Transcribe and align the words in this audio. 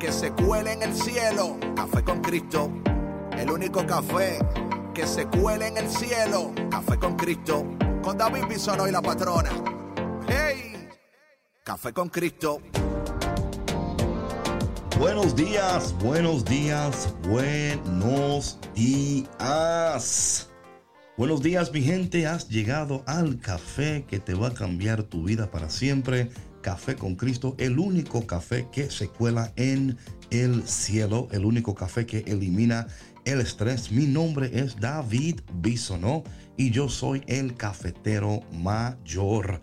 que 0.00 0.10
se 0.10 0.32
cuele 0.32 0.72
en 0.72 0.82
el 0.82 0.94
cielo. 0.94 1.58
Café 1.76 2.02
con 2.02 2.22
Cristo, 2.22 2.72
el 3.36 3.50
único 3.50 3.86
café 3.86 4.38
que 4.94 5.06
se 5.06 5.26
cuele 5.26 5.68
en 5.68 5.76
el 5.76 5.88
cielo. 5.88 6.52
Café 6.70 6.98
con 6.98 7.16
Cristo, 7.16 7.66
con 8.02 8.16
David 8.16 8.46
Bisono 8.48 8.88
y 8.88 8.92
la 8.92 9.02
patrona. 9.02 9.50
¡Hey! 10.26 10.88
Café 11.62 11.92
con 11.92 12.08
Cristo. 12.08 12.62
Buenos 14.98 15.36
días, 15.36 15.94
buenos 16.02 16.46
días, 16.46 17.14
buenos 17.28 18.58
días. 18.74 20.48
Buenos 21.18 21.42
días 21.42 21.70
mi 21.72 21.82
gente, 21.82 22.26
has 22.26 22.48
llegado 22.48 23.02
al 23.06 23.38
café 23.38 24.06
que 24.08 24.18
te 24.18 24.32
va 24.32 24.48
a 24.48 24.54
cambiar 24.54 25.02
tu 25.02 25.24
vida 25.24 25.50
para 25.50 25.68
siempre 25.68 26.30
Café 26.62 26.96
con 26.96 27.16
Cristo, 27.16 27.54
el 27.58 27.78
único 27.78 28.26
café 28.26 28.68
que 28.70 28.90
se 28.90 29.08
cuela 29.08 29.52
en 29.56 29.96
el 30.30 30.66
cielo, 30.66 31.28
el 31.32 31.44
único 31.44 31.74
café 31.74 32.06
que 32.06 32.18
elimina 32.26 32.86
el 33.24 33.40
estrés. 33.40 33.90
Mi 33.90 34.06
nombre 34.06 34.50
es 34.52 34.78
David 34.78 35.40
Bisonó 35.54 36.22
y 36.56 36.70
yo 36.70 36.88
soy 36.88 37.22
el 37.26 37.54
cafetero 37.54 38.42
mayor. 38.52 39.62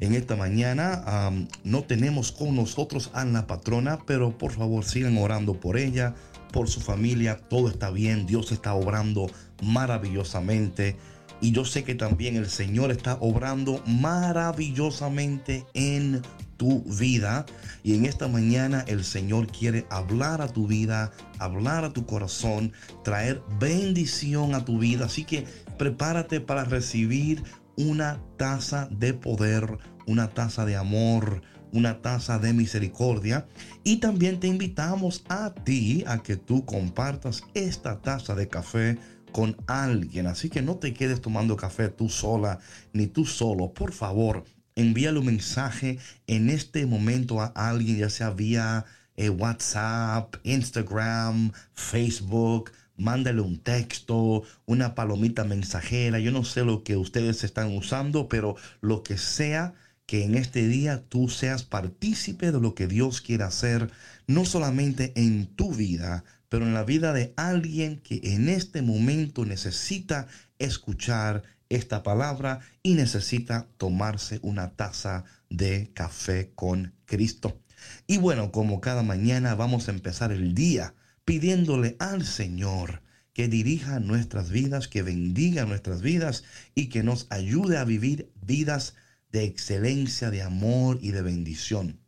En 0.00 0.14
esta 0.14 0.34
mañana 0.34 1.30
no 1.62 1.84
tenemos 1.84 2.32
con 2.32 2.56
nosotros 2.56 3.10
a 3.12 3.24
la 3.24 3.46
patrona, 3.46 3.98
pero 4.06 4.38
por 4.38 4.52
favor 4.52 4.84
sigan 4.84 5.18
orando 5.18 5.60
por 5.60 5.76
ella, 5.76 6.14
por 6.52 6.68
su 6.68 6.80
familia. 6.80 7.36
Todo 7.36 7.68
está 7.68 7.90
bien, 7.90 8.26
Dios 8.26 8.50
está 8.50 8.72
obrando 8.72 9.26
maravillosamente. 9.62 10.96
Y 11.40 11.52
yo 11.52 11.64
sé 11.64 11.84
que 11.84 11.94
también 11.94 12.36
el 12.36 12.48
Señor 12.48 12.90
está 12.90 13.16
obrando 13.20 13.82
maravillosamente 13.86 15.64
en 15.74 16.22
tu 16.56 16.82
vida. 16.82 17.46
Y 17.82 17.94
en 17.94 18.04
esta 18.04 18.28
mañana 18.28 18.84
el 18.86 19.04
Señor 19.04 19.46
quiere 19.46 19.86
hablar 19.88 20.42
a 20.42 20.48
tu 20.48 20.66
vida, 20.66 21.12
hablar 21.38 21.84
a 21.84 21.92
tu 21.92 22.04
corazón, 22.04 22.72
traer 23.02 23.42
bendición 23.58 24.54
a 24.54 24.64
tu 24.64 24.78
vida. 24.78 25.06
Así 25.06 25.24
que 25.24 25.46
prepárate 25.78 26.40
para 26.40 26.64
recibir 26.64 27.42
una 27.76 28.20
taza 28.36 28.88
de 28.90 29.14
poder, 29.14 29.78
una 30.06 30.28
taza 30.28 30.66
de 30.66 30.76
amor, 30.76 31.40
una 31.72 32.02
taza 32.02 32.38
de 32.38 32.52
misericordia. 32.52 33.46
Y 33.82 33.96
también 33.96 34.40
te 34.40 34.46
invitamos 34.46 35.24
a 35.30 35.54
ti 35.54 36.04
a 36.06 36.22
que 36.22 36.36
tú 36.36 36.66
compartas 36.66 37.42
esta 37.54 38.00
taza 38.02 38.34
de 38.34 38.48
café 38.48 38.98
con 39.32 39.56
alguien. 39.66 40.26
Así 40.26 40.50
que 40.50 40.62
no 40.62 40.76
te 40.76 40.92
quedes 40.94 41.20
tomando 41.20 41.56
café 41.56 41.88
tú 41.88 42.08
sola 42.08 42.58
ni 42.92 43.06
tú 43.06 43.24
solo. 43.24 43.72
Por 43.72 43.92
favor, 43.92 44.44
envíale 44.74 45.18
un 45.18 45.26
mensaje 45.26 45.98
en 46.26 46.50
este 46.50 46.86
momento 46.86 47.40
a 47.40 47.46
alguien, 47.54 47.98
ya 47.98 48.10
sea 48.10 48.30
vía 48.30 48.84
eh, 49.16 49.28
WhatsApp, 49.30 50.36
Instagram, 50.44 51.52
Facebook. 51.74 52.72
Mándale 52.96 53.40
un 53.40 53.58
texto, 53.58 54.42
una 54.66 54.94
palomita 54.94 55.44
mensajera. 55.44 56.18
Yo 56.18 56.32
no 56.32 56.44
sé 56.44 56.64
lo 56.64 56.84
que 56.84 56.96
ustedes 56.96 57.44
están 57.44 57.74
usando, 57.74 58.28
pero 58.28 58.56
lo 58.82 59.02
que 59.02 59.16
sea 59.16 59.74
que 60.10 60.24
en 60.24 60.34
este 60.34 60.66
día 60.66 61.04
tú 61.08 61.28
seas 61.28 61.62
partícipe 61.62 62.50
de 62.50 62.60
lo 62.60 62.74
que 62.74 62.88
Dios 62.88 63.20
quiere 63.20 63.44
hacer, 63.44 63.92
no 64.26 64.44
solamente 64.44 65.12
en 65.14 65.46
tu 65.46 65.72
vida, 65.72 66.24
pero 66.50 66.66
en 66.66 66.74
la 66.74 66.84
vida 66.84 67.14
de 67.14 67.32
alguien 67.36 68.00
que 68.00 68.20
en 68.22 68.50
este 68.50 68.82
momento 68.82 69.46
necesita 69.46 70.26
escuchar 70.58 71.44
esta 71.70 72.02
palabra 72.02 72.58
y 72.82 72.94
necesita 72.94 73.68
tomarse 73.78 74.40
una 74.42 74.72
taza 74.72 75.24
de 75.48 75.92
café 75.94 76.50
con 76.54 76.92
Cristo. 77.06 77.62
Y 78.08 78.18
bueno, 78.18 78.50
como 78.50 78.80
cada 78.80 79.04
mañana 79.04 79.54
vamos 79.54 79.88
a 79.88 79.92
empezar 79.92 80.32
el 80.32 80.54
día 80.54 80.94
pidiéndole 81.24 81.96
al 82.00 82.26
Señor 82.26 83.00
que 83.32 83.46
dirija 83.46 84.00
nuestras 84.00 84.50
vidas, 84.50 84.88
que 84.88 85.02
bendiga 85.02 85.64
nuestras 85.64 86.02
vidas 86.02 86.42
y 86.74 86.88
que 86.88 87.04
nos 87.04 87.28
ayude 87.30 87.78
a 87.78 87.84
vivir 87.84 88.32
vidas 88.42 88.96
de 89.30 89.44
excelencia, 89.44 90.30
de 90.30 90.42
amor 90.42 90.98
y 91.00 91.12
de 91.12 91.22
bendición. 91.22 91.99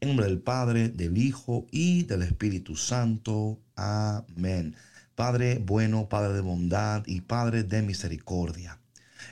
En 0.00 0.08
nombre 0.08 0.26
del 0.26 0.40
Padre, 0.40 0.88
del 0.88 1.18
Hijo 1.18 1.66
y 1.70 2.04
del 2.04 2.22
Espíritu 2.22 2.76
Santo. 2.76 3.60
Amén. 3.74 4.74
Padre 5.14 5.58
bueno, 5.64 6.08
Padre 6.08 6.34
de 6.34 6.40
bondad 6.40 7.02
y 7.06 7.22
Padre 7.22 7.62
de 7.62 7.82
misericordia. 7.82 8.78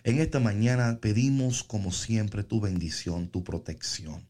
En 0.03 0.19
esta 0.19 0.41
mañana 0.41 0.99
pedimos 1.01 1.63
como 1.63 1.93
siempre 1.93 2.43
tu 2.43 2.61
bendición, 2.61 3.29
tu 3.29 3.45
protección. 3.45 4.27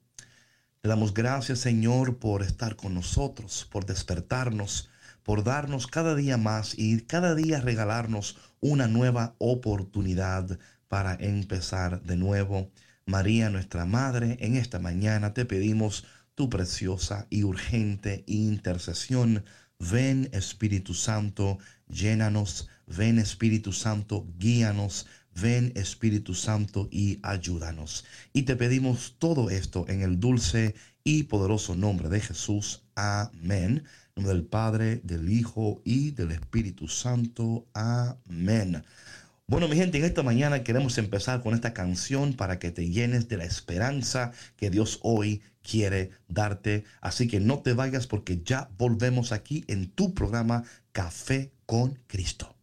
Te 0.81 0.89
damos 0.89 1.15
gracias 1.15 1.61
Señor 1.61 2.19
por 2.19 2.43
estar 2.43 2.77
con 2.77 2.95
nosotros, 2.95 3.67
por 3.71 3.87
despertarnos, 3.87 4.91
por 5.23 5.43
darnos 5.43 5.87
cada 5.87 6.15
día 6.15 6.37
más 6.37 6.75
y 6.77 7.01
cada 7.03 7.35
día 7.35 7.61
regalarnos 7.61 8.37
una 8.61 8.87
nueva 8.87 9.35
oportunidad 9.39 10.59
para 10.89 11.15
empezar 11.15 12.03
de 12.03 12.17
nuevo. 12.17 12.71
María, 13.07 13.51
nuestra 13.51 13.85
Madre, 13.85 14.39
en 14.41 14.57
esta 14.57 14.79
mañana 14.79 15.35
te 15.35 15.45
pedimos 15.45 16.05
tu 16.35 16.49
preciosa 16.49 17.27
y 17.31 17.45
urgente 17.45 18.25
intercesión. 18.27 19.45
Ven 19.79 20.31
Espíritu 20.33 20.95
Santo, 20.95 21.59
llénanos. 21.89 22.69
Ven 22.87 23.19
Espíritu 23.19 23.73
Santo, 23.73 24.27
guíanos. 24.39 25.07
Ven 25.35 25.73
Espíritu 25.75 26.35
Santo 26.35 26.89
y 26.91 27.19
ayúdanos. 27.23 28.05
Y 28.33 28.43
te 28.43 28.57
pedimos 28.57 29.17
todo 29.19 29.51
esto 29.51 29.85
en 29.89 30.01
el 30.03 30.19
dulce 30.19 30.75
y 31.03 31.25
poderoso 31.25 31.75
nombre 31.75 32.09
de 32.09 32.21
Jesús. 32.21 32.85
Amén. 32.95 33.85
En 34.17 34.23
nombre 34.23 34.35
del 34.35 34.47
Padre, 34.47 35.01
del 35.05 35.31
Hijo 35.31 35.83
y 35.85 36.13
del 36.13 36.31
Espíritu 36.31 36.89
Santo. 36.89 37.67
Amén. 37.75 38.83
Bueno, 39.47 39.69
mi 39.69 39.77
gente, 39.77 39.99
en 39.99 40.05
esta 40.05 40.23
mañana 40.23 40.65
queremos 40.65 40.97
empezar 40.97 41.43
con 41.43 41.53
esta 41.55 41.75
canción 41.75 42.33
para 42.35 42.59
que 42.59 42.71
te 42.71 42.89
llenes 42.89 43.29
de 43.29 43.37
la 43.37 43.45
esperanza 43.45 44.33
que 44.57 44.71
Dios 44.71 45.01
hoy 45.03 45.43
quiere 45.63 46.11
darte. 46.29 46.85
Así 47.03 47.29
que 47.29 47.41
no 47.41 47.61
te 47.61 47.75
vayas 47.75 48.07
porque 48.07 48.43
ya 48.43 48.71
volvemos 48.79 49.33
aquí 49.33 49.65
en 49.69 49.91
tu 49.91 50.15
programa 50.15 50.65
Café 50.93 51.53
con 51.67 51.99
Cristo. 52.07 52.54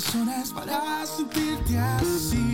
Razones 0.00 0.50
para 0.52 1.06
sentirte 1.06 1.78
así. 1.78 2.49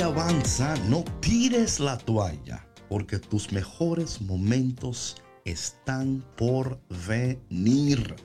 Avanza, 0.00 0.74
no 0.88 1.04
tires 1.20 1.78
la 1.78 1.96
toalla, 1.96 2.66
porque 2.88 3.18
tus 3.18 3.52
mejores 3.52 4.20
momentos 4.20 5.16
están 5.44 6.24
por 6.36 6.80
venir. 7.06 8.16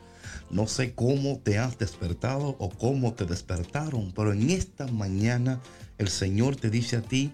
No 0.50 0.68
sé 0.68 0.96
cómo 0.96 1.40
te 1.40 1.60
has 1.60 1.78
despertado 1.78 2.56
o 2.60 2.70
cómo 2.70 3.14
te 3.14 3.26
despertaron, 3.26 4.12
pero 4.16 4.34
en 4.34 4.50
esta 4.50 4.88
mañana 4.88 5.62
el 6.00 6.10
Señor 6.10 6.56
te 6.56 6.70
dice 6.70 6.98
a 6.98 7.02
ti, 7.02 7.32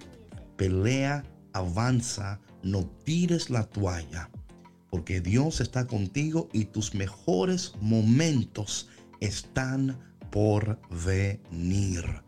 pelea, 0.57 1.23
avanza, 1.53 2.39
no 2.61 2.85
tires 3.05 3.49
la 3.49 3.63
toalla, 3.63 4.29
porque 4.89 5.21
Dios 5.21 5.61
está 5.61 5.87
contigo 5.87 6.49
y 6.51 6.65
tus 6.65 6.93
mejores 6.93 7.73
momentos 7.79 8.89
están 9.21 9.97
por 10.29 10.77
venir. 11.05 12.24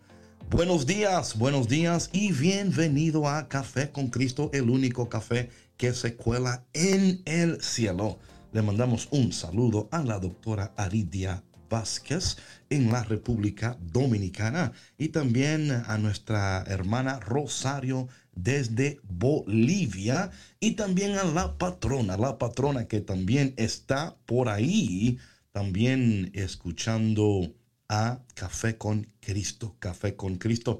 Buenos 0.49 0.85
días, 0.85 1.37
buenos 1.37 1.67
días 1.67 2.09
y 2.13 2.31
bienvenido 2.31 3.27
a 3.27 3.49
Café 3.49 3.91
con 3.91 4.07
Cristo, 4.07 4.49
el 4.53 4.69
único 4.69 5.09
café 5.09 5.49
que 5.75 5.93
se 5.93 6.15
cuela 6.15 6.65
en 6.71 7.21
el 7.25 7.61
cielo. 7.61 8.17
Le 8.53 8.61
mandamos 8.61 9.09
un 9.11 9.33
saludo 9.33 9.89
a 9.91 10.01
la 10.03 10.19
doctora 10.19 10.73
Aridia 10.77 11.43
Vázquez 11.69 12.37
en 12.69 12.89
la 12.93 13.03
República 13.03 13.77
Dominicana 13.81 14.71
y 14.97 15.09
también 15.09 15.69
a 15.69 15.97
nuestra 15.97 16.63
hermana 16.65 17.19
Rosario 17.19 18.07
desde 18.33 19.01
Bolivia 19.03 20.31
y 20.61 20.71
también 20.71 21.17
a 21.17 21.25
la 21.25 21.57
patrona, 21.57 22.15
la 22.15 22.37
patrona 22.37 22.87
que 22.87 23.01
también 23.01 23.53
está 23.57 24.15
por 24.25 24.47
ahí, 24.47 25.17
también 25.51 26.31
escuchando 26.33 27.53
a 27.89 28.23
Café 28.33 28.77
con 28.77 29.11
Cristo, 29.19 29.75
Café 29.79 30.15
con 30.15 30.37
Cristo. 30.37 30.79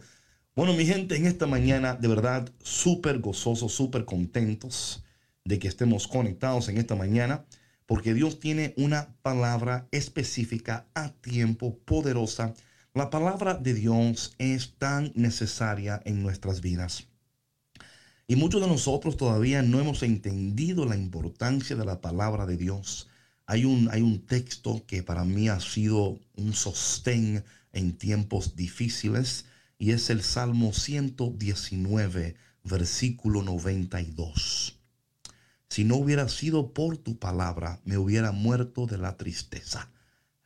Bueno, 0.56 0.74
mi 0.74 0.86
gente, 0.86 1.16
en 1.16 1.28
esta 1.28 1.46
mañana 1.48 1.96
de 1.96 2.08
verdad 2.08 2.52
súper 2.64 3.20
gozosos, 3.20 3.74
súper 3.74 4.06
contentos 4.06 5.04
de 5.46 5.60
que 5.60 5.68
estemos 5.68 6.08
conectados 6.08 6.68
en 6.70 6.78
esta 6.78 6.96
mañana, 6.96 7.46
porque 7.86 8.14
Dios 8.14 8.40
tiene 8.40 8.74
una 8.76 9.16
palabra 9.22 9.88
específica 9.92 10.88
a 10.94 11.10
tiempo, 11.10 11.80
poderosa. 11.86 12.54
La 12.94 13.10
palabra 13.10 13.54
de 13.54 13.74
Dios 13.74 14.34
es 14.40 14.74
tan 14.78 15.14
necesaria 15.16 16.02
en 16.06 16.22
nuestras 16.22 16.62
vidas. 16.62 17.08
Y 18.28 18.36
muchos 18.36 18.60
de 18.60 18.68
nosotros 18.68 19.16
todavía 19.16 19.62
no 19.62 19.80
hemos 19.80 20.04
entendido 20.04 20.86
la 20.86 20.98
importancia 20.98 21.78
de 21.78 21.86
la 21.86 22.02
palabra 22.02 22.46
de 22.46 22.58
Dios. 22.58 23.08
Hay 23.50 23.64
un, 23.64 23.90
hay 23.92 24.02
un 24.02 24.26
texto 24.26 24.84
que 24.86 25.04
para 25.04 25.24
mí 25.24 25.48
ha 25.48 25.62
sido 25.62 26.20
un 26.36 26.54
sostén 26.54 27.46
en 27.72 27.98
tiempos 27.98 28.58
difíciles 28.58 29.46
y 29.80 29.92
es 29.92 30.10
el 30.10 30.22
Salmo 30.22 30.74
119, 30.74 32.36
versículo 32.66 33.44
92. 33.44 34.78
Si 35.70 35.86
no 35.86 35.96
hubiera 35.96 36.28
sido 36.28 36.74
por 36.74 36.98
tu 36.98 37.20
palabra, 37.20 37.80
me 37.86 37.98
hubiera 37.98 38.34
muerto 38.34 38.86
de 38.86 38.98
la 38.98 39.16
tristeza. 39.16 39.92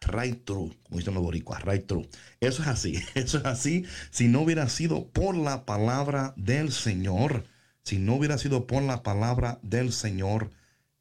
Right 0.01 0.43
true, 0.45 0.77
como 0.83 0.99
dicen 0.99 1.15
los 1.15 1.23
boricuas, 1.23 1.63
right 1.63 1.87
true. 1.87 2.07
Eso 2.39 2.61
es 2.61 2.67
así, 2.67 2.99
eso 3.15 3.39
es 3.39 3.45
así. 3.45 3.85
Si 4.11 4.27
no 4.27 4.41
hubiera 4.41 4.69
sido 4.69 5.07
por 5.07 5.35
la 5.35 5.65
palabra 5.65 6.35
del 6.37 6.71
Señor, 6.71 7.45
si 7.83 7.97
no 7.97 8.15
hubiera 8.15 8.37
sido 8.37 8.67
por 8.67 8.83
la 8.83 9.01
palabra 9.01 9.59
del 9.63 9.91
Señor, 9.91 10.51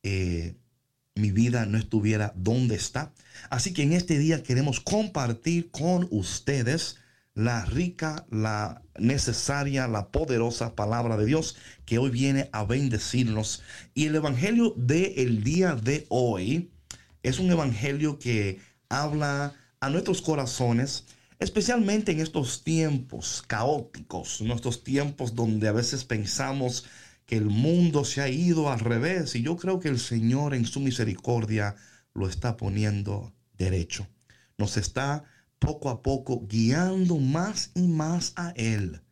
eh, 0.02 0.54
mi 1.21 1.31
vida 1.31 1.67
no 1.67 1.79
estuviera 1.79 2.33
donde 2.37 2.75
está. 2.75 3.12
Así 3.49 3.73
que 3.73 3.83
en 3.83 3.93
este 3.93 4.19
día 4.19 4.43
queremos 4.43 4.81
compartir 4.81 5.71
con 5.71 6.09
ustedes 6.11 6.97
la 7.35 7.65
rica, 7.65 8.27
la 8.31 8.83
necesaria, 8.99 9.89
la 9.89 10.09
poderosa 10.09 10.75
palabra 10.75 11.17
de 11.17 11.27
Dios 11.27 11.57
que 11.87 11.99
hoy 11.99 12.11
viene 12.11 12.50
a 12.53 12.65
bendecirnos. 12.65 13.62
Y 13.95 14.07
el 14.07 14.17
evangelio 14.17 14.75
del 14.77 15.43
día 15.43 15.75
de 15.75 16.07
hoy 16.09 16.71
es 17.23 17.39
un 17.39 17.50
evangelio 17.50 18.19
que 18.19 18.59
habla 18.89 19.55
a 19.81 19.89
nuestros 19.89 20.21
corazones, 20.21 21.07
especialmente 21.39 22.12
en 22.12 22.21
estos 22.21 22.65
tiempos 22.65 23.43
caóticos, 23.47 24.41
nuestros 24.43 24.85
tiempos 24.85 25.35
donde 25.35 25.69
a 25.69 25.73
veces 25.73 26.05
pensamos 26.05 26.85
que 27.31 27.37
el 27.37 27.47
mundo 27.47 28.05
se 28.05 28.21
ha 28.23 28.29
ido 28.29 28.73
al 28.73 28.81
revés 28.81 29.37
y 29.37 29.43
yo 29.43 29.57
creo 29.57 29.79
que 29.79 29.89
el 29.89 30.01
Señor 30.01 30.53
en 30.53 30.67
su 30.67 30.81
misericordia 30.81 31.77
lo 32.13 32.29
está 32.29 32.57
poniendo 32.57 33.33
derecho. 33.57 34.09
Nos 34.59 34.77
está 34.77 35.23
poco 35.61 35.91
a 35.91 36.03
poco 36.03 36.45
guiando 36.49 37.19
más 37.19 37.71
y 37.77 37.87
más 37.87 38.33
a 38.35 38.51
Él. 38.57 39.03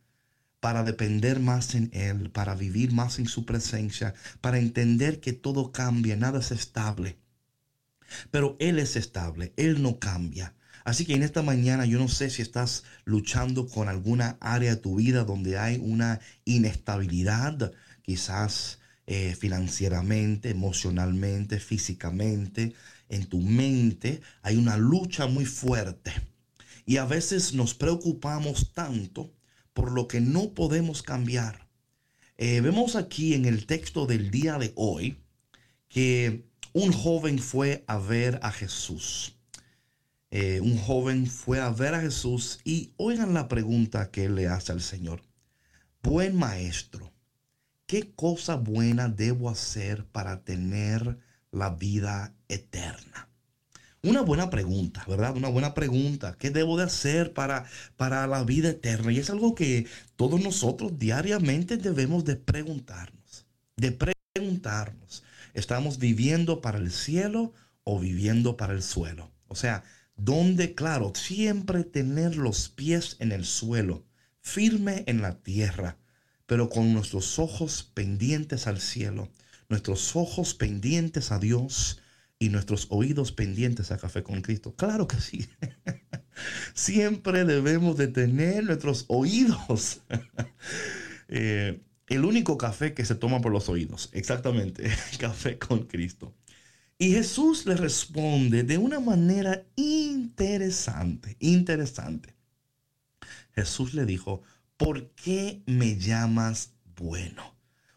para 0.59 0.83
depender 0.83 1.39
más 1.39 1.75
en 1.75 1.89
Él, 1.93 2.29
para 2.31 2.55
vivir 2.55 2.91
más 2.91 3.19
en 3.19 3.27
su 3.27 3.45
presencia, 3.45 4.13
para 4.41 4.59
entender 4.59 5.21
que 5.21 5.31
todo 5.33 5.71
cambia, 5.71 6.17
nada 6.17 6.39
es 6.39 6.51
estable. 6.51 7.19
Pero 8.31 8.57
Él 8.59 8.79
es 8.79 8.95
estable, 8.97 9.53
Él 9.57 9.81
no 9.81 9.99
cambia. 9.99 10.55
Así 10.83 11.05
que 11.05 11.13
en 11.13 11.23
esta 11.23 11.41
mañana 11.43 11.85
yo 11.85 11.99
no 11.99 12.07
sé 12.07 12.29
si 12.29 12.41
estás 12.41 12.83
luchando 13.05 13.67
con 13.67 13.87
alguna 13.89 14.37
área 14.41 14.75
de 14.75 14.81
tu 14.81 14.95
vida 14.95 15.23
donde 15.23 15.57
hay 15.57 15.77
una 15.81 16.19
inestabilidad, 16.45 17.71
quizás 18.09 18.79
eh, 19.05 19.35
financieramente, 19.39 20.49
emocionalmente, 20.49 21.59
físicamente, 21.59 22.73
en 23.07 23.27
tu 23.27 23.39
mente, 23.39 24.21
hay 24.41 24.57
una 24.57 24.77
lucha 24.77 25.27
muy 25.27 25.45
fuerte. 25.45 26.11
Y 26.87 26.97
a 26.97 27.05
veces 27.05 27.53
nos 27.53 27.75
preocupamos 27.75 28.73
tanto 28.73 29.31
por 29.73 29.91
lo 29.91 30.07
que 30.07 30.21
no 30.21 30.55
podemos 30.55 31.03
cambiar. 31.03 31.69
Eh, 32.37 32.61
vemos 32.61 32.95
aquí 32.95 33.35
en 33.35 33.45
el 33.45 33.67
texto 33.67 34.07
del 34.07 34.31
día 34.31 34.57
de 34.57 34.73
hoy 34.75 35.21
que 35.87 36.49
un 36.73 36.91
joven 36.91 37.37
fue 37.37 37.83
a 37.85 37.99
ver 37.99 38.39
a 38.41 38.51
Jesús. 38.51 39.35
Eh, 40.31 40.61
un 40.61 40.79
joven 40.79 41.27
fue 41.27 41.59
a 41.59 41.69
ver 41.69 41.93
a 41.93 42.01
Jesús 42.01 42.59
y 42.63 42.91
oigan 42.97 43.35
la 43.35 43.47
pregunta 43.47 44.09
que 44.09 44.29
le 44.29 44.47
hace 44.47 44.71
al 44.71 44.81
Señor. 44.81 45.21
Buen 46.01 46.35
maestro, 46.35 47.08
¿qué 47.89 48.13
cosa 48.13 48.55
buena 48.55 49.09
debo 49.09 49.49
hacer 49.49 50.05
para 50.05 50.43
tener 50.43 51.17
la 51.49 51.71
vida 51.71 52.35
eterna? 52.47 53.29
Una 54.03 54.21
buena 54.21 54.51
pregunta, 54.51 55.03
¿verdad? 55.07 55.35
Una 55.35 55.49
buena 55.49 55.73
pregunta. 55.73 56.35
¿Qué 56.37 56.51
debo 56.51 56.77
de 56.77 56.83
hacer 56.83 57.33
para, 57.33 57.65
para 57.97 58.27
la 58.27 58.43
vida 58.43 58.69
eterna? 58.69 59.11
Y 59.11 59.17
es 59.17 59.31
algo 59.31 59.55
que 59.55 59.87
todos 60.17 60.39
nosotros 60.39 60.99
diariamente 60.99 61.77
debemos 61.77 62.25
de 62.25 62.35
preguntarnos. 62.35 63.47
De 63.75 63.97
preguntarnos. 64.35 65.23
¿Estamos 65.55 65.97
viviendo 65.97 66.61
para 66.61 66.77
el 66.77 66.91
cielo 66.91 67.53
o 67.83 67.99
viviendo 67.99 68.55
para 68.55 68.73
el 68.73 68.83
suelo? 68.83 69.31
O 69.47 69.55
sea, 69.55 69.83
donde, 70.15 70.75
claro, 70.75 71.13
siempre 71.15 71.83
tener 71.83 72.35
los 72.35 72.69
pies 72.69 73.17
en 73.17 73.31
el 73.31 73.45
suelo, 73.45 74.05
firme 74.41 75.05
en 75.07 75.23
la 75.23 75.39
tierra, 75.39 75.97
pero 76.49 76.67
con 76.67 76.95
nuestros 76.95 77.37
ojos 77.37 77.91
pendientes 77.93 78.65
al 78.65 78.81
cielo, 78.81 79.29
nuestros 79.69 80.15
ojos 80.15 80.55
pendientes 80.55 81.31
a 81.31 81.37
Dios 81.37 82.01
y 82.39 82.49
nuestros 82.49 82.87
oídos 82.89 83.31
pendientes 83.31 83.91
a 83.91 83.99
Café 83.99 84.23
con 84.23 84.41
Cristo. 84.41 84.73
Claro 84.75 85.07
que 85.07 85.21
sí. 85.21 85.47
siempre 86.73 87.45
debemos 87.45 87.97
de 87.97 88.07
tener 88.07 88.63
nuestros 88.65 89.05
oídos. 89.07 90.01
Eh, 91.31 91.79
el 92.07 92.25
único 92.25 92.57
café 92.57 92.95
que 92.95 93.05
se 93.05 93.13
toma 93.13 93.39
por 93.39 93.51
los 93.51 93.69
oídos, 93.69 94.09
exactamente, 94.13 94.89
café 95.19 95.59
con 95.59 95.83
Cristo. 95.83 96.33
Y 96.97 97.11
Jesús 97.11 97.67
le 97.67 97.75
responde 97.75 98.63
de 98.63 98.79
una 98.79 98.99
manera 98.99 99.63
interesante, 99.75 101.37
interesante. 101.39 102.33
Jesús 103.53 103.93
le 103.93 104.07
dijo, 104.07 104.41
¿por 104.79 105.11
qué 105.11 105.61
me 105.67 105.97
llamas 105.97 106.73
bueno? 106.95 107.55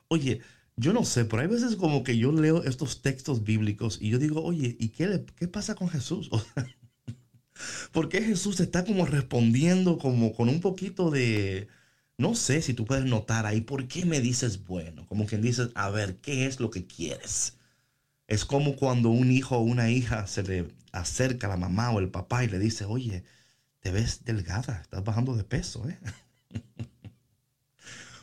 Oye, 0.08 0.42
yo 0.76 0.92
no 0.92 1.04
sé, 1.04 1.24
pero 1.24 1.42
hay 1.42 1.48
veces 1.48 1.76
como 1.76 2.02
que 2.02 2.18
yo 2.18 2.32
leo 2.32 2.64
estos 2.64 3.02
textos 3.02 3.44
bíblicos 3.44 3.98
y 4.00 4.10
yo 4.10 4.18
digo, 4.18 4.42
oye, 4.42 4.76
¿y 4.80 4.88
qué, 4.90 5.06
le, 5.06 5.24
qué 5.24 5.46
pasa 5.48 5.76
con 5.76 5.88
Jesús? 5.88 6.28
¿Por 7.92 8.08
qué 8.08 8.22
Jesús 8.22 8.58
está 8.60 8.84
como 8.84 9.06
respondiendo 9.06 9.96
como 9.98 10.34
con 10.34 10.48
un 10.48 10.60
poquito 10.60 11.10
de, 11.10 11.68
no 12.18 12.34
sé 12.34 12.62
si 12.62 12.74
tú 12.74 12.84
puedes 12.84 13.04
notar 13.04 13.46
ahí, 13.46 13.60
¿por 13.60 13.86
qué 13.86 14.04
me 14.04 14.20
dices 14.20 14.64
bueno? 14.64 15.06
Como 15.06 15.26
quien 15.26 15.40
dices, 15.40 15.70
a 15.76 15.88
ver, 15.90 16.16
¿qué 16.18 16.46
es 16.46 16.58
lo 16.58 16.70
que 16.70 16.86
quieres? 16.86 17.58
Es 18.28 18.44
como 18.44 18.76
cuando 18.76 19.10
un 19.10 19.30
hijo 19.32 19.58
o 19.58 19.62
una 19.62 19.90
hija 19.90 20.26
se 20.26 20.42
le 20.42 20.68
acerca 20.92 21.46
a 21.48 21.50
la 21.50 21.56
mamá 21.58 21.90
o 21.92 22.00
el 22.00 22.10
papá 22.10 22.44
y 22.44 22.48
le 22.48 22.58
dice, 22.58 22.84
oye, 22.86 23.24
te 23.80 23.92
ves 23.92 24.24
delgada, 24.24 24.80
estás 24.82 25.04
bajando 25.04 25.36
de 25.36 25.44
peso, 25.44 25.88
¿eh? 25.88 25.98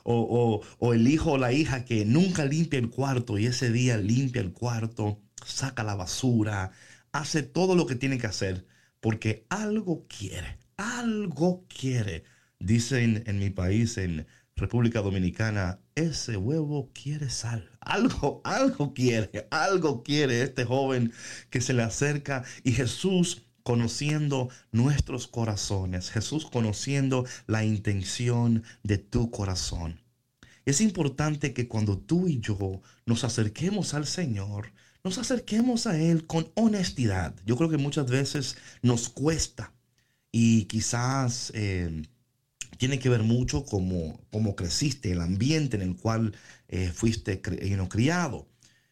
o, 0.04 0.94
el 0.94 1.08
hijo 1.08 1.34
o 1.34 1.38
la 1.38 1.54
hija 1.54 1.86
que 1.86 2.06
nunca 2.06 2.46
limpia 2.46 2.80
el 2.80 2.90
cuarto 2.90 3.38
y 3.38 3.46
ese 3.46 3.72
día 3.72 3.98
limpia 3.98 4.42
el 4.42 4.54
cuarto, 4.54 5.22
saca 5.46 5.84
la 5.84 5.96
basura, 5.96 6.72
hace 7.12 7.44
todo 7.44 7.76
lo 7.76 7.86
que 7.86 7.96
tiene 7.96 8.18
que 8.18 8.28
hacer 8.28 8.66
porque 9.00 9.46
algo 9.50 10.08
quiere, 10.08 10.58
algo 10.78 11.66
quiere. 11.68 12.24
Dicen 12.60 13.24
en 13.26 13.40
mi 13.40 13.50
país, 13.50 13.98
en 13.98 14.28
República 14.56 15.02
Dominicana, 15.02 15.80
ese 15.96 16.36
huevo 16.36 16.92
quiere 16.94 17.30
sal. 17.30 17.70
Algo, 17.80 18.42
algo 18.44 18.94
quiere, 18.94 19.48
algo 19.52 20.04
quiere 20.04 20.42
este 20.42 20.66
joven 20.66 21.14
que 21.50 21.62
se 21.62 21.74
le 21.74 21.84
acerca 21.84 22.44
y 22.64 22.74
Jesús 22.74 23.49
conociendo 23.64 24.50
nuestros 24.72 25.28
corazones, 25.28 26.10
Jesús 26.10 26.46
conociendo 26.46 27.26
la 27.48 27.64
intención 27.64 28.64
de 28.84 28.98
tu 28.98 29.32
corazón. 29.32 30.02
Es 30.66 30.82
importante 30.82 31.54
que 31.54 31.68
cuando 31.68 31.98
tú 31.98 32.28
y 32.28 32.40
yo 32.40 32.82
nos 33.06 33.24
acerquemos 33.24 33.94
al 33.94 34.06
Señor, 34.06 34.72
nos 35.04 35.18
acerquemos 35.18 35.88
a 35.88 36.00
Él 36.00 36.28
con 36.28 36.52
honestidad. 36.56 37.36
Yo 37.46 37.56
creo 37.58 37.70
que 37.70 37.78
muchas 37.78 38.08
veces 38.10 38.58
nos 38.82 39.10
cuesta 39.10 39.74
y 40.32 40.66
quizás... 40.66 41.52
Eh, 41.56 42.04
tiene 42.80 42.98
que 42.98 43.10
ver 43.10 43.24
mucho 43.24 43.66
como, 43.66 44.22
como 44.32 44.56
creciste, 44.56 45.12
el 45.12 45.20
ambiente 45.20 45.76
en 45.76 45.84
el 45.84 45.98
cual 45.98 46.34
eh, 46.70 46.90
fuiste 46.94 47.42
criado. 47.42 48.48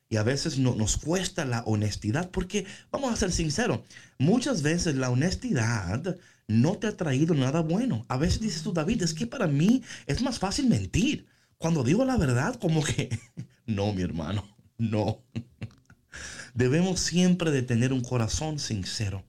Y 0.10 0.18
a 0.18 0.24
veces 0.24 0.58
no, 0.58 0.76
nos 0.76 0.98
cuesta 0.98 1.46
la 1.46 1.64
honestidad 1.64 2.30
porque, 2.32 2.66
vamos 2.92 3.12
a 3.12 3.18
ser 3.18 3.32
sinceros, 3.32 3.82
muchas 4.18 4.62
veces 4.62 4.96
la 4.96 5.10
honestidad 5.10 6.18
no 6.48 6.78
te 6.78 6.88
ha 6.88 6.96
traído 6.96 7.34
nada 7.34 7.62
bueno. 7.62 8.06
A 8.08 8.18
veces 8.18 8.40
dices 8.40 8.64
tú, 8.64 8.74
David, 8.74 9.04
es 9.04 9.14
que 9.14 9.28
para 9.28 9.48
mí 9.48 9.84
es 10.06 10.22
más 10.22 10.40
fácil 10.40 10.68
mentir. 10.68 11.28
Cuando 11.58 11.84
digo 11.84 12.06
la 12.06 12.18
verdad, 12.18 12.56
como 12.56 12.84
que, 12.84 13.10
no, 13.66 13.94
mi 13.94 14.02
hermano, 14.02 14.48
no. 14.78 15.24
Debemos 16.54 17.00
siempre 17.02 17.52
de 17.52 17.62
tener 17.62 17.94
un 17.94 18.02
corazón 18.02 18.60
sincero 18.60 19.26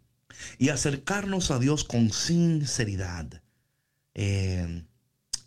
y 0.59 0.69
acercarnos 0.69 1.51
a 1.51 1.59
Dios 1.59 1.85
con 1.85 2.13
sinceridad. 2.13 3.43
Eh, 4.15 4.85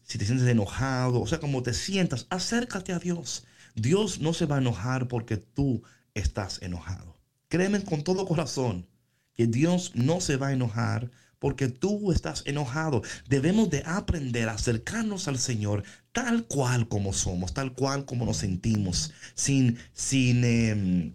si 0.04 0.18
te 0.18 0.26
sientes 0.26 0.48
enojado, 0.48 1.22
o 1.22 1.28
sea, 1.28 1.40
como 1.40 1.64
te 1.64 1.74
sientas, 1.74 2.28
acércate 2.30 2.92
a 2.92 3.00
Dios. 3.00 3.46
Dios 3.76 4.20
no 4.20 4.34
se 4.34 4.46
va 4.46 4.56
a 4.58 4.60
enojar 4.60 5.08
porque 5.08 5.38
tú 5.38 5.84
estás 6.14 6.62
enojado. 6.62 7.18
Créeme 7.48 7.84
con 7.84 8.04
todo 8.04 8.26
corazón 8.26 8.88
que 9.34 9.48
Dios 9.48 9.92
no 9.96 10.22
se 10.22 10.38
va 10.38 10.48
a 10.48 10.54
enojar 10.54 11.12
porque 11.40 11.68
tú 11.70 12.12
estás 12.12 12.44
enojado. 12.46 13.02
Debemos 13.28 13.70
de 13.70 13.84
aprender 13.86 14.48
a 14.48 14.54
acercarnos 14.54 15.28
al 15.28 15.40
Señor 15.40 15.84
tal 16.12 16.46
cual 16.46 16.88
como 16.88 17.14
somos, 17.14 17.54
tal 17.54 17.74
cual 17.74 18.06
como 18.06 18.26
nos 18.26 18.38
sentimos, 18.38 19.12
sin, 19.34 19.78
sin, 19.94 20.44
eh, 20.44 21.14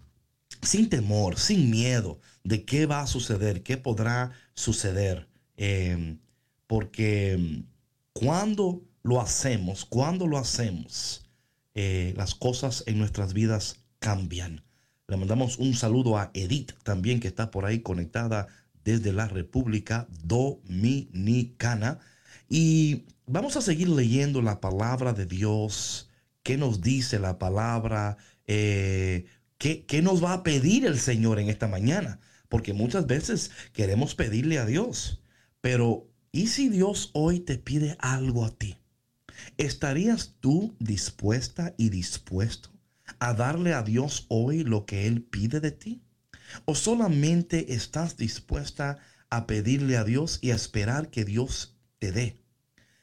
sin 0.61 0.89
temor, 0.89 1.39
sin 1.39 1.69
miedo 1.69 2.19
de 2.43 2.65
qué 2.65 2.85
va 2.85 3.01
a 3.01 3.07
suceder, 3.07 3.63
qué 3.63 3.77
podrá 3.77 4.31
suceder. 4.53 5.29
Eh, 5.55 6.17
porque 6.67 7.37
mm, 7.37 7.63
cuando 8.13 8.83
lo 9.03 9.21
hacemos, 9.21 9.85
cuando 9.85 10.27
lo 10.27 10.37
hacemos, 10.37 11.26
eh, 11.77 12.13
las 12.17 12.35
cosas 12.35 12.83
en 12.87 12.97
nuestras 12.97 13.33
vidas 13.33 13.85
cambian. 13.99 14.63
Le 15.07 15.15
mandamos 15.15 15.57
un 15.59 15.73
saludo 15.75 16.17
a 16.17 16.31
Edith 16.33 16.73
también 16.83 17.19
que 17.19 17.29
está 17.29 17.51
por 17.51 17.65
ahí 17.65 17.79
conectada 17.79 18.47
desde 18.83 19.13
la 19.13 19.27
República 19.27 20.07
Dominicana. 20.23 21.99
Y 22.49 23.05
vamos 23.25 23.55
a 23.55 23.61
seguir 23.61 23.89
leyendo 23.89 24.41
la 24.41 24.59
palabra 24.59 25.13
de 25.13 25.25
Dios. 25.25 26.09
¿Qué 26.43 26.57
nos 26.57 26.81
dice 26.81 27.19
la 27.19 27.39
palabra? 27.39 28.17
Eh, 28.47 29.25
¿qué, 29.57 29.85
¿Qué 29.85 30.01
nos 30.01 30.21
va 30.21 30.33
a 30.33 30.43
pedir 30.43 30.85
el 30.85 30.99
Señor 30.99 31.39
en 31.39 31.49
esta 31.49 31.69
mañana? 31.69 32.19
Porque 32.49 32.73
muchas 32.73 33.07
veces 33.07 33.51
queremos 33.71 34.15
pedirle 34.15 34.59
a 34.59 34.65
Dios, 34.65 35.21
pero 35.61 36.07
¿Y 36.31 36.47
si 36.47 36.69
Dios 36.69 37.09
hoy 37.13 37.39
te 37.39 37.57
pide 37.57 37.95
algo 37.99 38.45
a 38.45 38.51
ti? 38.51 38.77
¿Estarías 39.57 40.35
tú 40.39 40.75
dispuesta 40.79 41.73
y 41.77 41.89
dispuesto 41.89 42.69
a 43.19 43.33
darle 43.33 43.73
a 43.73 43.83
Dios 43.83 44.25
hoy 44.29 44.63
lo 44.63 44.85
que 44.85 45.07
Él 45.07 45.23
pide 45.23 45.59
de 45.59 45.71
ti? 45.71 46.01
¿O 46.65 46.75
solamente 46.75 47.73
estás 47.73 48.17
dispuesta 48.17 48.97
a 49.29 49.47
pedirle 49.47 49.97
a 49.97 50.03
Dios 50.03 50.39
y 50.41 50.51
a 50.51 50.55
esperar 50.55 51.09
que 51.09 51.25
Dios 51.25 51.77
te 51.99 52.11
dé? 52.11 52.41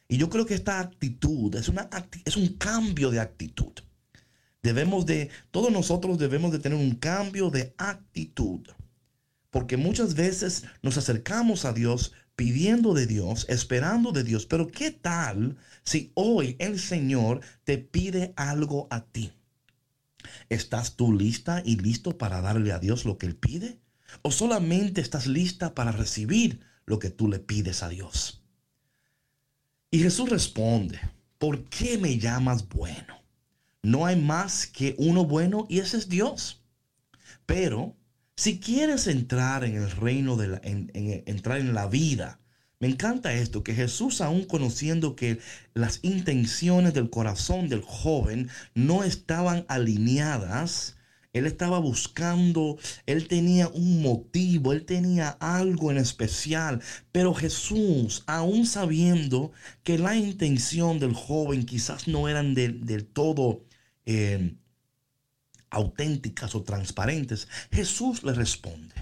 Y 0.08 0.18
yo 0.18 0.28
creo 0.28 0.46
que 0.46 0.54
esta 0.54 0.80
actitud 0.80 1.54
es, 1.54 2.36
un 2.36 2.48
cambio 2.56 3.10
de 3.10 3.20
actitud. 3.20 3.72
Debemos 4.62 5.06
de, 5.06 5.30
todos 5.50 5.72
nosotros 5.72 6.18
debemos 6.18 6.52
de 6.52 6.58
tener 6.58 6.78
un 6.78 6.94
cambio 6.94 7.50
de 7.50 7.74
actitud. 7.78 8.60
Porque 9.50 9.76
muchas 9.76 10.14
veces 10.14 10.64
nos 10.82 10.98
acercamos 10.98 11.64
a 11.64 11.72
Dios 11.72 12.12
pidiendo 12.36 12.94
de 12.94 13.06
Dios, 13.06 13.46
esperando 13.48 14.12
de 14.12 14.24
Dios, 14.24 14.46
pero 14.46 14.68
¿qué 14.68 14.90
tal 14.90 15.56
si 15.84 16.10
hoy 16.14 16.56
el 16.58 16.78
Señor 16.78 17.40
te 17.64 17.78
pide 17.78 18.32
algo 18.36 18.88
a 18.90 19.04
ti? 19.04 19.32
¿Estás 20.48 20.96
tú 20.96 21.12
lista 21.12 21.62
y 21.64 21.76
listo 21.76 22.18
para 22.18 22.40
darle 22.40 22.72
a 22.72 22.78
Dios 22.78 23.04
lo 23.04 23.18
que 23.18 23.26
Él 23.26 23.36
pide? 23.36 23.78
¿O 24.22 24.30
solamente 24.30 25.00
estás 25.00 25.26
lista 25.26 25.74
para 25.74 25.92
recibir 25.92 26.60
lo 26.86 26.98
que 26.98 27.10
tú 27.10 27.28
le 27.28 27.38
pides 27.38 27.82
a 27.82 27.88
Dios? 27.88 28.42
Y 29.90 30.00
Jesús 30.00 30.28
responde, 30.28 30.98
¿por 31.38 31.64
qué 31.64 31.98
me 31.98 32.18
llamas 32.18 32.68
bueno? 32.68 33.22
No 33.82 34.06
hay 34.06 34.16
más 34.16 34.66
que 34.66 34.94
uno 34.98 35.24
bueno 35.24 35.66
y 35.68 35.78
ese 35.78 35.98
es 35.98 36.08
Dios. 36.08 36.62
Pero 37.46 37.96
si 38.36 38.58
quieres 38.60 39.06
entrar 39.06 39.64
en 39.64 39.76
el 39.76 39.90
reino 39.90 40.36
de 40.36 40.48
la, 40.48 40.60
en- 40.64 40.90
en- 40.94 41.22
entrar 41.26 41.58
en 41.60 41.74
la 41.74 41.86
vida, 41.86 42.40
me 42.80 42.88
encanta 42.88 43.32
esto, 43.32 43.62
que 43.62 43.74
Jesús 43.74 44.20
aún 44.20 44.44
conociendo 44.44 45.16
que 45.16 45.38
las 45.74 46.00
intenciones 46.02 46.92
del 46.94 47.08
corazón 47.10 47.68
del 47.68 47.82
joven 47.82 48.48
no 48.74 49.04
estaban 49.04 49.64
alineadas, 49.68 50.96
él 51.32 51.46
estaba 51.46 51.78
buscando, 51.78 52.78
él 53.06 53.26
tenía 53.28 53.68
un 53.68 54.02
motivo, 54.02 54.72
él 54.72 54.84
tenía 54.84 55.30
algo 55.40 55.90
en 55.90 55.96
especial, 55.98 56.80
pero 57.12 57.34
Jesús, 57.34 58.22
aún 58.26 58.66
sabiendo 58.66 59.52
que 59.82 59.98
la 59.98 60.16
intención 60.16 60.98
del 61.00 61.14
joven 61.14 61.64
quizás 61.66 62.06
no 62.08 62.28
eran 62.28 62.54
del, 62.54 62.84
del 62.86 63.06
todo 63.06 63.64
eh, 64.06 64.54
auténticas 65.74 66.54
o 66.54 66.62
transparentes, 66.62 67.48
Jesús 67.70 68.22
le 68.22 68.32
responde. 68.32 68.94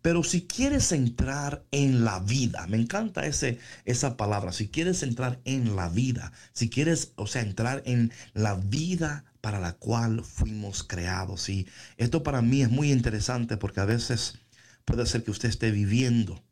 Pero 0.00 0.22
si 0.22 0.42
quieres 0.46 0.92
entrar 0.92 1.64
en 1.70 2.04
la 2.04 2.20
vida, 2.20 2.66
me 2.68 2.76
encanta 2.76 3.26
ese, 3.26 3.58
esa 3.84 4.16
palabra, 4.16 4.52
si 4.52 4.68
quieres 4.68 5.02
entrar 5.02 5.40
en 5.44 5.76
la 5.76 5.88
vida, 5.88 6.32
si 6.52 6.70
quieres, 6.70 7.12
o 7.16 7.26
sea, 7.26 7.42
entrar 7.42 7.82
en 7.86 8.12
la 8.34 8.54
vida 8.54 9.24
para 9.40 9.58
la 9.58 9.72
cual 9.72 10.24
fuimos 10.24 10.84
creados. 10.84 11.48
Y 11.48 11.66
esto 11.96 12.22
para 12.22 12.42
mí 12.42 12.62
es 12.62 12.70
muy 12.70 12.92
interesante 12.92 13.56
porque 13.56 13.80
a 13.80 13.84
veces 13.84 14.38
puede 14.84 15.06
ser 15.06 15.24
que 15.24 15.32
usted 15.32 15.48
esté 15.48 15.70
viviendo, 15.70 16.44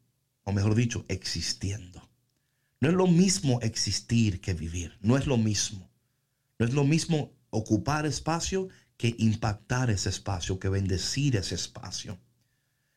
o 0.45 0.53
mejor 0.53 0.75
dicho, 0.75 1.05
existiendo. 1.09 2.09
No 2.81 2.89
es 2.89 2.95
lo 2.95 3.07
mismo 3.07 3.61
existir 3.61 4.41
que 4.41 4.55
vivir, 4.55 4.97
no 5.03 5.17
es 5.17 5.27
lo 5.27 5.37
mismo. 5.37 5.91
No 6.59 6.67
es 6.67 6.75
lo 6.75 6.85
mismo 6.85 7.33
ocupar 7.51 8.07
espacio 8.07 8.69
que 9.01 9.17
impactar 9.17 9.89
ese 9.89 10.11
espacio, 10.11 10.59
que 10.59 10.69
bendecir 10.69 11.35
ese 11.35 11.55
espacio. 11.55 12.19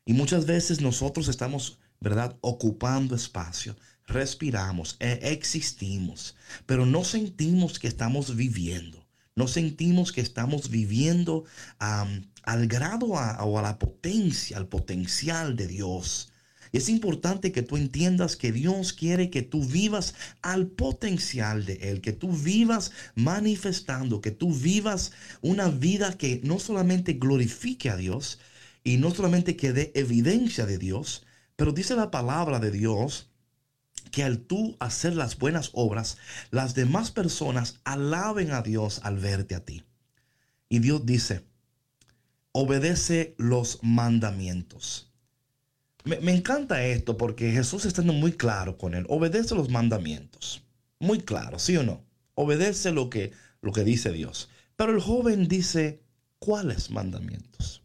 Y 0.04 0.12
muchas 0.12 0.46
veces 0.46 0.82
nosotros 0.82 1.30
estamos, 1.30 1.80
¿verdad?, 2.02 2.38
ocupando 2.42 3.16
espacio, 3.16 3.78
respiramos, 4.06 4.98
e- 5.00 5.22
existimos, 5.22 6.36
pero 6.66 6.86
no 6.86 7.06
sentimos 7.06 7.80
que 7.80 7.88
estamos 7.88 8.36
viviendo. 8.36 9.08
No 9.34 9.48
sentimos 9.48 10.12
que 10.12 10.20
estamos 10.20 10.70
viviendo 10.70 11.46
al 11.80 12.68
grado 12.68 13.06
o 13.06 13.58
a 13.58 13.62
la 13.62 13.80
potencia, 13.80 14.58
al 14.58 14.68
potencial 14.68 15.56
de 15.56 15.68
Dios. 15.68 16.33
Es 16.74 16.90
importante 16.90 17.52
que 17.52 17.62
tú 17.62 17.78
entiendas 17.78 18.36
que 18.36 18.52
Dios 18.52 18.94
quiere 18.94 19.30
que 19.30 19.44
tú 19.44 19.64
vivas 19.64 20.16
al 20.42 20.66
potencial 20.66 21.66
de 21.66 21.76
Él, 21.76 22.02
que 22.02 22.14
tú 22.14 22.32
vivas 22.32 22.92
manifestando, 23.14 24.22
que 24.22 24.32
tú 24.32 24.52
vivas 24.52 25.12
una 25.42 25.70
vida 25.70 26.18
que 26.18 26.42
no 26.44 26.58
solamente 26.58 27.14
glorifique 27.14 27.92
a 27.92 27.96
Dios 27.96 28.40
y 28.84 28.98
no 28.98 29.14
solamente 29.14 29.56
que 29.56 29.72
dé 29.72 29.92
evidencia 29.94 30.66
de 30.66 30.80
Dios, 30.80 31.28
pero 31.56 31.74
dice 31.74 31.96
la 31.96 32.10
palabra 32.10 32.60
de 32.60 32.72
Dios 32.72 33.30
que 34.10 34.24
al 34.24 34.40
tú 34.40 34.76
hacer 34.80 35.16
las 35.16 35.38
buenas 35.38 35.70
obras, 35.74 36.18
las 36.50 36.74
demás 36.74 37.12
personas 37.12 37.82
alaben 37.84 38.50
a 38.50 38.64
Dios 38.64 39.00
al 39.04 39.20
verte 39.20 39.54
a 39.54 39.64
ti. 39.64 39.84
Y 40.70 40.80
Dios 40.80 41.06
dice, 41.06 41.46
obedece 42.52 43.36
los 43.38 43.78
mandamientos. 43.84 45.13
Me, 46.06 46.34
encanta 46.34 46.86
esto 46.86 47.18
porque 47.18 47.52
Jesús 47.52 47.86
está 47.86 48.02
muy 48.02 48.34
claro 48.34 48.78
con 48.78 48.94
él. 48.94 49.06
Obedece 49.08 49.56
los 49.56 49.70
mandamientos. 49.70 50.64
Muy 51.00 51.22
claro, 51.22 51.60
¿sí 51.60 51.78
o 51.78 51.84
no? 51.84 52.04
Obedece 52.36 52.92
lo 52.92 53.10
que, 53.10 53.32
lo 53.62 53.72
que 53.72 53.86
dice 53.86 54.12
Dios. 54.12 54.50
Pero 54.76 54.92
el 54.92 55.00
joven 55.00 55.48
dice, 55.48 56.04
¿cuáles 56.40 56.92
mandamientos? 56.92 57.84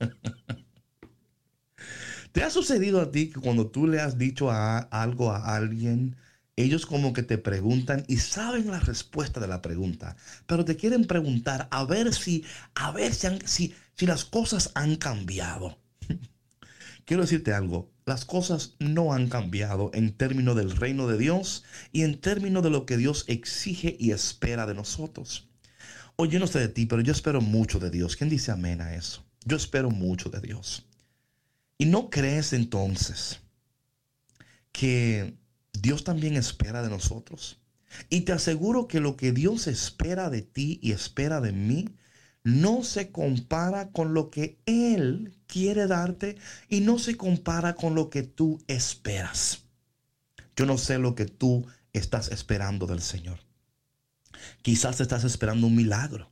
¿Te 2.32 2.42
ha 2.42 2.50
sucedido 2.50 3.00
a 3.00 3.12
ti 3.12 3.30
que 3.30 3.40
cuando 3.40 3.68
tú 3.68 3.86
le 3.86 4.00
has 4.00 4.18
dicho 4.18 4.50
algo 4.50 5.30
a 5.30 5.54
alguien, 5.54 6.16
ellos 6.56 6.86
como 6.86 7.12
que 7.12 7.22
te 7.22 7.38
preguntan 7.38 8.04
y 8.08 8.16
saben 8.16 8.68
la 8.68 8.80
respuesta 8.80 9.38
de 9.38 9.46
la 9.46 9.62
pregunta, 9.62 10.16
pero 10.46 10.64
te 10.64 10.76
quieren 10.76 11.04
preguntar 11.04 11.68
a 11.70 11.84
ver 11.84 12.12
si, 12.12 12.44
a 12.74 12.90
ver 12.90 13.14
si, 13.14 13.28
si, 13.44 13.74
si 13.94 14.06
las 14.06 14.24
cosas 14.24 14.72
han 14.74 14.96
cambiado? 14.96 15.83
Quiero 17.04 17.22
decirte 17.22 17.52
algo, 17.52 17.90
las 18.06 18.24
cosas 18.24 18.76
no 18.78 19.12
han 19.12 19.28
cambiado 19.28 19.90
en 19.94 20.12
términos 20.12 20.56
del 20.56 20.76
reino 20.76 21.06
de 21.06 21.18
Dios 21.18 21.64
y 21.92 22.02
en 22.02 22.20
términos 22.20 22.62
de 22.62 22.70
lo 22.70 22.86
que 22.86 22.96
Dios 22.96 23.24
exige 23.28 23.96
y 23.98 24.12
espera 24.12 24.66
de 24.66 24.74
nosotros. 24.74 25.48
Oye, 26.16 26.38
no 26.38 26.46
sé 26.46 26.60
de 26.60 26.68
ti, 26.68 26.86
pero 26.86 27.02
yo 27.02 27.12
espero 27.12 27.40
mucho 27.40 27.78
de 27.78 27.90
Dios. 27.90 28.16
¿Quién 28.16 28.30
dice 28.30 28.52
amén 28.52 28.80
a 28.80 28.94
eso? 28.94 29.24
Yo 29.44 29.56
espero 29.56 29.90
mucho 29.90 30.30
de 30.30 30.40
Dios. 30.40 30.86
¿Y 31.76 31.86
no 31.86 32.08
crees 32.08 32.52
entonces 32.52 33.40
que 34.72 35.34
Dios 35.72 36.04
también 36.04 36.36
espera 36.36 36.82
de 36.82 36.88
nosotros? 36.88 37.60
Y 38.08 38.22
te 38.22 38.32
aseguro 38.32 38.86
que 38.86 39.00
lo 39.00 39.16
que 39.16 39.32
Dios 39.32 39.66
espera 39.66 40.30
de 40.30 40.42
ti 40.42 40.78
y 40.82 40.92
espera 40.92 41.40
de 41.40 41.52
mí 41.52 41.88
no 42.44 42.82
se 42.84 43.10
compara 43.10 43.90
con 43.90 44.14
lo 44.14 44.30
que 44.30 44.58
Él 44.66 45.34
quiere 45.46 45.86
darte 45.86 46.36
y 46.68 46.80
no 46.80 46.98
se 46.98 47.16
compara 47.16 47.74
con 47.74 47.94
lo 47.94 48.10
que 48.10 48.22
tú 48.22 48.62
esperas. 48.68 49.64
Yo 50.56 50.66
no 50.66 50.78
sé 50.78 50.98
lo 50.98 51.14
que 51.14 51.26
tú 51.26 51.66
estás 51.92 52.30
esperando 52.30 52.86
del 52.86 53.02
Señor. 53.02 53.40
Quizás 54.62 55.00
estás 55.00 55.24
esperando 55.24 55.66
un 55.66 55.76
milagro. 55.76 56.30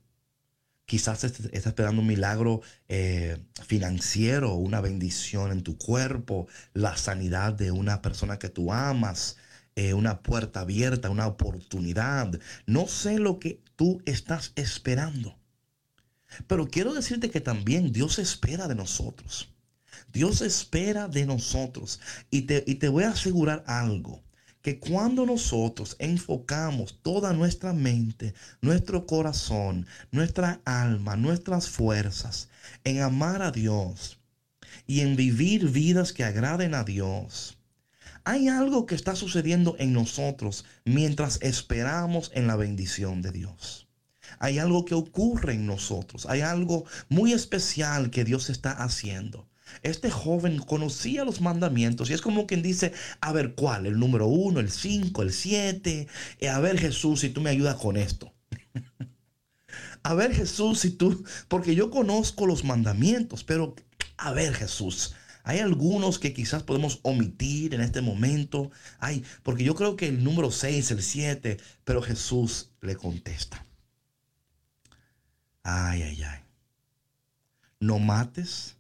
Quizás 0.87 1.25
est- 1.25 1.41
estás 1.55 1.69
esperando 1.69 2.03
un 2.03 2.09
milagro 2.09 2.63
eh, 2.89 3.39
financiero, 3.67 4.55
una 4.57 4.83
bendición 4.83 5.53
en 5.53 5.63
tu 5.65 5.79
cuerpo, 5.79 6.49
la 6.75 6.97
sanidad 6.99 7.55
de 7.55 7.73
una 7.73 8.03
persona 8.03 8.39
que 8.39 8.51
tú 8.51 8.73
amas, 8.73 9.39
eh, 9.77 9.95
una 9.95 10.23
puerta 10.23 10.63
abierta, 10.63 11.11
una 11.11 11.29
oportunidad. 11.29 12.41
No 12.67 12.89
sé 12.89 13.19
lo 13.21 13.41
que 13.41 13.63
tú 13.77 14.03
estás 14.07 14.53
esperando. 14.57 15.39
Pero 16.47 16.69
quiero 16.69 16.95
decirte 16.95 17.31
que 17.31 17.41
también 17.41 17.93
Dios 17.93 18.19
espera 18.19 18.69
de 18.69 18.75
nosotros. 18.75 19.49
Dios 20.13 20.41
espera 20.43 21.09
de 21.09 21.27
nosotros. 21.27 22.01
Y 22.31 22.43
te, 22.43 22.65
y 22.67 22.77
te 22.77 22.89
voy 22.89 23.05
a 23.05 23.11
asegurar 23.11 23.65
algo. 23.67 24.23
Que 24.63 24.79
cuando 24.79 25.27
nosotros 25.27 25.97
enfocamos 25.99 27.01
toda 27.03 27.33
nuestra 27.33 27.73
mente, 27.73 28.35
nuestro 28.61 29.07
corazón, 29.07 29.87
nuestra 30.13 30.61
alma, 30.65 31.17
nuestras 31.17 31.69
fuerzas 31.69 32.49
en 32.85 33.03
amar 33.03 33.43
a 33.43 33.51
Dios 33.51 34.21
y 34.87 35.01
en 35.01 35.17
vivir 35.17 35.69
vidas 35.69 36.13
que 36.13 36.23
agraden 36.23 36.75
a 36.75 36.85
Dios, 36.85 37.59
hay 38.25 38.47
algo 38.47 38.87
que 38.87 38.95
está 38.95 39.17
sucediendo 39.17 39.75
en 39.81 39.93
nosotros 39.93 40.65
mientras 40.85 41.41
esperamos 41.43 42.31
en 42.35 42.47
la 42.47 42.55
bendición 42.55 43.21
de 43.21 43.33
Dios. 43.33 43.89
Hay 44.43 44.59
algo 44.59 44.85
que 44.85 44.97
ocurre 44.97 45.55
en 45.55 45.67
nosotros. 45.67 46.27
Hay 46.27 46.41
algo 46.41 46.85
muy 47.09 47.33
especial 47.33 48.11
que 48.11 48.25
Dios 48.25 48.51
está 48.51 48.73
haciendo. 48.73 49.49
Este 49.85 50.11
joven 50.11 50.59
conocía 50.59 51.25
los 51.25 51.41
mandamientos 51.41 52.11
y 52.11 52.13
es 52.13 52.21
como 52.21 52.49
quien 52.49 52.61
dice, 52.61 52.93
a 53.21 53.31
ver 53.33 53.55
cuál, 53.55 53.87
el 53.87 54.01
número 54.01 54.27
uno, 54.27 54.59
el 54.59 54.73
cinco, 54.73 55.23
el 55.23 55.33
siete, 55.33 56.09
Eh, 56.41 56.49
a 56.49 56.59
ver 56.59 56.77
Jesús 56.77 57.21
si 57.21 57.29
tú 57.31 57.41
me 57.41 57.51
ayudas 57.51 57.77
con 57.77 57.97
esto. 57.97 58.35
a 60.03 60.15
ver 60.15 60.35
Jesús 60.35 60.81
si 60.81 60.91
tú, 60.91 61.25
porque 61.47 61.77
yo 61.77 61.91
conozco 61.91 62.45
los 62.45 62.65
mandamientos, 62.65 63.45
pero 63.45 63.77
a 64.17 64.33
ver 64.33 64.55
Jesús, 64.55 65.15
hay 65.45 65.61
algunos 65.61 66.19
que 66.19 66.35
quizás 66.35 66.65
podemos 66.65 66.99
omitir 67.03 67.75
en 67.75 67.81
este 67.81 68.01
momento. 68.01 68.73
Ay, 68.99 69.23
porque 69.45 69.63
yo 69.63 69.77
creo 69.77 69.95
que 69.95 70.09
el 70.09 70.25
número 70.25 70.51
6, 70.51 70.91
el 70.91 71.03
7, 71.03 71.59
pero 71.85 72.03
Jesús 72.03 72.73
le 72.81 72.97
contesta. 72.97 73.65
Ay, 75.63 76.03
ay, 76.03 76.23
ay. 76.23 76.41
No 77.81 77.99
mates, 77.99 78.77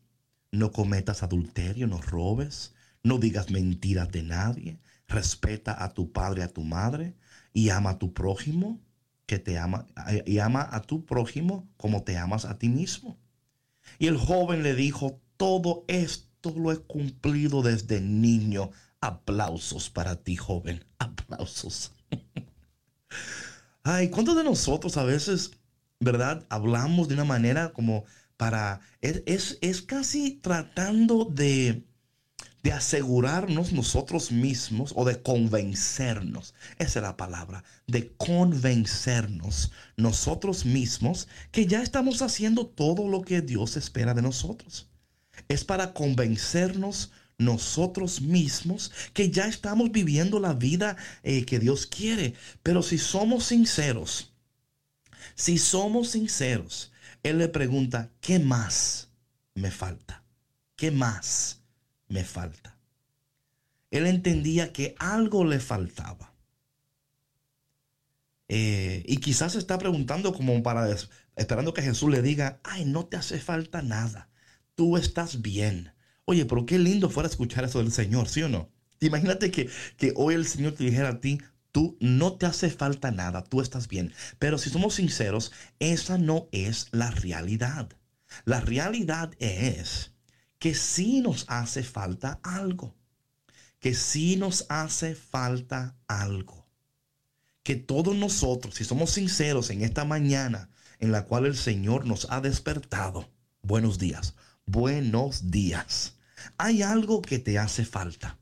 no 0.50 0.72
cometas 0.72 1.22
adulterio, 1.22 1.86
no 1.86 2.00
robes, 2.00 2.74
no 3.02 3.18
digas 3.18 3.50
mentiras 3.50 4.10
de 4.10 4.22
nadie, 4.22 4.78
respeta 5.08 5.82
a 5.82 5.92
tu 5.92 6.12
padre, 6.12 6.42
a 6.42 6.48
tu 6.48 6.62
madre 6.62 7.14
y 7.52 7.70
ama 7.70 7.90
a 7.90 7.98
tu 7.98 8.12
prójimo 8.12 8.80
que 9.26 9.38
te 9.38 9.58
ama 9.58 9.86
y 10.26 10.38
ama 10.38 10.68
a 10.70 10.82
tu 10.82 11.04
prójimo 11.04 11.68
como 11.76 12.02
te 12.02 12.16
amas 12.16 12.44
a 12.44 12.58
ti 12.58 12.68
mismo. 12.68 13.18
Y 13.98 14.06
el 14.06 14.16
joven 14.16 14.62
le 14.62 14.74
dijo, 14.74 15.20
todo 15.36 15.84
esto 15.88 16.54
lo 16.56 16.72
he 16.72 16.78
cumplido 16.78 17.62
desde 17.62 18.00
niño. 18.00 18.70
Aplausos 19.00 19.90
para 19.90 20.16
ti, 20.16 20.36
joven. 20.36 20.84
Aplausos. 20.98 21.92
Ay, 23.82 24.10
¿cuántos 24.10 24.36
de 24.36 24.44
nosotros 24.44 24.96
a 24.96 25.02
veces, 25.02 25.52
verdad, 26.04 26.46
hablamos 26.48 27.08
de 27.08 27.14
una 27.14 27.24
manera 27.24 27.72
como 27.72 28.04
para... 28.36 28.80
Es, 29.00 29.22
es, 29.26 29.58
es 29.60 29.82
casi 29.82 30.32
tratando 30.32 31.24
de, 31.24 31.84
de 32.62 32.72
asegurarnos 32.72 33.72
nosotros 33.72 34.30
mismos 34.30 34.92
o 34.96 35.04
de 35.04 35.20
convencernos. 35.20 36.54
Esa 36.78 36.98
es 37.00 37.02
la 37.02 37.16
palabra, 37.16 37.64
de 37.86 38.12
convencernos 38.16 39.72
nosotros 39.96 40.64
mismos 40.64 41.28
que 41.50 41.66
ya 41.66 41.82
estamos 41.82 42.22
haciendo 42.22 42.66
todo 42.66 43.08
lo 43.08 43.22
que 43.22 43.42
Dios 43.42 43.76
espera 43.76 44.14
de 44.14 44.22
nosotros. 44.22 44.88
Es 45.48 45.64
para 45.64 45.92
convencernos 45.92 47.10
nosotros 47.38 48.20
mismos 48.20 48.92
que 49.12 49.30
ya 49.30 49.46
estamos 49.46 49.90
viviendo 49.90 50.38
la 50.38 50.54
vida 50.54 50.96
eh, 51.24 51.44
que 51.44 51.58
Dios 51.58 51.86
quiere. 51.86 52.34
Pero 52.62 52.82
si 52.82 52.98
somos 52.98 53.46
sinceros, 53.46 54.31
si 55.34 55.58
somos 55.58 56.10
sinceros, 56.10 56.92
Él 57.22 57.38
le 57.38 57.48
pregunta, 57.48 58.10
¿qué 58.20 58.38
más 58.38 59.10
me 59.54 59.70
falta? 59.70 60.22
¿Qué 60.76 60.90
más 60.90 61.62
me 62.08 62.24
falta? 62.24 62.78
Él 63.90 64.06
entendía 64.06 64.72
que 64.72 64.94
algo 64.98 65.44
le 65.44 65.60
faltaba. 65.60 66.32
Eh, 68.48 69.02
y 69.06 69.16
quizás 69.18 69.54
está 69.54 69.78
preguntando 69.78 70.32
como 70.32 70.62
para, 70.62 70.94
esperando 71.36 71.72
que 71.72 71.82
Jesús 71.82 72.10
le 72.10 72.22
diga, 72.22 72.60
ay, 72.64 72.84
no 72.84 73.06
te 73.06 73.16
hace 73.16 73.38
falta 73.38 73.82
nada. 73.82 74.28
Tú 74.74 74.96
estás 74.96 75.42
bien 75.42 75.92
Oye, 76.24 76.46
pero 76.46 76.66
qué 76.66 76.78
lindo 76.78 77.10
fuera 77.10 77.28
escuchar 77.28 77.64
eso 77.64 77.80
del 77.80 77.92
Señor, 77.92 78.28
¿sí 78.28 78.42
o 78.42 78.48
no? 78.48 78.70
Imagínate 79.00 79.50
que, 79.50 79.68
que 79.96 80.12
hoy 80.16 80.34
el 80.34 80.46
Señor 80.46 80.72
te 80.74 80.84
dijera 80.84 81.10
a 81.10 81.20
ti, 81.20 81.40
tú 81.72 81.96
no 82.00 82.35
te 82.35 82.46
hace 82.46 82.70
falta 82.70 83.11
nada, 83.11 83.42
tú 83.42 83.61
estás 83.61 83.88
bien. 83.88 84.12
Pero 84.38 84.58
si 84.58 84.70
somos 84.70 84.94
sinceros, 84.94 85.52
esa 85.80 86.18
no 86.18 86.48
es 86.52 86.88
la 86.92 87.11
realidad. 87.11 87.88
La 88.44 88.61
realidad 88.61 89.32
es 89.38 90.12
que 90.58 90.74
sí 90.74 91.20
nos 91.20 91.44
hace 91.48 91.82
falta 91.82 92.38
algo. 92.42 92.94
Que 93.80 93.94
sí 93.94 94.37
nos 94.37 94.66
hace 94.68 95.16
falta 95.16 95.96
algo. 96.06 96.68
Que 97.64 97.74
todos 97.74 98.14
nosotros, 98.14 98.76
si 98.76 98.85
somos 98.85 99.11
sinceros 99.11 99.70
en 99.70 99.82
esta 99.82 100.04
mañana 100.04 100.70
en 101.00 101.11
la 101.11 101.24
cual 101.24 101.46
el 101.46 101.56
Señor 101.56 102.06
nos 102.06 102.30
ha 102.30 102.40
despertado, 102.40 103.28
buenos 103.62 103.98
días 103.98 104.35
buenos 104.66 105.50
días. 105.50 106.16
Hay 106.56 106.82
algo 106.82 107.22
que 107.22 107.38
te 107.38 107.58
hace 107.58 107.85
falta. 107.85 108.38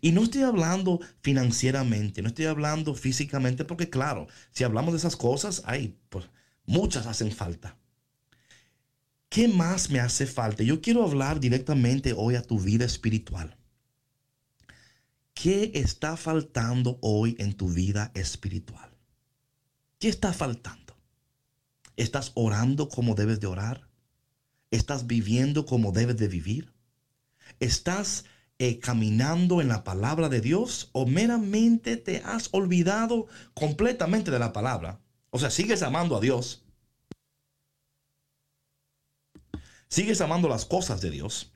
Y 0.00 0.12
no 0.12 0.22
estoy 0.22 0.42
hablando 0.42 1.00
financieramente, 1.20 2.22
no 2.22 2.28
estoy 2.28 2.46
hablando 2.46 2.94
físicamente, 2.94 3.64
porque 3.64 3.90
claro, 3.90 4.28
si 4.50 4.64
hablamos 4.64 4.92
de 4.92 4.98
esas 4.98 5.16
cosas, 5.16 5.62
hay 5.66 5.98
pues, 6.08 6.26
muchas 6.64 7.06
hacen 7.06 7.32
falta. 7.32 7.76
¿Qué 9.28 9.46
más 9.46 9.90
me 9.90 10.00
hace 10.00 10.26
falta? 10.26 10.62
Yo 10.62 10.80
quiero 10.80 11.04
hablar 11.04 11.38
directamente 11.38 12.14
hoy 12.16 12.34
a 12.34 12.42
tu 12.42 12.58
vida 12.58 12.84
espiritual. 12.84 13.56
¿Qué 15.34 15.70
está 15.74 16.16
faltando 16.16 16.98
hoy 17.00 17.36
en 17.38 17.54
tu 17.54 17.68
vida 17.68 18.10
espiritual? 18.14 18.90
¿Qué 19.98 20.08
está 20.08 20.32
faltando? 20.32 20.96
¿Estás 21.96 22.32
orando 22.34 22.88
como 22.88 23.14
debes 23.14 23.40
de 23.40 23.46
orar? 23.46 23.88
¿Estás 24.70 25.06
viviendo 25.06 25.66
como 25.66 25.92
debes 25.92 26.16
de 26.16 26.28
vivir? 26.28 26.72
¿Estás 27.60 28.24
eh, 28.62 28.78
caminando 28.78 29.62
en 29.62 29.68
la 29.68 29.84
palabra 29.84 30.28
de 30.28 30.42
Dios 30.42 30.90
o 30.92 31.06
meramente 31.06 31.96
te 31.96 32.18
has 32.18 32.50
olvidado 32.52 33.26
completamente 33.54 34.30
de 34.30 34.38
la 34.38 34.52
palabra? 34.52 35.00
O 35.30 35.38
sea, 35.38 35.48
sigues 35.48 35.82
amando 35.82 36.14
a 36.14 36.20
Dios. 36.20 36.62
Sigues 39.88 40.20
amando 40.20 40.46
las 40.46 40.66
cosas 40.66 41.00
de 41.00 41.10
Dios. 41.10 41.54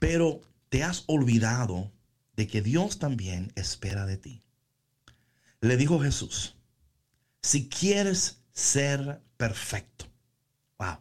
Pero 0.00 0.40
te 0.70 0.82
has 0.82 1.04
olvidado 1.06 1.92
de 2.34 2.48
que 2.48 2.60
Dios 2.60 2.98
también 2.98 3.52
espera 3.54 4.06
de 4.06 4.16
ti. 4.16 4.42
Le 5.60 5.76
dijo 5.76 6.00
Jesús, 6.00 6.56
si 7.42 7.68
quieres 7.68 8.42
ser 8.52 9.22
perfecto. 9.36 10.06
Wow. 10.80 10.98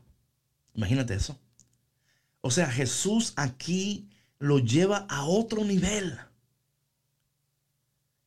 Imagínate 0.75 1.15
eso. 1.15 1.39
O 2.41 2.51
sea, 2.51 2.69
Jesús 2.69 3.33
aquí 3.35 4.11
lo 4.43 4.60
lleva 4.60 5.06
a 5.10 5.23
otro 5.23 5.63
nivel. 5.63 6.19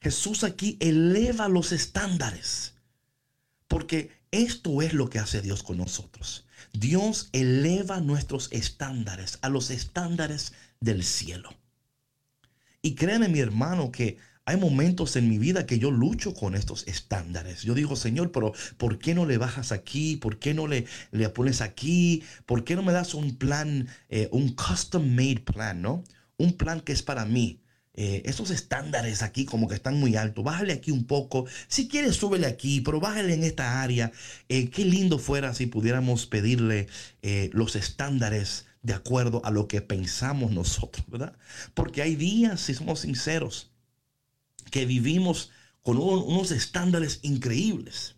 Jesús 0.00 0.44
aquí 0.44 0.78
eleva 0.80 1.46
los 1.46 1.72
estándares. 1.72 2.72
Porque 3.68 4.12
esto 4.30 4.80
es 4.80 4.94
lo 4.94 5.10
que 5.10 5.18
hace 5.18 5.42
Dios 5.42 5.62
con 5.62 5.76
nosotros. 5.76 6.46
Dios 6.72 7.28
eleva 7.32 8.00
nuestros 8.00 8.48
estándares 8.50 9.38
a 9.42 9.50
los 9.50 9.70
estándares 9.70 10.54
del 10.80 11.04
cielo. 11.04 11.50
Y 12.80 12.94
créeme 12.94 13.28
mi 13.28 13.40
hermano 13.40 13.92
que 13.92 14.16
hay 14.46 14.56
momentos 14.56 15.16
en 15.16 15.28
mi 15.28 15.38
vida 15.38 15.66
que 15.66 15.80
yo 15.80 15.90
lucho 15.90 16.32
con 16.32 16.54
estos 16.54 16.86
estándares. 16.86 17.62
Yo 17.62 17.74
digo, 17.74 17.96
Señor, 17.96 18.30
pero 18.30 18.52
¿por 18.76 19.00
qué 19.00 19.12
no 19.12 19.26
le 19.26 19.38
bajas 19.38 19.72
aquí? 19.72 20.16
¿Por 20.16 20.38
qué 20.38 20.54
no 20.54 20.68
le, 20.68 20.86
le 21.10 21.28
pones 21.30 21.60
aquí? 21.60 22.22
¿Por 22.46 22.62
qué 22.62 22.76
no 22.76 22.84
me 22.84 22.92
das 22.92 23.14
un 23.14 23.36
plan, 23.36 23.88
eh, 24.08 24.28
un 24.30 24.54
custom 24.54 25.04
made 25.04 25.40
plan, 25.40 25.82
¿no? 25.82 26.04
Un 26.38 26.52
plan 26.52 26.80
que 26.80 26.92
es 26.92 27.02
para 27.02 27.24
mí. 27.24 27.60
Eh, 27.94 28.22
esos 28.26 28.50
estándares 28.50 29.22
aquí 29.22 29.46
como 29.46 29.66
que 29.66 29.74
están 29.74 29.98
muy 29.98 30.14
altos. 30.14 30.44
Bájale 30.44 30.74
aquí 30.74 30.92
un 30.92 31.06
poco. 31.06 31.46
Si 31.66 31.88
quieres, 31.88 32.14
súbele 32.14 32.46
aquí, 32.46 32.80
pero 32.82 33.00
bájale 33.00 33.34
en 33.34 33.42
esta 33.42 33.82
área. 33.82 34.12
Eh, 34.48 34.70
qué 34.70 34.84
lindo 34.84 35.18
fuera 35.18 35.54
si 35.54 35.66
pudiéramos 35.66 36.26
pedirle 36.26 36.86
los 37.50 37.74
estándares 37.74 38.66
de 38.82 38.94
acuerdo 38.94 39.44
a 39.44 39.50
lo 39.50 39.66
que 39.66 39.80
pensamos 39.80 40.52
nosotros, 40.52 41.04
¿verdad? 41.08 41.36
Porque 41.74 42.02
hay 42.02 42.14
días, 42.14 42.60
si 42.60 42.74
somos 42.74 43.00
sinceros, 43.00 43.72
que 44.70 44.86
vivimos 44.86 45.50
con 45.82 45.98
unos 45.98 46.50
estándares 46.50 47.20
increíbles. 47.22 48.16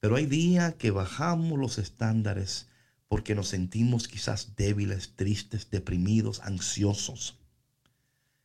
Pero 0.00 0.16
hay 0.16 0.26
días 0.26 0.74
que 0.74 0.90
bajamos 0.90 1.58
los 1.58 1.78
estándares 1.78 2.68
porque 3.06 3.34
nos 3.34 3.48
sentimos 3.48 4.08
quizás 4.08 4.56
débiles, 4.56 5.12
tristes, 5.14 5.68
deprimidos, 5.70 6.40
ansiosos. 6.40 7.38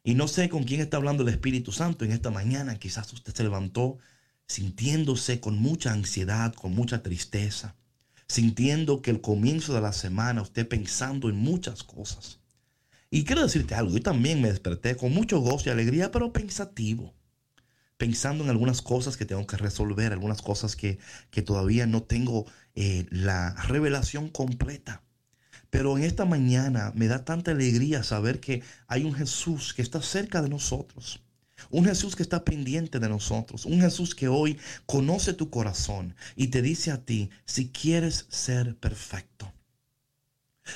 Y 0.03 0.15
no 0.15 0.27
sé 0.27 0.49
con 0.49 0.65
quién 0.65 0.81
está 0.81 0.97
hablando 0.97 1.23
el 1.23 1.29
Espíritu 1.29 1.71
Santo 1.71 2.03
en 2.03 2.11
esta 2.11 2.29
mañana. 2.29 2.77
Quizás 2.77 3.11
usted 3.13 3.33
se 3.33 3.43
levantó 3.43 3.97
sintiéndose 4.47 5.39
con 5.39 5.57
mucha 5.57 5.93
ansiedad, 5.93 6.53
con 6.53 6.75
mucha 6.75 7.01
tristeza, 7.01 7.75
sintiendo 8.27 9.01
que 9.01 9.11
el 9.11 9.21
comienzo 9.21 9.73
de 9.73 9.81
la 9.81 9.93
semana 9.93 10.41
usted 10.41 10.67
pensando 10.67 11.29
en 11.29 11.37
muchas 11.37 11.83
cosas. 11.83 12.39
Y 13.09 13.23
quiero 13.23 13.43
decirte 13.43 13.75
algo, 13.75 13.93
yo 13.93 14.01
también 14.01 14.41
me 14.41 14.49
desperté 14.49 14.97
con 14.97 15.13
mucho 15.13 15.39
gozo 15.39 15.69
y 15.69 15.71
alegría, 15.71 16.11
pero 16.11 16.33
pensativo 16.33 17.16
pensando 17.97 18.43
en 18.43 18.49
algunas 18.49 18.81
cosas 18.81 19.17
que 19.17 19.25
tengo 19.25 19.45
que 19.47 19.57
resolver, 19.57 20.11
algunas 20.11 20.41
cosas 20.41 20.75
que, 20.75 20.99
todavía 21.45 21.85
no 21.85 22.03
tengo 22.03 22.45
eh, 22.75 23.05
la 23.09 23.53
revelación 23.67 24.29
completa. 24.29 25.03
Pero 25.69 25.97
en 25.97 26.03
esta 26.03 26.25
mañana 26.25 26.93
me 26.95 27.07
da 27.07 27.25
tanta 27.25 27.51
alegría 27.51 28.03
saber 28.03 28.39
que 28.39 28.63
hay 28.87 29.03
un 29.03 29.13
Jesús 29.13 29.73
que 29.73 29.81
está 29.81 30.01
cerca 30.01 30.41
de 30.41 30.49
nosotros. 30.49 31.21
Un 31.69 31.85
Jesús 31.85 32.15
que 32.15 32.23
está 32.23 32.45
pendiente 32.45 32.99
de 32.99 33.09
nosotros. 33.09 33.65
Un 33.65 33.81
Jesús 33.81 34.15
que 34.15 34.27
hoy 34.27 34.57
conoce 34.85 35.33
tu 35.33 35.49
corazón 35.49 36.15
y 36.35 36.47
te 36.47 36.61
dice 36.61 36.91
a 36.91 37.03
ti 37.03 37.29
si 37.45 37.69
quieres 37.69 38.27
ser 38.29 38.77
perfecto. 38.77 39.51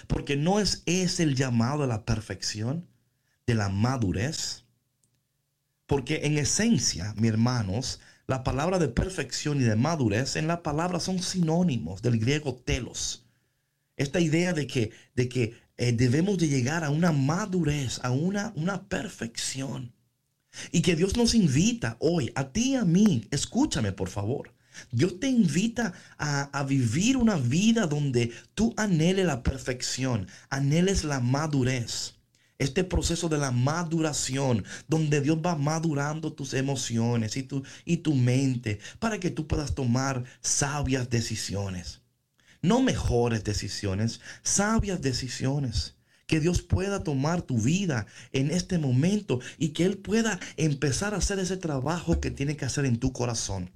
Porque 0.08 0.36
no 0.36 0.60
es, 0.60 0.84
es 0.86 1.20
el 1.20 1.36
llamado 1.36 1.84
a 1.84 1.88
la 1.88 2.04
perfección, 2.04 2.88
de 3.46 3.56
la 3.56 3.70
madurez, 3.70 4.61
porque 5.92 6.22
en 6.24 6.38
esencia, 6.38 7.14
mis 7.18 7.32
hermanos, 7.32 8.00
la 8.26 8.46
palabra 8.46 8.80
de 8.80 8.88
perfección 8.88 9.60
y 9.60 9.66
de 9.66 9.76
madurez 9.76 10.38
en 10.38 10.48
la 10.48 10.64
palabra 10.64 11.02
son 11.02 11.22
sinónimos 11.22 12.02
del 12.02 12.18
griego 12.18 12.56
telos. 12.56 13.26
Esta 13.98 14.22
idea 14.22 14.54
de 14.54 14.68
que, 14.68 14.92
de 15.16 15.28
que 15.28 15.54
eh, 15.76 15.92
debemos 15.92 16.38
de 16.38 16.48
llegar 16.48 16.86
a 16.86 16.92
una 16.92 17.12
madurez, 17.12 18.00
a 18.04 18.12
una, 18.12 18.54
una 18.56 18.88
perfección. 18.88 19.92
Y 20.72 20.82
que 20.82 20.96
Dios 20.96 21.18
nos 21.18 21.36
invita 21.36 21.98
hoy, 22.00 22.32
a 22.36 22.54
ti 22.54 22.70
y 22.70 22.76
a 22.76 22.86
mí, 22.86 23.28
escúchame 23.30 23.92
por 23.92 24.08
favor. 24.08 24.54
Dios 24.94 25.20
te 25.20 25.28
invita 25.28 25.92
a, 26.18 26.44
a, 26.58 26.64
vivir 26.64 27.18
una 27.18 27.36
vida 27.36 27.86
donde 27.86 28.32
tú 28.54 28.74
anheles 28.78 29.26
la 29.26 29.44
perfección, 29.44 30.30
anheles 30.50 31.04
la 31.04 31.20
madurez 31.20 32.21
este 32.62 32.84
proceso 32.84 33.28
de 33.28 33.40
la 33.40 33.50
maduración, 33.50 34.64
donde 34.88 35.20
Dios 35.20 35.40
va 35.44 35.56
madurando 35.56 36.32
tus 36.32 36.54
emociones 36.54 37.36
y 37.36 37.42
tu, 37.42 37.64
y 37.86 37.98
tu 37.98 38.14
mente 38.14 38.80
para 39.00 39.20
que 39.20 39.32
tú 39.32 39.48
puedas 39.48 39.74
tomar 39.74 40.24
sabias 40.42 41.10
decisiones. 41.10 42.02
No 42.62 42.80
mejores 42.80 43.44
decisiones, 43.44 44.22
sabias 44.44 45.02
decisiones. 45.02 45.96
Que 46.28 46.40
Dios 46.40 46.62
pueda 46.62 47.04
tomar 47.04 47.42
tu 47.42 47.60
vida 47.60 48.06
en 48.32 48.52
este 48.52 48.78
momento 48.78 49.42
y 49.58 49.70
que 49.70 49.84
Él 49.84 49.98
pueda 49.98 50.40
empezar 50.56 51.14
a 51.14 51.18
hacer 51.18 51.40
ese 51.40 51.58
trabajo 51.58 52.22
que 52.22 52.32
tiene 52.32 52.56
que 52.56 52.64
hacer 52.64 52.86
en 52.86 53.00
tu 53.00 53.12
corazón. 53.12 53.72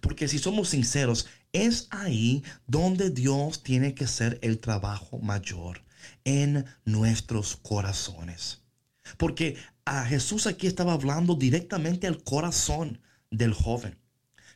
Porque 0.00 0.28
si 0.28 0.38
somos 0.38 0.70
sinceros, 0.70 1.26
es 1.52 1.88
ahí 1.90 2.42
donde 2.66 3.10
Dios 3.10 3.62
tiene 3.62 3.92
que 3.94 4.04
hacer 4.04 4.38
el 4.40 4.60
trabajo 4.60 5.18
mayor 5.18 5.85
en 6.24 6.64
nuestros 6.84 7.56
corazones. 7.56 8.62
Porque 9.16 9.56
a 9.84 10.04
Jesús 10.04 10.46
aquí 10.46 10.66
estaba 10.66 10.92
hablando 10.92 11.34
directamente 11.34 12.06
al 12.06 12.22
corazón 12.22 13.00
del 13.30 13.52
joven. 13.52 13.98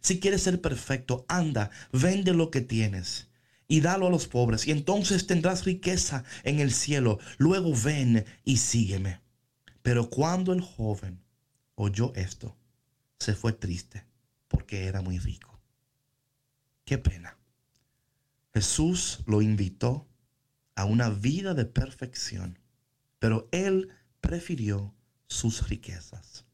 Si 0.00 0.18
quieres 0.18 0.42
ser 0.42 0.60
perfecto, 0.60 1.24
anda, 1.28 1.70
vende 1.92 2.32
lo 2.32 2.50
que 2.50 2.60
tienes 2.60 3.28
y 3.68 3.80
dalo 3.80 4.08
a 4.08 4.10
los 4.10 4.26
pobres, 4.26 4.66
y 4.66 4.72
entonces 4.72 5.28
tendrás 5.28 5.64
riqueza 5.64 6.24
en 6.42 6.58
el 6.58 6.72
cielo. 6.72 7.20
Luego 7.38 7.72
ven 7.72 8.24
y 8.44 8.56
sígueme. 8.56 9.20
Pero 9.82 10.10
cuando 10.10 10.52
el 10.52 10.60
joven 10.60 11.22
oyó 11.76 12.12
esto, 12.16 12.56
se 13.18 13.34
fue 13.34 13.52
triste 13.52 14.04
porque 14.48 14.86
era 14.86 15.00
muy 15.00 15.18
rico. 15.18 15.60
Qué 16.84 16.98
pena. 16.98 17.38
Jesús 18.52 19.20
lo 19.26 19.40
invitó 19.40 20.08
a 20.74 20.84
una 20.84 21.10
vida 21.10 21.54
de 21.54 21.64
perfección, 21.64 22.58
pero 23.18 23.48
él 23.52 23.88
prefirió 24.20 24.94
sus 25.26 25.68
riquezas. 25.68 26.44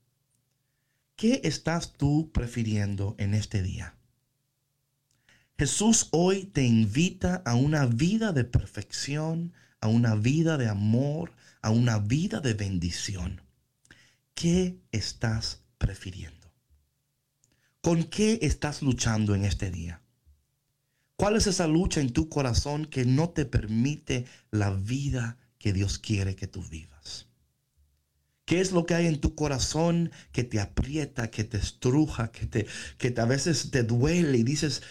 ¿Qué 1.16 1.40
estás 1.44 1.94
tú 1.94 2.30
prefiriendo 2.32 3.14
en 3.18 3.34
este 3.34 3.62
día? 3.62 3.96
Jesús 5.58 6.08
hoy 6.10 6.44
te 6.44 6.64
invita 6.64 7.42
a 7.46 7.54
una 7.54 7.86
vida 7.86 8.32
de 8.32 8.44
perfección, 8.44 9.54
a 9.80 9.88
una 9.88 10.14
vida 10.14 10.58
de 10.58 10.68
amor, 10.68 11.32
a 11.62 11.70
una 11.70 11.98
vida 11.98 12.40
de 12.40 12.52
bendición. 12.52 13.40
¿Qué 14.34 14.78
estás 14.92 15.62
prefiriendo? 15.78 16.52
¿Con 17.80 18.04
qué 18.04 18.38
estás 18.42 18.82
luchando 18.82 19.34
en 19.34 19.44
este 19.46 19.70
día? 19.70 20.02
¿Cuál 21.16 21.36
es 21.36 21.46
esa 21.46 21.66
lucha 21.66 22.00
en 22.00 22.12
tu 22.12 22.28
corazón 22.28 22.84
que 22.86 23.04
no 23.04 23.30
te 23.30 23.46
permite 23.46 24.26
la 24.50 24.70
vida 24.70 25.38
que 25.58 25.72
Dios 25.72 25.98
quiere 25.98 26.36
que 26.36 26.46
tú 26.46 26.62
vivas? 26.70 27.26
¿Qué 28.44 28.60
es 28.60 28.70
lo 28.70 28.86
que 28.86 28.94
hay 28.94 29.06
en 29.06 29.20
tu 29.20 29.34
corazón 29.34 30.12
que 30.30 30.44
te 30.44 30.60
aprieta, 30.60 31.30
que 31.30 31.42
te 31.42 31.56
estruja, 31.56 32.30
que, 32.30 32.46
te, 32.46 32.66
que 32.98 33.12
a 33.18 33.24
veces 33.24 33.70
te 33.70 33.82
duele 33.82 34.38
y 34.38 34.44
dices, 34.44 34.82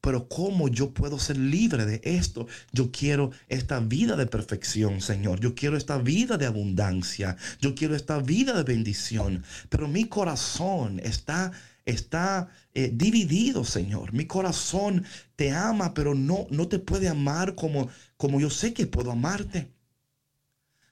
pero 0.00 0.28
¿cómo 0.28 0.68
yo 0.68 0.94
puedo 0.94 1.18
ser 1.18 1.36
libre 1.36 1.84
de 1.84 2.00
esto? 2.02 2.46
Yo 2.72 2.90
quiero 2.90 3.30
esta 3.48 3.80
vida 3.80 4.16
de 4.16 4.26
perfección, 4.26 5.00
Señor. 5.00 5.40
Yo 5.40 5.54
quiero 5.54 5.76
esta 5.76 5.98
vida 5.98 6.38
de 6.38 6.46
abundancia. 6.46 7.36
Yo 7.60 7.74
quiero 7.74 7.94
esta 7.94 8.18
vida 8.18 8.54
de 8.54 8.62
bendición. 8.62 9.44
Pero 9.68 9.86
mi 9.86 10.04
corazón 10.04 11.00
está 11.00 11.52
está 11.88 12.48
eh, 12.74 12.90
dividido, 12.92 13.64
Señor. 13.64 14.12
Mi 14.12 14.26
corazón 14.26 15.04
te 15.36 15.52
ama, 15.52 15.94
pero 15.94 16.14
no, 16.14 16.46
no 16.50 16.68
te 16.68 16.78
puede 16.78 17.08
amar 17.08 17.54
como, 17.54 17.88
como 18.16 18.40
yo 18.40 18.50
sé 18.50 18.74
que 18.74 18.86
puedo 18.86 19.10
amarte. 19.10 19.72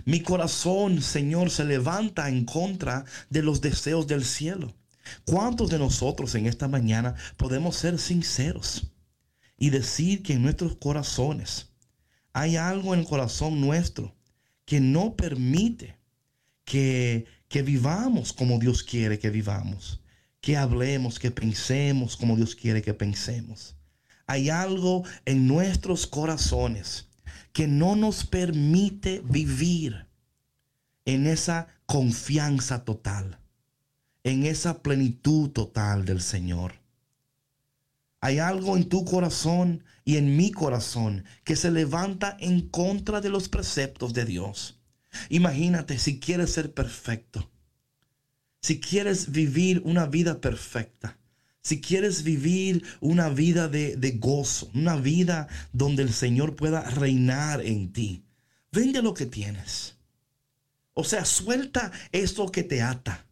Mi 0.04 0.20
corazón, 0.20 1.02
Señor, 1.02 1.50
se 1.50 1.64
levanta 1.64 2.28
en 2.28 2.44
contra 2.44 3.04
de 3.28 3.42
los 3.42 3.60
deseos 3.60 4.06
del 4.06 4.24
cielo. 4.24 4.74
¿Cuántos 5.24 5.68
de 5.68 5.78
nosotros 5.78 6.34
en 6.34 6.46
esta 6.46 6.66
mañana 6.66 7.14
podemos 7.36 7.76
ser 7.76 7.98
sinceros 7.98 8.90
y 9.58 9.70
decir 9.70 10.22
que 10.22 10.34
en 10.34 10.42
nuestros 10.42 10.76
corazones 10.76 11.68
hay 12.32 12.56
algo 12.56 12.94
en 12.94 13.00
el 13.00 13.06
corazón 13.06 13.60
nuestro 13.60 14.14
que 14.64 14.80
no 14.80 15.14
permite 15.14 15.96
que, 16.64 17.26
que 17.48 17.62
vivamos 17.62 18.32
como 18.32 18.58
Dios 18.58 18.82
quiere 18.82 19.18
que 19.18 19.30
vivamos? 19.30 20.00
Que 20.46 20.56
hablemos, 20.56 21.18
que 21.18 21.32
pensemos 21.32 22.16
como 22.16 22.36
Dios 22.36 22.54
quiere 22.54 22.80
que 22.80 22.94
pensemos. 22.94 23.74
Hay 24.28 24.48
algo 24.48 25.02
en 25.24 25.48
nuestros 25.48 26.06
corazones 26.06 27.08
que 27.52 27.66
no 27.66 27.96
nos 27.96 28.24
permite 28.24 29.24
vivir 29.24 30.06
en 31.04 31.26
esa 31.26 31.66
confianza 31.84 32.84
total, 32.84 33.40
en 34.22 34.46
esa 34.46 34.84
plenitud 34.84 35.50
total 35.50 36.04
del 36.04 36.20
Señor. 36.20 36.74
Hay 38.20 38.38
algo 38.38 38.76
en 38.76 38.88
tu 38.88 39.04
corazón 39.04 39.82
y 40.04 40.16
en 40.16 40.36
mi 40.36 40.52
corazón 40.52 41.24
que 41.42 41.56
se 41.56 41.72
levanta 41.72 42.36
en 42.38 42.68
contra 42.68 43.20
de 43.20 43.30
los 43.30 43.48
preceptos 43.48 44.14
de 44.14 44.24
Dios. 44.24 44.78
Imagínate 45.28 45.98
si 45.98 46.20
quieres 46.20 46.52
ser 46.52 46.72
perfecto 46.72 47.50
si 48.66 48.80
quieres 48.80 49.30
vivir 49.30 49.80
una 49.84 50.06
vida 50.06 50.40
perfecta, 50.40 51.16
si 51.62 51.80
quieres 51.80 52.24
vivir 52.24 52.82
una 53.00 53.28
vida 53.28 53.68
de, 53.68 54.18
gozo, 54.18 54.68
una 54.74 54.96
vida 54.96 55.46
donde 55.72 56.02
el 56.02 56.12
Señor 56.12 56.56
pueda 56.56 56.82
reinar 56.82 57.64
en 57.64 57.92
ti, 57.92 58.24
vende 58.72 59.02
lo 59.02 59.14
que 59.14 59.26
tienes. 59.26 59.94
O 60.94 61.04
sea, 61.04 61.24
suelta 61.24 61.92
eso 62.10 62.48
que 62.48 62.64
te 62.64 62.82
ata. 62.82 63.28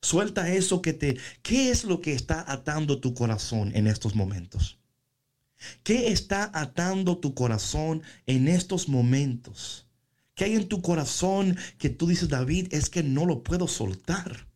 Suelta 0.00 0.50
eso 0.50 0.80
que 0.80 0.94
te... 0.94 1.18
¿Qué 1.42 1.70
es 1.70 1.84
lo 1.84 2.00
que 2.00 2.14
está 2.14 2.42
atando 2.50 2.98
tu 2.98 3.12
corazón 3.12 3.72
en 3.74 3.86
estos 3.86 4.14
momentos? 4.14 4.78
¿Qué 5.82 6.10
está 6.12 6.50
atando 6.54 7.18
tu 7.18 7.34
corazón 7.34 8.02
en 8.24 8.48
estos 8.48 8.88
momentos? 8.88 9.86
¿Qué 10.34 10.44
hay 10.44 10.54
en 10.54 10.66
tu 10.66 10.80
corazón 10.80 11.58
que 11.76 11.90
tú 11.90 12.06
dices, 12.06 12.30
David, 12.30 12.68
es 12.72 12.88
que 12.88 13.02
no 13.02 13.26
lo 13.26 13.42
puedo 13.42 13.68
soltar? 13.68 14.50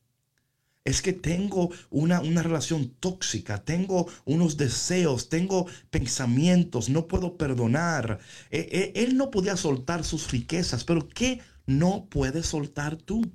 Es 0.87 1.03
que 1.03 1.13
tengo 1.13 1.71
una, 1.91 2.21
relación 2.21 2.89
tóxica, 3.01 3.65
tengo 3.65 4.07
unos 4.25 4.57
deseos, 4.57 5.29
tengo 5.29 5.67
pensamientos, 5.91 6.89
no 6.89 7.09
puedo 7.09 7.37
perdonar. 7.37 8.21
E, 8.53 8.93
e, 8.95 9.03
él 9.03 9.17
no 9.17 9.33
podía 9.33 9.57
soltar 9.57 10.05
sus 10.05 10.31
riquezas, 10.31 10.85
pero 10.85 11.09
¿qué 11.09 11.41
no 11.67 12.07
puedes 12.09 12.47
soltar 12.47 12.97
tú? 12.97 13.33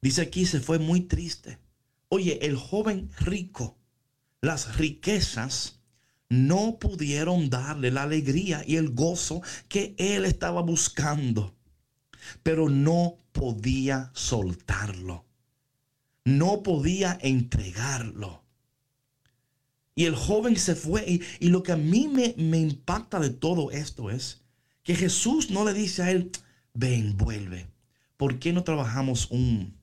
Dice 0.00 0.22
aquí, 0.22 0.46
se 0.46 0.60
fue 0.60 0.78
muy 0.78 1.02
triste. 1.02 1.58
Oye, 2.08 2.38
el 2.46 2.56
joven 2.56 3.10
rico, 3.20 3.76
las 4.40 4.78
riquezas 4.78 5.82
no 6.30 6.78
pudieron 6.78 7.50
darle 7.50 7.90
la 7.90 8.04
alegría 8.04 8.64
y 8.66 8.76
el 8.76 8.94
gozo 8.94 9.42
que 9.68 9.94
él 9.98 10.24
estaba 10.24 10.62
buscando, 10.62 11.54
pero 12.42 12.70
no 12.70 13.18
podía 13.32 14.10
soltarlo 14.14 15.27
no 16.36 16.62
podía 16.62 17.18
entregarlo. 17.22 18.44
Y 19.94 20.04
el 20.04 20.14
joven 20.14 20.56
se 20.56 20.74
fue. 20.74 21.20
Y, 21.40 21.48
lo 21.48 21.62
que 21.62 21.72
a 21.72 21.76
mí 21.76 22.08
me, 22.08 22.34
me, 22.36 22.58
impacta 22.58 23.18
de 23.18 23.30
todo 23.30 23.70
esto 23.70 24.10
es 24.10 24.42
que 24.84 24.94
Jesús 24.94 25.50
no 25.50 25.64
le 25.64 25.74
dice 25.74 26.02
a 26.02 26.10
él, 26.10 26.30
ven, 26.74 27.16
vuelve. 27.16 27.66
¿Por 28.16 28.38
qué 28.38 28.52
no 28.52 28.62
trabajamos 28.62 29.30
un, 29.30 29.76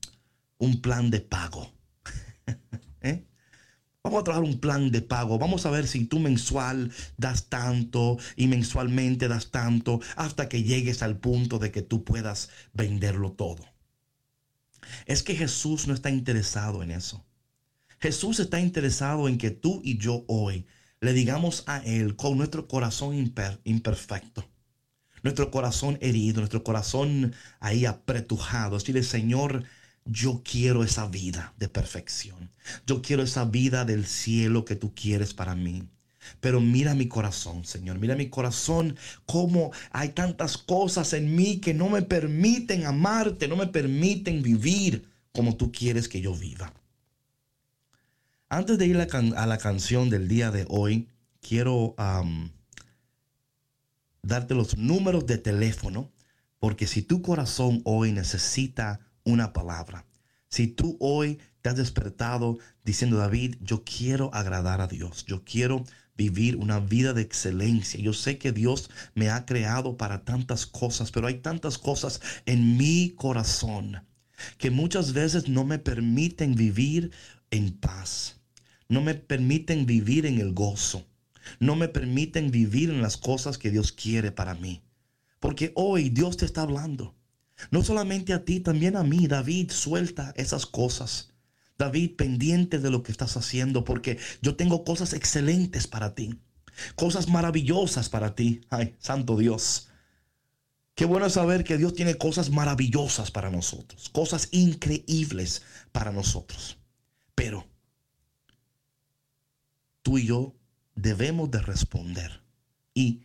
un 0.57 0.81
plan 0.81 1.09
de 1.09 1.19
pago? 1.19 1.73
¿Eh? 3.01 3.25
Vamos 4.03 4.21
a 4.21 4.23
trabajar 4.23 4.47
un 4.47 4.59
plan 4.59 4.91
de 4.91 5.01
pago. 5.01 5.39
Vamos 5.39 5.65
a 5.65 5.71
ver 5.71 5.87
si 5.87 6.05
tú 6.05 6.19
mensual 6.19 6.91
das 7.17 7.49
tanto 7.49 8.17
y 8.35 8.47
mensualmente 8.47 9.27
das 9.27 9.51
tanto 9.51 9.99
hasta 10.15 10.47
que 10.47 10.63
llegues 10.63 11.01
al 11.01 11.17
punto 11.17 11.59
de 11.59 11.71
que 11.71 11.81
tú 11.81 12.03
puedas 12.03 12.49
venderlo 12.71 13.31
todo. 13.33 13.74
Es 15.05 15.23
que 15.23 15.35
Jesús 15.35 15.87
no 15.87 15.93
está 15.93 16.09
interesado 16.09 16.83
en 16.83 16.91
eso. 16.91 17.25
Jesús 17.99 18.39
está 18.39 18.59
interesado 18.59 19.27
en 19.27 19.37
que 19.37 19.51
tú 19.51 19.81
y 19.83 19.97
yo 19.97 20.25
hoy 20.27 20.65
le 21.01 21.13
digamos 21.13 21.63
a 21.67 21.77
Él 21.79 22.15
con 22.15 22.37
nuestro 22.37 22.67
corazón 22.67 23.15
imperfecto, 23.63 24.47
nuestro 25.23 25.51
corazón 25.51 25.97
herido, 26.01 26.41
nuestro 26.41 26.63
corazón 26.63 27.33
ahí 27.59 27.85
apretujado, 27.85 28.77
decirle, 28.77 29.03
Señor, 29.03 29.63
yo 30.05 30.43
quiero 30.43 30.83
esa 30.83 31.07
vida 31.07 31.53
de 31.57 31.67
perfección. 31.67 32.51
Yo 32.85 33.01
quiero 33.01 33.23
esa 33.23 33.45
vida 33.45 33.85
del 33.85 34.05
cielo 34.05 34.65
que 34.65 34.75
tú 34.75 34.93
quieres 34.93 35.33
para 35.33 35.55
mí. 35.55 35.89
Pero 36.39 36.61
mira 36.61 36.95
mi 36.95 37.07
corazón, 37.07 37.65
Señor. 37.65 37.99
Mira 37.99 38.15
mi 38.15 38.29
corazón, 38.29 38.97
cómo 39.25 39.71
hay 39.91 40.09
tantas 40.09 40.57
cosas 40.57 41.13
en 41.13 41.35
mí 41.35 41.59
que 41.59 41.73
no 41.73 41.89
me 41.89 42.01
permiten 42.01 42.85
amarte, 42.85 43.47
no 43.47 43.55
me 43.55 43.67
permiten 43.67 44.41
vivir 44.41 45.09
como 45.31 45.55
tú 45.55 45.71
quieres 45.71 46.07
que 46.07 46.21
yo 46.21 46.33
viva. 46.33 46.73
Antes 48.49 48.77
de 48.77 48.85
ir 48.85 48.97
a 48.97 49.45
la, 49.47 49.57
canción 49.57 50.09
del 50.09 50.27
día 50.27 50.51
de 50.51 50.65
hoy, 50.69 51.09
quiero 51.41 51.95
darte 54.21 54.55
los 54.55 54.77
números 54.77 55.25
de 55.25 55.37
teléfono, 55.37 56.11
porque 56.59 56.87
si 56.87 57.01
tu 57.01 57.21
corazón 57.21 57.81
hoy 57.83 58.11
necesita 58.11 58.99
una 59.23 59.51
palabra, 59.51 60.05
si 60.47 60.67
tú 60.67 60.95
hoy 60.99 61.39
te 61.61 61.69
has 61.69 61.75
despertado 61.75 62.59
diciendo, 62.83 63.17
David, 63.17 63.55
yo 63.61 63.83
quiero 63.83 64.33
agradar 64.33 64.79
a 64.79 64.87
Dios, 64.87 65.25
yo 65.25 65.43
quiero 65.43 65.83
vivir 66.17 66.55
una 66.55 66.79
vida 66.79 67.13
de 67.13 67.21
excelencia. 67.21 67.99
Yo 67.99 68.13
sé 68.13 68.37
que 68.37 68.51
Dios 68.51 68.89
me 69.13 69.29
ha 69.29 69.45
creado 69.45 69.97
para 69.97 70.23
tantas 70.23 70.65
cosas, 70.65 71.11
pero 71.11 71.27
hay 71.27 71.35
tantas 71.35 71.77
cosas 71.77 72.21
en 72.45 72.77
mi 72.77 73.11
corazón 73.11 74.03
que 74.57 74.71
muchas 74.71 75.13
veces 75.13 75.47
no 75.47 75.63
me 75.65 75.79
permiten 75.79 76.55
vivir 76.55 77.11
en 77.51 77.71
paz. 77.71 78.39
No 78.87 79.01
me 79.01 79.15
permiten 79.15 79.85
vivir 79.85 80.25
en 80.25 80.39
el 80.39 80.53
gozo. 80.53 81.05
No 81.59 81.75
me 81.75 81.87
permiten 81.87 82.51
vivir 82.51 82.89
en 82.89 83.01
las 83.01 83.17
cosas 83.17 83.57
que 83.57 83.71
Dios 83.71 83.91
quiere 83.91 84.31
para 84.31 84.55
mí. 84.55 84.83
Porque 85.39 85.71
hoy 85.75 86.09
Dios 86.09 86.37
te 86.37 86.45
está 86.45 86.61
hablando. 86.61 87.15
No 87.71 87.83
solamente 87.83 88.33
a 88.33 88.43
ti, 88.43 88.59
también 88.59 88.95
a 88.95 89.03
mí. 89.03 89.27
David, 89.27 89.71
suelta 89.71 90.33
esas 90.35 90.65
cosas. 90.65 91.34
David, 91.77 92.15
pendiente 92.15 92.79
de 92.79 92.89
lo 92.89 93.03
que 93.03 93.11
estás 93.11 93.35
haciendo, 93.37 93.83
porque 93.83 94.17
yo 94.41 94.55
tengo 94.55 94.83
cosas 94.83 95.13
excelentes 95.13 95.87
para 95.87 96.15
ti. 96.15 96.39
Cosas 96.95 97.27
maravillosas 97.27 98.09
para 98.09 98.35
ti. 98.35 98.61
Ay, 98.69 98.95
santo 98.99 99.37
Dios. 99.37 99.89
Qué 100.95 101.03
bueno 101.05 101.29
saber 101.29 101.63
que 101.65 101.77
Dios 101.77 101.93
tiene 101.93 102.15
cosas 102.15 102.49
maravillosas 102.49 103.29
para 103.29 103.51
nosotros. 103.51 104.09
Cosas 104.09 104.47
increíbles 104.51 105.63
para 105.91 106.11
nosotros. 106.11 106.77
Pero 107.35 107.67
tú 110.01 110.17
y 110.17 110.27
yo 110.27 110.55
debemos 110.95 111.51
de 111.51 111.59
responder. 111.59 112.41
Y 112.93 113.23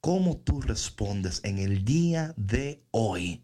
cómo 0.00 0.36
tú 0.36 0.60
respondes 0.60 1.40
en 1.42 1.58
el 1.58 1.84
día 1.84 2.34
de 2.36 2.84
hoy 2.92 3.42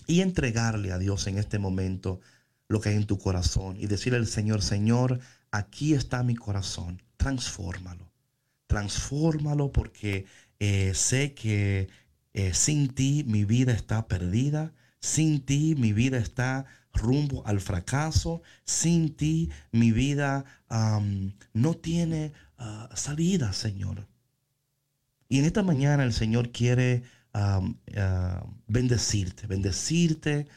y 0.07 0.21
entregarle 0.21 0.91
a 0.91 0.97
Dios 0.97 1.27
en 1.27 1.37
este 1.37 1.59
momento 1.59 2.21
lo 2.67 2.81
que 2.81 2.89
hay 2.89 2.95
en 2.95 3.05
tu 3.05 3.19
corazón 3.19 3.77
y 3.77 3.85
decirle 3.85 4.17
al 4.17 4.25
Señor, 4.25 4.63
Señor, 4.63 5.19
aquí 5.51 5.93
está 5.93 6.23
mi 6.23 6.35
corazón, 6.35 7.03
transfórmalo, 7.17 8.11
transfórmalo 8.65 9.71
porque 9.71 10.25
eh, 10.59 10.93
sé 10.95 11.35
que 11.35 11.89
eh, 12.33 12.55
sin 12.55 12.95
ti 12.95 13.23
mi 13.27 13.45
vida 13.45 13.73
está 13.73 14.07
perdida, 14.07 14.73
sin 14.99 15.45
ti 15.45 15.75
mi 15.77 15.93
vida 15.93 16.17
está 16.17 16.65
rumbo 16.93 17.45
al 17.45 17.59
fracaso, 17.59 18.41
sin 18.63 19.15
ti 19.15 19.49
mi 19.71 19.91
vida 19.91 20.45
no 21.53 21.73
tiene 21.75 22.33
uh, 22.59 22.95
salida, 22.95 23.53
Señor. 23.53 24.07
Y 25.27 25.39
en 25.39 25.45
esta 25.45 25.63
mañana 25.63 26.03
el 26.03 26.13
Señor 26.13 26.51
quiere 26.51 27.03
uh, 27.33 27.73
bendecirte, 28.67 29.47
bendecirte 29.47 30.47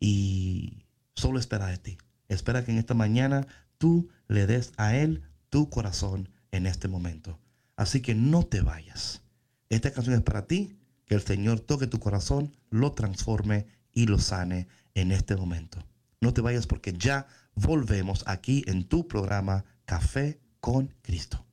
y 0.00 0.84
solo 1.14 1.38
espera 1.38 1.66
de 1.66 1.78
ti. 1.78 1.98
Espera 2.28 2.64
que 2.64 2.72
en 2.72 2.78
esta 2.78 2.94
mañana 2.94 3.46
tú 3.78 4.08
le 4.26 4.46
des 4.46 4.72
a 4.76 4.94
Él 4.96 5.22
tu 5.50 5.70
corazón 5.70 6.28
en 6.52 6.66
este 6.66 6.88
momento. 6.88 7.38
Así 7.76 8.00
que 8.00 8.14
no 8.14 8.44
te 8.44 8.60
vayas. 8.60 9.22
Esta 9.68 9.92
canción 9.92 10.16
es 10.16 10.22
para 10.22 10.46
ti. 10.46 10.74
Que 11.06 11.14
el 11.14 11.22
Señor 11.22 11.60
toque 11.60 11.86
tu 11.86 12.00
corazón, 12.00 12.54
lo 12.68 12.92
transforme 12.92 13.66
y 13.92 14.06
lo 14.06 14.18
sane 14.18 14.68
en 14.94 15.12
este 15.12 15.36
momento. 15.36 15.78
No 16.20 16.32
te 16.32 16.40
vayas 16.40 16.66
porque 16.66 16.92
ya 16.92 17.26
volvemos 17.54 18.24
aquí 18.26 18.64
en 18.66 18.88
tu 18.88 19.06
programa 19.06 19.64
Café 19.84 20.40
con 20.60 20.94
Cristo. 21.02 21.44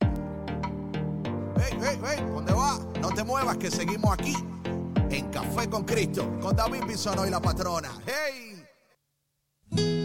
Hey, 0.00 1.78
hey, 1.80 1.98
hey, 2.04 2.24
¿dónde 2.32 2.52
va? 2.52 2.78
No 3.00 3.10
te 3.10 3.22
muevas 3.22 3.56
que 3.56 3.70
seguimos 3.70 4.12
aquí 4.12 4.34
en 5.10 5.30
Café 5.30 5.68
con 5.68 5.84
Cristo 5.84 6.38
con 6.40 6.56
David 6.56 6.84
Bisono 6.88 7.26
y 7.26 7.30
la 7.30 7.40
patrona. 7.40 7.90
Hey. 8.06 10.01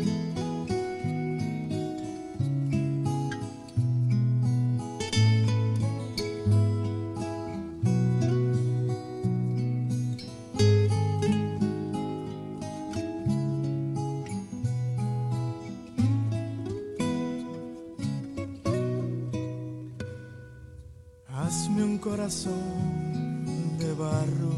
Corazón 22.09 23.77
de 23.79 23.93
barro, 23.93 24.55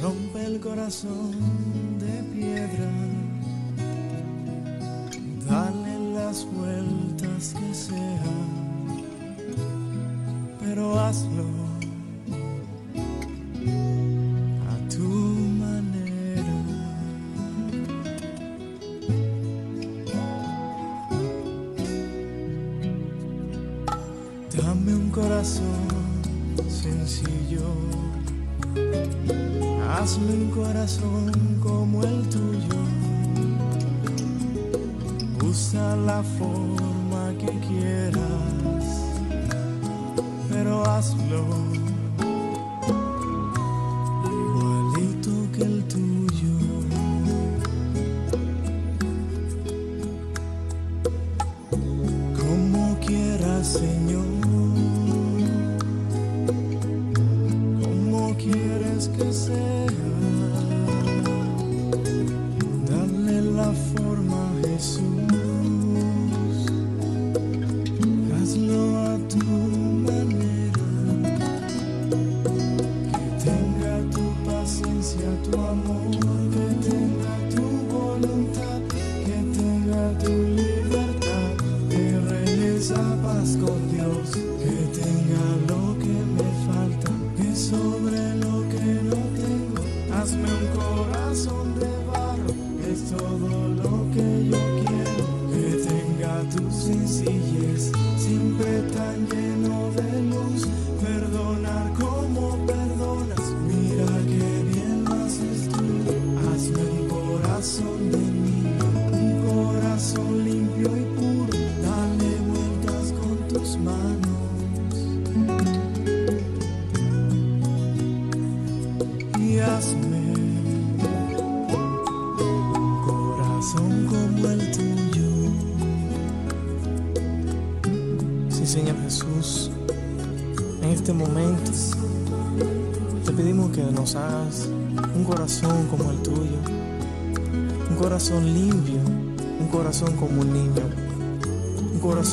rompe 0.00 0.44
el 0.44 0.60
corazón 0.60 1.32
de 1.98 2.22
piedra, 2.32 2.92
dale 5.48 6.14
las 6.14 6.46
vueltas 6.52 7.54
que 7.58 7.74
sea, 7.74 8.34
pero 10.60 10.96
hazlo 11.00 11.65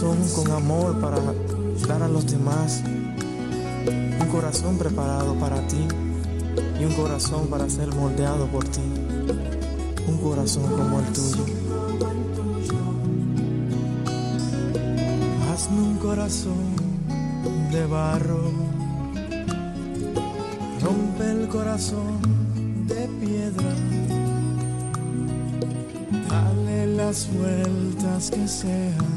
corazón 0.03 0.43
con 0.43 0.51
amor 0.51 0.99
para 0.99 1.17
dar 1.87 2.03
a 2.03 2.07
los 2.07 2.25
demás, 2.25 2.83
un 4.19 4.27
corazón 4.27 4.77
preparado 4.77 5.33
para 5.35 5.65
ti 5.67 5.87
y 6.79 6.83
un 6.83 6.93
corazón 6.93 7.47
para 7.47 7.69
ser 7.69 7.93
moldeado 7.95 8.47
por 8.47 8.65
ti, 8.65 8.81
un 10.07 10.17
corazón 10.17 10.63
como 10.71 10.99
el 10.99 11.05
tuyo. 11.05 11.45
Hazme 15.51 15.81
un 15.81 15.97
corazón 15.97 16.75
de 17.71 17.85
barro, 17.85 18.51
rompe 20.81 21.31
el 21.31 21.47
corazón 21.47 22.19
de 22.87 23.07
piedra, 23.21 23.73
dale 26.29 26.87
las 26.87 27.29
vueltas 27.33 28.31
que 28.31 28.47
sean, 28.47 29.12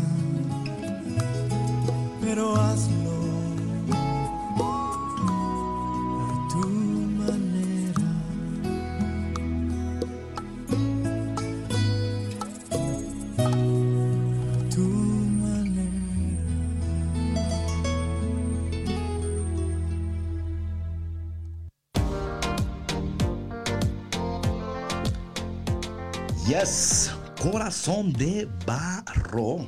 Yes, 26.47 27.11
corazón 27.43 28.13
de 28.13 28.49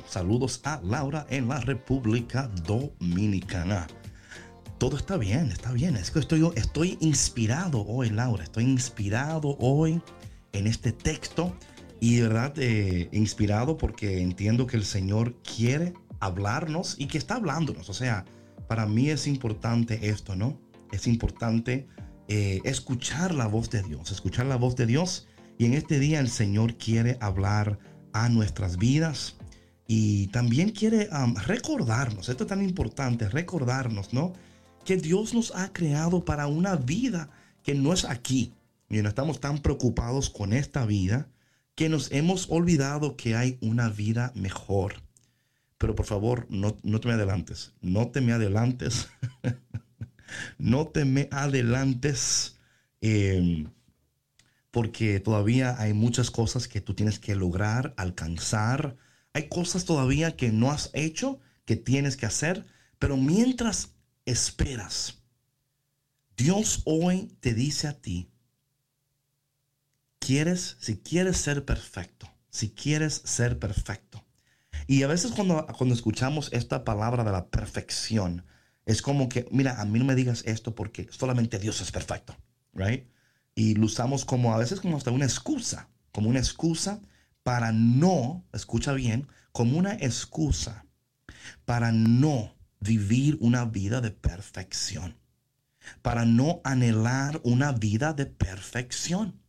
Saludos 0.07 0.61
a 0.63 0.81
Laura 0.83 1.27
en 1.29 1.47
la 1.47 1.59
República 1.59 2.49
Dominicana. 2.65 3.85
Todo 4.79 4.97
está 4.97 5.15
bien, 5.15 5.51
está 5.51 5.71
bien. 5.71 5.95
Es 5.95 6.09
que 6.09 6.17
estoy, 6.17 6.49
estoy 6.55 6.97
inspirado 7.01 7.85
hoy, 7.85 8.09
Laura. 8.09 8.43
Estoy 8.43 8.63
inspirado 8.63 9.55
hoy 9.59 10.01
en 10.53 10.65
este 10.65 10.91
texto. 10.91 11.55
Y 11.99 12.15
de 12.15 12.23
verdad, 12.23 12.53
eh, 12.57 13.09
inspirado 13.11 13.77
porque 13.77 14.23
entiendo 14.23 14.65
que 14.65 14.75
el 14.75 14.85
Señor 14.85 15.35
quiere 15.43 15.93
hablarnos 16.19 16.95
y 16.97 17.05
que 17.05 17.19
está 17.19 17.35
hablándonos. 17.35 17.91
O 17.91 17.93
sea, 17.93 18.25
para 18.67 18.87
mí 18.87 19.11
es 19.11 19.27
importante 19.27 20.09
esto, 20.09 20.35
¿no? 20.35 20.59
Es 20.91 21.05
importante 21.05 21.87
eh, 22.27 22.59
escuchar 22.63 23.35
la 23.35 23.45
voz 23.45 23.69
de 23.69 23.83
Dios, 23.83 24.09
escuchar 24.09 24.47
la 24.47 24.55
voz 24.55 24.75
de 24.75 24.87
Dios. 24.87 25.27
Y 25.59 25.65
en 25.65 25.75
este 25.75 25.99
día 25.99 26.19
el 26.19 26.29
Señor 26.29 26.75
quiere 26.77 27.19
hablar 27.21 27.77
a 28.13 28.29
nuestras 28.29 28.77
vidas 28.77 29.38
y 29.91 30.27
también 30.27 30.69
quiere 30.69 31.09
um, 31.09 31.35
recordarnos, 31.35 32.29
esto 32.29 32.43
es 32.43 32.47
tan 32.47 32.61
importante, 32.61 33.27
recordarnos, 33.27 34.13
¿no? 34.13 34.33
Que 34.85 34.97
Dios 34.97 35.33
nos 35.33 35.51
ha 35.55 35.73
creado 35.73 36.23
para 36.23 36.45
una 36.45 36.75
vida 36.75 37.31
que 37.63 37.73
no 37.73 37.91
es 37.91 38.05
aquí. 38.05 38.53
No 38.87 39.09
estamos 39.09 39.39
tan 39.39 39.57
preocupados 39.57 40.29
con 40.29 40.53
esta 40.53 40.85
vida 40.85 41.27
que 41.73 41.89
nos 41.89 42.11
hemos 42.11 42.51
olvidado 42.51 43.17
que 43.17 43.35
hay 43.35 43.57
una 43.61 43.89
vida 43.89 44.31
mejor. 44.35 45.01
Pero 45.79 45.95
por 45.95 46.05
favor, 46.05 46.45
no, 46.51 46.77
no 46.83 46.99
te 46.99 47.07
me 47.07 47.15
adelantes, 47.15 47.73
no 47.81 48.09
te 48.09 48.21
me 48.21 48.33
adelantes, 48.33 49.09
no 50.59 50.85
te 50.85 51.03
me 51.03 51.29
adelantes. 51.31 52.59
eh, 53.01 53.65
porque 54.69 55.19
todavía 55.19 55.81
hay 55.81 55.93
muchas 55.93 56.29
cosas 56.29 56.67
que 56.67 56.79
tú 56.79 56.93
tienes 56.93 57.17
que 57.17 57.35
lograr, 57.35 57.95
alcanzar. 57.97 58.95
Hay 59.33 59.47
cosas 59.49 59.85
todavía 59.85 60.35
que 60.35 60.51
no 60.51 60.71
has 60.71 60.89
hecho, 60.93 61.39
que 61.65 61.75
tienes 61.75 62.17
que 62.17 62.25
hacer, 62.25 62.65
pero 62.97 63.17
mientras 63.17 63.95
esperas, 64.25 65.23
Dios 66.35 66.81
hoy 66.85 67.35
te 67.39 67.53
dice 67.53 67.87
a 67.87 67.93
ti, 67.93 68.31
quieres, 70.19 70.77
si 70.79 70.97
quieres 70.97 71.37
ser 71.37 71.65
perfecto, 71.65 72.29
si 72.49 72.71
quieres 72.71 73.21
ser 73.25 73.59
perfecto. 73.59 74.25
Y 74.87 75.03
a 75.03 75.07
veces 75.07 75.31
cuando, 75.31 75.67
cuando 75.77 75.93
escuchamos 75.93 76.49
esta 76.51 76.83
palabra 76.83 77.23
de 77.23 77.31
la 77.31 77.49
perfección, 77.49 78.45
es 78.85 79.01
como 79.01 79.29
que, 79.29 79.47
mira, 79.51 79.79
a 79.79 79.85
mí 79.85 79.99
no 79.99 80.05
me 80.05 80.15
digas 80.15 80.43
esto 80.45 80.73
porque 80.73 81.07
solamente 81.11 81.59
Dios 81.59 81.81
es 81.81 81.91
perfecto, 81.91 82.35
right? 82.73 83.05
y 83.59 83.75
lo 83.75 83.87
usamos 83.87 84.23
como 84.23 84.53
a 84.53 84.57
veces 84.57 84.79
como 84.79 84.95
hasta 84.95 85.11
una 85.11 85.25
excusa, 85.25 85.89
como 86.13 86.29
una 86.29 86.39
excusa 86.39 87.01
para 87.43 87.71
no, 87.71 88.45
escucha 88.53 88.93
bien, 88.93 89.27
como 89.51 89.77
una 89.77 89.93
excusa 89.93 90.85
para 91.65 91.91
no 91.91 92.55
vivir 92.79 93.37
una 93.41 93.65
vida 93.65 94.01
de 94.01 94.11
perfección, 94.11 95.17
para 96.01 96.25
no 96.25 96.61
anhelar 96.63 97.39
una 97.43 97.71
vida 97.71 98.13
de 98.13 98.25
perfección. 98.25 99.39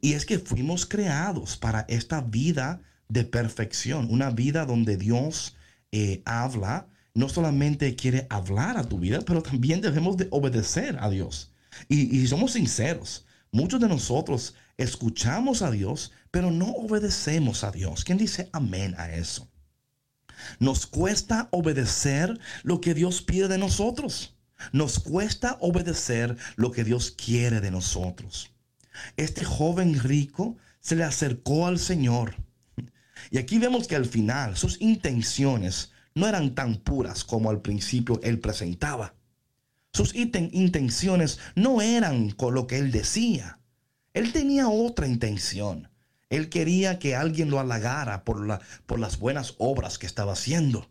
Y 0.00 0.12
es 0.12 0.26
que 0.26 0.38
fuimos 0.38 0.86
creados 0.86 1.56
para 1.56 1.86
esta 1.88 2.20
vida 2.20 2.82
de 3.08 3.24
perfección, 3.24 4.08
una 4.10 4.30
vida 4.30 4.66
donde 4.66 4.96
Dios 4.96 5.56
eh, 5.92 6.22
habla, 6.24 6.88
no 7.14 7.28
solamente 7.28 7.96
quiere 7.96 8.26
hablar 8.28 8.76
a 8.76 8.84
tu 8.84 8.98
vida, 8.98 9.20
pero 9.24 9.42
también 9.42 9.80
debemos 9.80 10.16
de 10.16 10.28
obedecer 10.30 10.98
a 11.00 11.08
Dios. 11.08 11.52
Y, 11.88 12.16
y 12.16 12.26
somos 12.26 12.52
sinceros, 12.52 13.26
muchos 13.52 13.80
de 13.80 13.88
nosotros 13.88 14.54
escuchamos 14.76 15.62
a 15.62 15.70
Dios, 15.70 16.12
pero 16.30 16.50
no 16.50 16.66
obedecemos 16.66 17.64
a 17.64 17.70
Dios. 17.70 18.04
¿Quién 18.04 18.18
dice 18.18 18.48
amén 18.52 18.94
a 18.98 19.12
eso? 19.12 19.48
Nos 20.58 20.86
cuesta 20.86 21.48
obedecer 21.50 22.38
lo 22.62 22.80
que 22.80 22.94
Dios 22.94 23.22
pide 23.22 23.48
de 23.48 23.58
nosotros. 23.58 24.36
Nos 24.72 24.98
cuesta 24.98 25.58
obedecer 25.60 26.36
lo 26.56 26.72
que 26.72 26.84
Dios 26.84 27.10
quiere 27.10 27.60
de 27.60 27.70
nosotros. 27.70 28.52
Este 29.16 29.44
joven 29.44 29.98
rico 30.00 30.56
se 30.80 30.96
le 30.96 31.04
acercó 31.04 31.66
al 31.66 31.78
Señor. 31.78 32.36
Y 33.30 33.38
aquí 33.38 33.58
vemos 33.58 33.88
que 33.88 33.96
al 33.96 34.06
final 34.06 34.56
sus 34.56 34.80
intenciones 34.80 35.90
no 36.14 36.26
eran 36.28 36.54
tan 36.54 36.76
puras 36.76 37.24
como 37.24 37.50
al 37.50 37.60
principio 37.60 38.20
él 38.22 38.40
presentaba. 38.40 39.14
Sus 39.92 40.14
inten- 40.14 40.50
intenciones 40.52 41.38
no 41.54 41.80
eran 41.82 42.30
con 42.30 42.54
lo 42.54 42.66
que 42.66 42.78
él 42.78 42.92
decía. 42.92 43.58
Él 44.14 44.32
tenía 44.32 44.68
otra 44.68 45.06
intención. 45.06 45.90
Él 46.28 46.48
quería 46.48 46.98
que 46.98 47.14
alguien 47.14 47.50
lo 47.50 47.60
halagara 47.60 48.24
por, 48.24 48.44
la, 48.46 48.60
por 48.86 48.98
las 48.98 49.18
buenas 49.18 49.54
obras 49.58 49.98
que 49.98 50.06
estaba 50.06 50.32
haciendo. 50.32 50.88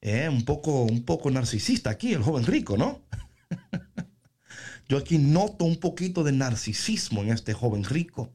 Eh, 0.00 0.28
un, 0.28 0.44
poco, 0.44 0.84
un 0.84 1.04
poco 1.04 1.30
narcisista 1.30 1.90
aquí, 1.90 2.14
el 2.14 2.22
joven 2.22 2.46
rico, 2.46 2.76
¿no? 2.76 3.02
Yo 4.88 4.98
aquí 4.98 5.18
noto 5.18 5.64
un 5.64 5.76
poquito 5.76 6.24
de 6.24 6.32
narcisismo 6.32 7.22
en 7.22 7.30
este 7.30 7.52
joven 7.52 7.84
rico. 7.84 8.32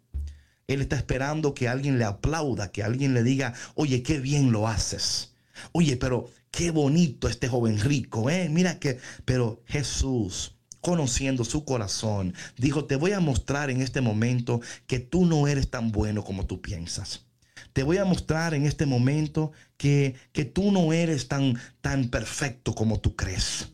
Él 0.67 0.81
está 0.81 0.95
esperando 0.95 1.53
que 1.53 1.67
alguien 1.67 1.97
le 1.97 2.05
aplauda, 2.05 2.71
que 2.71 2.83
alguien 2.83 3.13
le 3.13 3.23
diga, 3.23 3.53
oye, 3.75 4.03
qué 4.03 4.19
bien 4.19 4.51
lo 4.51 4.67
haces. 4.67 5.35
Oye, 5.71 5.97
pero 5.97 6.29
qué 6.51 6.71
bonito 6.71 7.27
este 7.27 7.47
joven 7.47 7.79
rico, 7.79 8.29
¿eh? 8.29 8.49
Mira 8.49 8.79
que, 8.79 8.99
pero 9.25 9.61
Jesús, 9.65 10.54
conociendo 10.85 11.43
su 11.43 11.65
corazón, 11.65 12.35
dijo, 12.57 12.85
te 12.85 12.95
voy 12.95 13.13
a 13.13 13.19
mostrar 13.19 13.71
en 13.71 13.81
este 13.81 14.01
momento 14.01 14.61
que 14.85 14.99
tú 14.99 15.25
no 15.25 15.47
eres 15.47 15.71
tan 15.71 15.91
bueno 15.91 16.23
como 16.23 16.45
tú 16.45 16.61
piensas. 16.61 17.25
Te 17.73 17.81
voy 17.81 17.97
a 17.97 18.05
mostrar 18.05 18.53
en 18.53 18.67
este 18.67 18.85
momento 18.85 19.51
que, 19.77 20.13
que 20.31 20.45
tú 20.45 20.71
no 20.71 20.93
eres 20.93 21.27
tan, 21.27 21.59
tan 21.81 22.09
perfecto 22.09 22.75
como 22.75 22.99
tú 22.99 23.15
crees. 23.15 23.69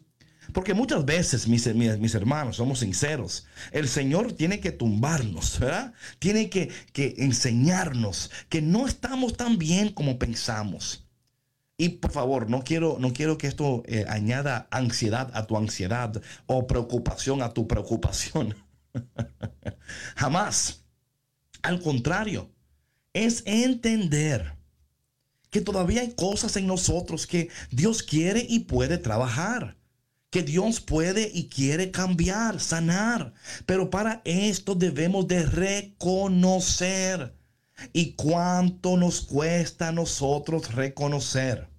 Porque 0.53 0.73
muchas 0.73 1.03
veces, 1.03 1.49
mis, 1.49 1.67
mis, 1.75 1.99
mis 1.99 2.15
hermanos, 2.15 2.55
somos 2.55 2.79
sinceros. 2.79 3.45
El 3.73 3.89
Señor 3.89 4.31
tiene 4.31 4.61
que 4.61 4.71
tumbarnos, 4.71 5.59
¿verdad? 5.59 5.93
Tiene 6.17 6.49
que, 6.49 6.69
que 6.93 7.15
enseñarnos 7.17 8.31
que 8.47 8.61
no 8.61 8.87
estamos 8.87 9.35
tan 9.35 9.57
bien 9.57 9.89
como 9.89 10.17
pensamos. 10.17 11.05
Y 11.81 11.89
por 11.89 12.11
favor, 12.11 12.47
no 12.47 12.63
quiero, 12.63 12.97
no 12.99 13.11
quiero 13.11 13.39
que 13.39 13.47
esto 13.47 13.81
eh, 13.87 14.05
añada 14.07 14.67
ansiedad 14.69 15.31
a 15.33 15.47
tu 15.47 15.57
ansiedad 15.57 16.21
o 16.45 16.67
preocupación 16.67 17.41
a 17.41 17.55
tu 17.55 17.67
preocupación. 17.67 18.55
Jamás. 20.15 20.83
Al 21.63 21.81
contrario, 21.81 22.51
es 23.13 23.41
entender 23.47 24.53
que 25.49 25.61
todavía 25.61 26.01
hay 26.01 26.13
cosas 26.13 26.55
en 26.55 26.67
nosotros 26.67 27.25
que 27.25 27.49
Dios 27.71 28.03
quiere 28.03 28.45
y 28.47 28.59
puede 28.59 28.99
trabajar. 28.99 29.75
Que 30.29 30.43
Dios 30.43 30.81
puede 30.81 31.31
y 31.33 31.49
quiere 31.49 31.89
cambiar, 31.89 32.59
sanar. 32.59 33.33
Pero 33.65 33.89
para 33.89 34.21
esto 34.23 34.75
debemos 34.75 35.27
de 35.27 35.47
reconocer. 35.47 37.35
¿Y 37.91 38.13
cuánto 38.13 38.97
nos 38.97 39.21
cuesta 39.21 39.87
a 39.87 39.91
nosotros 39.91 40.75
reconocer? 40.75 41.70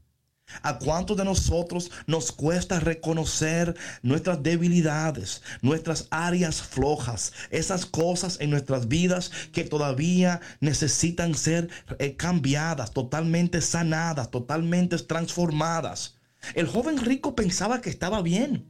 ¿A 0.63 0.79
cuántos 0.79 1.17
de 1.17 1.25
nosotros 1.25 1.91
nos 2.07 2.33
cuesta 2.33 2.81
reconocer 2.81 3.75
nuestras 4.03 4.43
debilidades, 4.43 5.43
nuestras 5.63 6.09
áreas 6.11 6.63
flojas, 6.63 7.33
esas 7.51 7.87
cosas 7.87 8.39
en 8.41 8.51
nuestras 8.51 8.89
vidas 8.89 9.31
que 9.53 9.65
todavía 9.65 10.41
necesitan 10.61 11.35
ser 11.35 11.69
eh, 11.99 12.17
cambiadas, 12.17 12.93
totalmente 12.93 13.61
sanadas, 13.61 14.31
totalmente 14.31 14.99
transformadas? 14.99 16.17
El 16.55 16.67
joven 16.67 16.99
rico 16.99 17.35
pensaba 17.35 17.81
que 17.81 17.91
estaba 17.91 18.23
bien. 18.23 18.69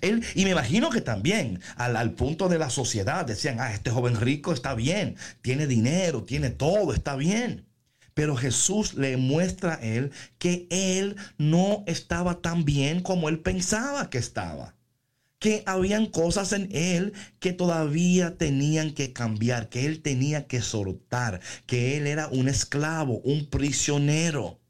Él, 0.00 0.24
y 0.34 0.44
me 0.44 0.50
imagino 0.50 0.90
que 0.90 1.00
también 1.00 1.60
al, 1.76 1.96
al, 1.96 2.12
punto 2.12 2.48
de 2.48 2.58
la 2.58 2.70
sociedad 2.70 3.24
decían, 3.26 3.58
ah, 3.60 3.72
este 3.74 3.90
joven 3.90 4.20
rico 4.20 4.52
está 4.52 4.74
bien, 4.74 5.16
tiene 5.40 5.66
dinero, 5.66 6.22
tiene 6.22 6.50
todo, 6.50 6.94
está 6.94 7.16
bien. 7.16 7.66
Pero 8.14 8.36
Jesús 8.36 8.94
le 8.94 9.16
muestra 9.16 9.74
a 9.74 9.82
él 9.82 10.12
que 10.38 10.66
él 10.70 11.16
no 11.38 11.84
estaba 11.86 12.40
tan 12.40 12.64
bien 12.64 13.00
como 13.00 13.28
él 13.28 13.40
pensaba 13.40 14.10
que 14.10 14.18
estaba. 14.18 14.74
Que 15.38 15.62
habían 15.66 16.06
cosas 16.06 16.52
en 16.52 16.68
él 16.72 17.14
que 17.40 17.52
todavía 17.52 18.36
tenían 18.38 18.92
que 18.94 19.12
cambiar, 19.12 19.68
que 19.68 19.86
él 19.86 20.02
tenía 20.02 20.46
que 20.46 20.60
soltar, 20.62 21.40
que 21.66 21.96
él 21.96 22.06
era 22.06 22.28
un 22.28 22.48
esclavo, 22.48 23.18
un 23.24 23.46
prisionero 23.46 24.60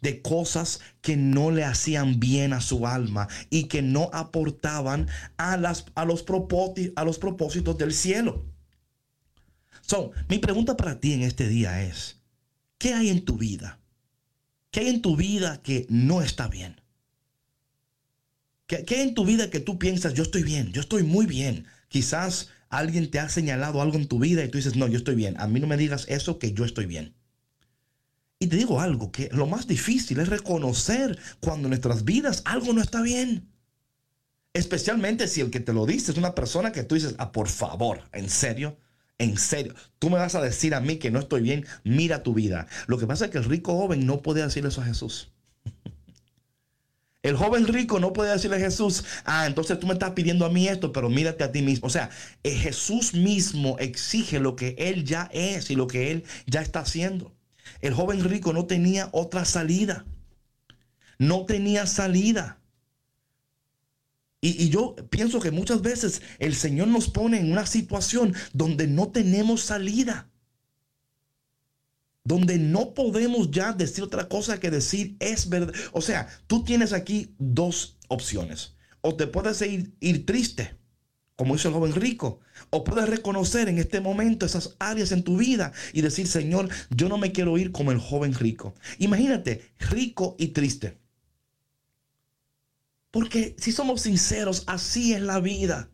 de 0.00 0.22
cosas 0.22 0.80
que 1.00 1.16
no 1.16 1.50
le 1.50 1.64
hacían 1.64 2.20
bien 2.20 2.52
a 2.52 2.60
su 2.60 2.86
alma 2.86 3.28
y 3.50 3.64
que 3.64 3.82
no 3.82 4.10
aportaban 4.12 5.08
a, 5.36 5.56
las, 5.56 5.86
a, 5.94 6.04
los, 6.04 6.22
propósitos, 6.22 6.92
a 6.96 7.04
los 7.04 7.18
propósitos 7.18 7.76
del 7.78 7.92
cielo. 7.92 8.44
So, 9.80 10.12
mi 10.28 10.38
pregunta 10.38 10.76
para 10.76 11.00
ti 11.00 11.14
en 11.14 11.22
este 11.22 11.48
día 11.48 11.82
es, 11.82 12.17
¿Qué 12.78 12.94
hay 12.94 13.10
en 13.10 13.24
tu 13.24 13.36
vida? 13.36 13.80
¿Qué 14.70 14.80
hay 14.80 14.88
en 14.88 15.02
tu 15.02 15.16
vida 15.16 15.60
que 15.62 15.86
no 15.90 16.22
está 16.22 16.48
bien? 16.48 16.80
¿Qué, 18.66 18.84
hay 18.88 19.00
en 19.00 19.14
tu 19.14 19.24
vida 19.24 19.50
que 19.50 19.60
tú 19.60 19.78
piensas, 19.78 20.14
yo 20.14 20.22
estoy 20.22 20.42
bien, 20.42 20.72
yo 20.72 20.80
estoy 20.80 21.02
muy 21.02 21.26
bien? 21.26 21.66
Quizás 21.88 22.50
alguien 22.68 23.10
te 23.10 23.18
ha 23.18 23.28
señalado 23.28 23.82
algo 23.82 23.96
en 23.96 24.06
tu 24.06 24.18
vida 24.18 24.44
y 24.44 24.48
tú 24.48 24.58
dices, 24.58 24.76
no, 24.76 24.86
yo 24.86 24.98
estoy 24.98 25.14
bien. 25.14 25.40
A 25.40 25.48
mí 25.48 25.58
no 25.58 25.66
me 25.66 25.76
digas 25.76 26.04
eso, 26.08 26.38
que 26.38 26.52
yo 26.52 26.64
estoy 26.64 26.86
bien. 26.86 27.14
Y 28.38 28.46
te 28.46 28.56
digo 28.56 28.80
algo, 28.80 29.10
que 29.10 29.30
lo 29.32 29.46
más 29.46 29.66
difícil 29.66 30.20
es 30.20 30.28
reconocer 30.28 31.18
cuando 31.40 31.66
en 31.66 31.70
nuestras 31.70 32.04
vidas 32.04 32.42
algo 32.44 32.72
no 32.72 32.80
está 32.80 33.02
bien. 33.02 33.50
Especialmente 34.52 35.26
si 35.26 35.40
el 35.40 35.50
que 35.50 35.60
te 35.60 35.72
lo 35.72 35.86
dice 35.86 36.12
es 36.12 36.18
una 36.18 36.34
persona 36.34 36.70
que 36.70 36.84
tú 36.84 36.94
dices, 36.94 37.16
ah, 37.18 37.32
por 37.32 37.48
favor, 37.48 38.08
en 38.12 38.30
serio, 38.30 38.78
en 39.18 39.36
serio, 39.36 39.74
tú 39.98 40.10
me 40.10 40.16
vas 40.16 40.34
a 40.36 40.40
decir 40.40 40.74
a 40.74 40.80
mí 40.80 40.96
que 40.96 41.10
no 41.10 41.18
estoy 41.18 41.42
bien, 41.42 41.66
mira 41.84 42.22
tu 42.22 42.34
vida. 42.34 42.68
Lo 42.86 42.98
que 42.98 43.06
pasa 43.06 43.26
es 43.26 43.30
que 43.30 43.38
el 43.38 43.44
rico 43.44 43.76
joven 43.76 44.06
no 44.06 44.22
puede 44.22 44.42
decirle 44.42 44.68
eso 44.68 44.80
a 44.80 44.84
Jesús. 44.84 45.30
El 47.24 47.36
joven 47.36 47.66
rico 47.66 47.98
no 47.98 48.12
puede 48.12 48.30
decirle 48.30 48.58
a 48.58 48.60
Jesús, 48.60 49.04
ah, 49.24 49.46
entonces 49.46 49.78
tú 49.80 49.88
me 49.88 49.92
estás 49.92 50.12
pidiendo 50.12 50.46
a 50.46 50.50
mí 50.50 50.68
esto, 50.68 50.92
pero 50.92 51.10
mírate 51.10 51.42
a 51.42 51.50
ti 51.50 51.62
mismo. 51.62 51.88
O 51.88 51.90
sea, 51.90 52.10
eh, 52.44 52.54
Jesús 52.54 53.12
mismo 53.12 53.76
exige 53.80 54.38
lo 54.38 54.54
que 54.54 54.76
él 54.78 55.04
ya 55.04 55.28
es 55.32 55.68
y 55.70 55.74
lo 55.74 55.88
que 55.88 56.12
él 56.12 56.24
ya 56.46 56.62
está 56.62 56.80
haciendo. 56.80 57.34
El 57.80 57.92
joven 57.92 58.22
rico 58.22 58.52
no 58.52 58.66
tenía 58.66 59.08
otra 59.10 59.44
salida. 59.44 60.04
No 61.18 61.44
tenía 61.44 61.86
salida. 61.86 62.57
Y, 64.40 64.68
yo 64.68 64.94
pienso 65.10 65.40
que 65.40 65.50
muchas 65.50 65.82
veces 65.82 66.22
el 66.38 66.54
Señor 66.54 66.88
nos 66.88 67.08
pone 67.08 67.40
en 67.40 67.50
una 67.50 67.66
situación 67.66 68.34
donde 68.52 68.86
no 68.86 69.08
tenemos 69.08 69.62
salida. 69.62 70.30
Donde 72.22 72.58
no 72.58 72.94
podemos 72.94 73.50
ya 73.50 73.72
decir 73.72 74.04
otra 74.04 74.28
cosa 74.28 74.60
que 74.60 74.70
decir 74.70 75.16
es 75.18 75.48
verdad. 75.48 75.74
O 75.92 76.02
sea, 76.02 76.28
tú 76.46 76.62
tienes 76.62 76.92
aquí 76.92 77.34
dos 77.38 77.96
opciones. 78.08 78.76
O 79.00 79.16
te 79.16 79.26
puedes 79.26 79.60
ir, 79.62 79.94
ir 80.00 80.26
triste, 80.26 80.76
como 81.34 81.56
hizo 81.56 81.68
el 81.68 81.74
joven 81.74 81.94
rico. 81.94 82.40
O 82.70 82.84
puedes 82.84 83.08
reconocer 83.08 83.68
en 83.68 83.78
este 83.78 84.00
momento 84.00 84.46
esas 84.46 84.76
áreas 84.78 85.10
en 85.10 85.24
tu 85.24 85.36
vida 85.38 85.72
y 85.92 86.02
decir, 86.02 86.28
Señor, 86.28 86.68
yo 86.90 87.08
no 87.08 87.18
me 87.18 87.32
quiero 87.32 87.58
ir 87.58 87.72
como 87.72 87.90
el 87.90 87.98
joven 87.98 88.34
rico. 88.34 88.74
Imagínate, 88.98 89.72
rico 89.78 90.36
y 90.38 90.48
triste. 90.48 90.98
Porque 93.10 93.56
si 93.58 93.72
somos 93.72 94.02
sinceros, 94.02 94.64
así 94.66 95.14
es 95.14 95.22
la 95.22 95.40
vida. 95.40 95.90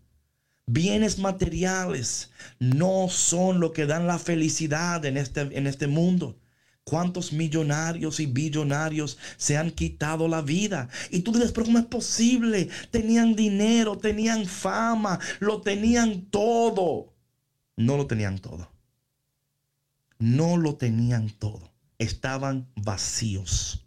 Bienes 0.67 1.19
materiales 1.19 2.31
no 2.59 3.09
son 3.09 3.61
lo 3.61 3.73
que 3.73 3.87
dan 3.87 4.07
la 4.07 4.19
felicidad 4.19 5.05
en 5.05 5.17
este, 5.17 5.41
en 5.41 5.67
este 5.67 5.87
mundo. 5.87 6.41
¿Cuántos 6.85 7.33
millonarios 7.33 8.21
y 8.21 8.27
billonarios 8.27 9.17
se 9.37 9.57
han 9.57 9.71
quitado 9.71 10.29
la 10.29 10.43
vida? 10.43 10.89
Y 11.11 11.21
tú 11.21 11.33
dices, 11.33 11.53
pero 11.53 11.67
¿cómo 11.67 11.79
es 11.79 11.87
posible? 11.87 12.69
Tenían 12.91 13.37
dinero, 13.37 13.97
tenían 13.97 14.47
fama, 14.47 15.19
lo 15.41 15.61
tenían 15.61 16.27
todo. 16.27 17.15
No 17.77 17.97
lo 17.97 18.07
tenían 18.07 18.39
todo. 18.39 18.71
No 20.19 20.57
lo 20.57 20.77
tenían 20.77 21.31
todo. 21.31 21.73
Estaban 21.99 22.69
vacíos. 22.77 23.87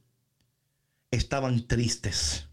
Estaban 1.11 1.67
tristes 1.67 2.47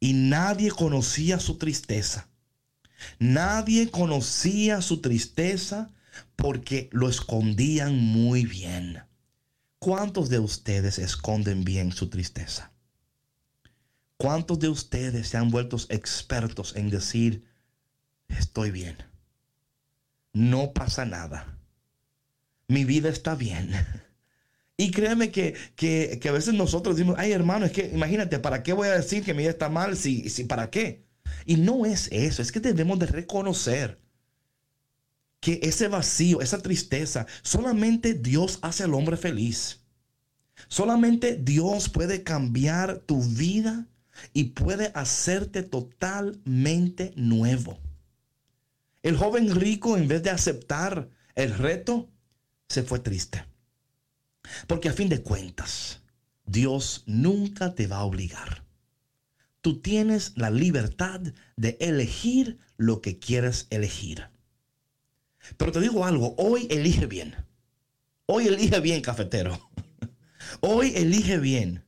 y 0.00 0.12
nadie 0.12 0.70
conocía 0.70 1.40
su 1.40 1.58
tristeza. 1.58 2.28
Nadie 3.18 3.90
conocía 3.90 4.82
su 4.82 5.00
tristeza 5.00 5.90
porque 6.36 6.88
lo 6.92 7.08
escondían 7.08 7.96
muy 7.96 8.44
bien. 8.44 9.02
¿Cuántos 9.78 10.28
de 10.28 10.40
ustedes 10.40 10.98
esconden 10.98 11.64
bien 11.64 11.92
su 11.92 12.10
tristeza? 12.10 12.72
¿Cuántos 14.16 14.58
de 14.58 14.68
ustedes 14.68 15.28
se 15.28 15.36
han 15.36 15.50
vuelto 15.50 15.76
expertos 15.90 16.74
en 16.74 16.90
decir, 16.90 17.44
estoy 18.26 18.72
bien? 18.72 18.96
No 20.32 20.72
pasa 20.72 21.04
nada. 21.04 21.56
Mi 22.66 22.84
vida 22.84 23.08
está 23.08 23.36
bien. 23.36 23.72
Y 24.80 24.92
créeme 24.92 25.32
que, 25.32 25.56
a 26.24 26.32
veces 26.32 26.54
nosotros 26.54 26.96
decimos, 26.96 27.16
ay 27.18 27.32
hermano, 27.32 27.66
es 27.66 27.72
que 27.72 27.90
imagínate, 27.92 28.38
¿para 28.38 28.62
qué 28.62 28.72
voy 28.72 28.86
a 28.86 28.96
decir 28.96 29.24
que 29.24 29.34
mi 29.34 29.40
vida 29.40 29.50
está 29.50 29.68
mal? 29.68 29.96
Si, 29.96 30.30
si, 30.30 30.44
¿Para 30.44 30.70
qué? 30.70 31.04
Y 31.44 31.56
no 31.56 31.84
es 31.84 32.08
eso, 32.12 32.40
es 32.40 32.52
que 32.52 32.60
debemos 32.60 32.96
de 33.00 33.06
reconocer 33.06 34.00
que 35.40 35.58
ese 35.64 35.88
vacío, 35.88 36.40
esa 36.40 36.62
tristeza, 36.62 37.26
solamente 37.42 38.14
Dios 38.14 38.60
hace 38.62 38.84
al 38.84 38.94
hombre 38.94 39.16
feliz. 39.16 39.80
Solamente 40.68 41.36
Dios 41.36 41.88
puede 41.88 42.22
cambiar 42.22 43.00
tu 43.00 43.20
vida 43.20 43.88
y 44.32 44.44
puede 44.44 44.92
hacerte 44.94 45.64
totalmente 45.64 47.12
nuevo. 47.16 47.80
El 49.02 49.16
joven 49.16 49.56
rico, 49.56 49.96
en 49.96 50.06
vez 50.06 50.22
de 50.22 50.30
aceptar 50.30 51.08
el 51.34 51.52
reto, 51.52 52.08
se 52.68 52.84
fue 52.84 53.00
triste. 53.00 53.44
Porque 54.66 54.88
a 54.88 54.92
fin 54.92 55.08
de 55.08 55.22
cuentas, 55.22 56.00
Dios 56.46 57.02
nunca 57.06 57.74
te 57.74 57.86
va 57.86 57.98
a 57.98 58.04
obligar. 58.04 58.64
Tú 59.60 59.80
tienes 59.80 60.32
la 60.36 60.50
libertad 60.50 61.20
de 61.56 61.76
elegir 61.80 62.58
lo 62.76 63.00
que 63.00 63.18
quieres 63.18 63.66
elegir. 63.70 64.28
Pero 65.56 65.72
te 65.72 65.80
digo 65.80 66.04
algo, 66.04 66.34
hoy 66.38 66.66
elige 66.70 67.06
bien. 67.06 67.34
Hoy 68.26 68.46
elige 68.46 68.80
bien, 68.80 69.00
cafetero. 69.02 69.58
Hoy 70.60 70.92
elige 70.94 71.38
bien. 71.38 71.84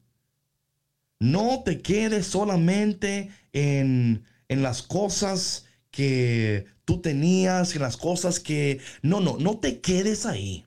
No 1.18 1.62
te 1.64 1.80
quedes 1.80 2.26
solamente 2.26 3.30
en, 3.52 4.24
en 4.48 4.62
las 4.62 4.82
cosas 4.82 5.66
que 5.90 6.66
tú 6.84 7.00
tenías, 7.00 7.74
en 7.74 7.82
las 7.82 7.96
cosas 7.96 8.40
que... 8.40 8.80
No, 9.02 9.20
no, 9.20 9.36
no 9.38 9.58
te 9.58 9.80
quedes 9.80 10.26
ahí. 10.26 10.66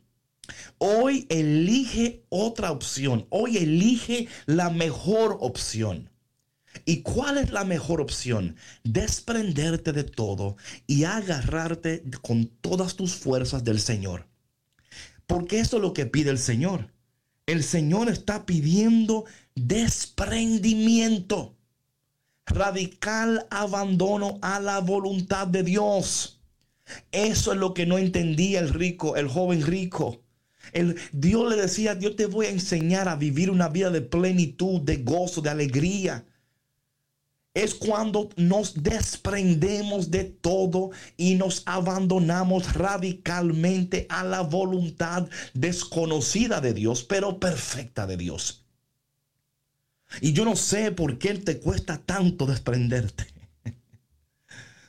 Hoy 0.77 1.25
elige 1.29 2.25
otra 2.29 2.71
opción. 2.71 3.25
Hoy 3.29 3.57
elige 3.57 4.27
la 4.45 4.69
mejor 4.69 5.37
opción. 5.39 6.09
¿Y 6.85 7.01
cuál 7.01 7.37
es 7.37 7.51
la 7.51 7.63
mejor 7.63 8.01
opción? 8.01 8.55
Desprenderte 8.83 9.93
de 9.93 10.03
todo 10.03 10.57
y 10.87 11.03
agarrarte 11.03 12.03
con 12.21 12.47
todas 12.47 12.95
tus 12.95 13.15
fuerzas 13.15 13.63
del 13.63 13.79
Señor. 13.79 14.27
Porque 15.27 15.59
eso 15.59 15.77
es 15.77 15.81
lo 15.81 15.93
que 15.93 16.05
pide 16.05 16.31
el 16.31 16.39
Señor. 16.39 16.91
El 17.45 17.63
Señor 17.63 18.09
está 18.09 18.45
pidiendo 18.45 19.25
desprendimiento, 19.55 21.55
radical 22.45 23.47
abandono 23.49 24.39
a 24.41 24.59
la 24.59 24.79
voluntad 24.79 25.47
de 25.47 25.63
Dios. 25.63 26.41
Eso 27.11 27.53
es 27.53 27.57
lo 27.57 27.73
que 27.73 27.85
no 27.85 27.97
entendía 27.97 28.59
el 28.59 28.69
rico, 28.69 29.15
el 29.15 29.27
joven 29.27 29.65
rico. 29.65 30.22
El, 30.73 30.97
Dios 31.11 31.49
le 31.49 31.61
decía, 31.61 31.95
Dios 31.95 32.15
te 32.15 32.25
voy 32.25 32.47
a 32.47 32.51
enseñar 32.51 33.07
a 33.07 33.15
vivir 33.15 33.49
una 33.49 33.69
vida 33.69 33.89
de 33.89 34.01
plenitud, 34.01 34.81
de 34.81 34.97
gozo, 34.97 35.41
de 35.41 35.49
alegría. 35.49 36.25
Es 37.53 37.75
cuando 37.75 38.29
nos 38.35 38.81
desprendemos 38.81 40.09
de 40.09 40.23
todo 40.23 40.89
y 41.17 41.35
nos 41.35 41.61
abandonamos 41.67 42.73
radicalmente 42.73 44.07
a 44.09 44.23
la 44.23 44.41
voluntad 44.41 45.29
desconocida 45.53 46.61
de 46.61 46.73
Dios, 46.73 47.03
pero 47.03 47.39
perfecta 47.39 48.07
de 48.07 48.17
Dios. 48.17 48.65
Y 50.21 50.33
yo 50.33 50.45
no 50.45 50.55
sé 50.55 50.91
por 50.91 51.17
qué 51.17 51.35
te 51.35 51.59
cuesta 51.59 51.99
tanto 51.99 52.45
desprenderte. 52.45 53.25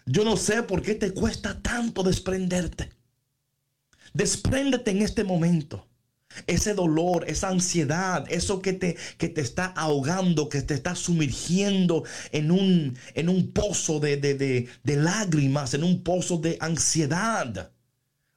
Yo 0.06 0.22
no 0.22 0.36
sé 0.36 0.62
por 0.62 0.82
qué 0.82 0.94
te 0.94 1.12
cuesta 1.14 1.62
tanto 1.62 2.02
desprenderte. 2.02 2.90
Despréndete 4.14 4.92
en 4.92 5.02
este 5.02 5.24
momento. 5.24 5.86
Ese 6.46 6.74
dolor, 6.74 7.26
esa 7.28 7.48
ansiedad, 7.48 8.24
eso 8.28 8.62
que 8.62 8.72
te, 8.72 8.96
que 9.18 9.28
te 9.28 9.42
está 9.42 9.66
ahogando, 9.66 10.48
que 10.48 10.62
te 10.62 10.74
está 10.74 10.96
sumergiendo 10.96 12.02
en 12.32 12.50
un, 12.50 12.96
en 13.14 13.28
un 13.28 13.52
pozo 13.52 14.00
de, 14.00 14.16
de 14.16 14.96
lágrimas, 14.96 15.74
en 15.74 15.84
un 15.84 16.02
pozo 16.02 16.38
de 16.38 16.56
ansiedad. 16.60 17.70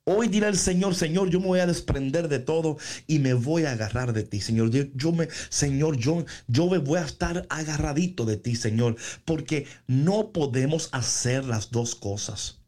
Hoy 0.10 0.30
dirá 0.30 0.48
el 0.48 0.58
Señor, 0.58 0.96
Señor, 0.96 1.30
yo 1.30 1.42
me 1.42 1.48
voy 1.48 1.60
a 1.60 1.68
desprender 1.68 2.30
de 2.30 2.40
todo 2.40 2.78
y 3.08 3.20
me 3.20 3.34
voy 3.34 3.66
a 3.66 3.74
agarrar 3.74 4.14
de 4.14 4.24
ti, 4.24 4.40
Señor. 4.40 4.70
Yo, 4.70 5.12
me, 5.12 5.28
Señor, 5.50 5.98
yo, 5.98 6.26
yo 6.48 6.70
me 6.70 6.78
voy 6.78 7.00
a 7.00 7.06
estar 7.06 7.46
agarradito 7.50 8.24
de 8.24 8.38
ti, 8.38 8.56
Señor, 8.56 8.96
porque 9.26 9.68
no 9.86 10.32
podemos 10.32 10.88
hacer 10.94 11.44
las 11.44 11.72
dos 11.72 11.94
cosas. 11.94 12.62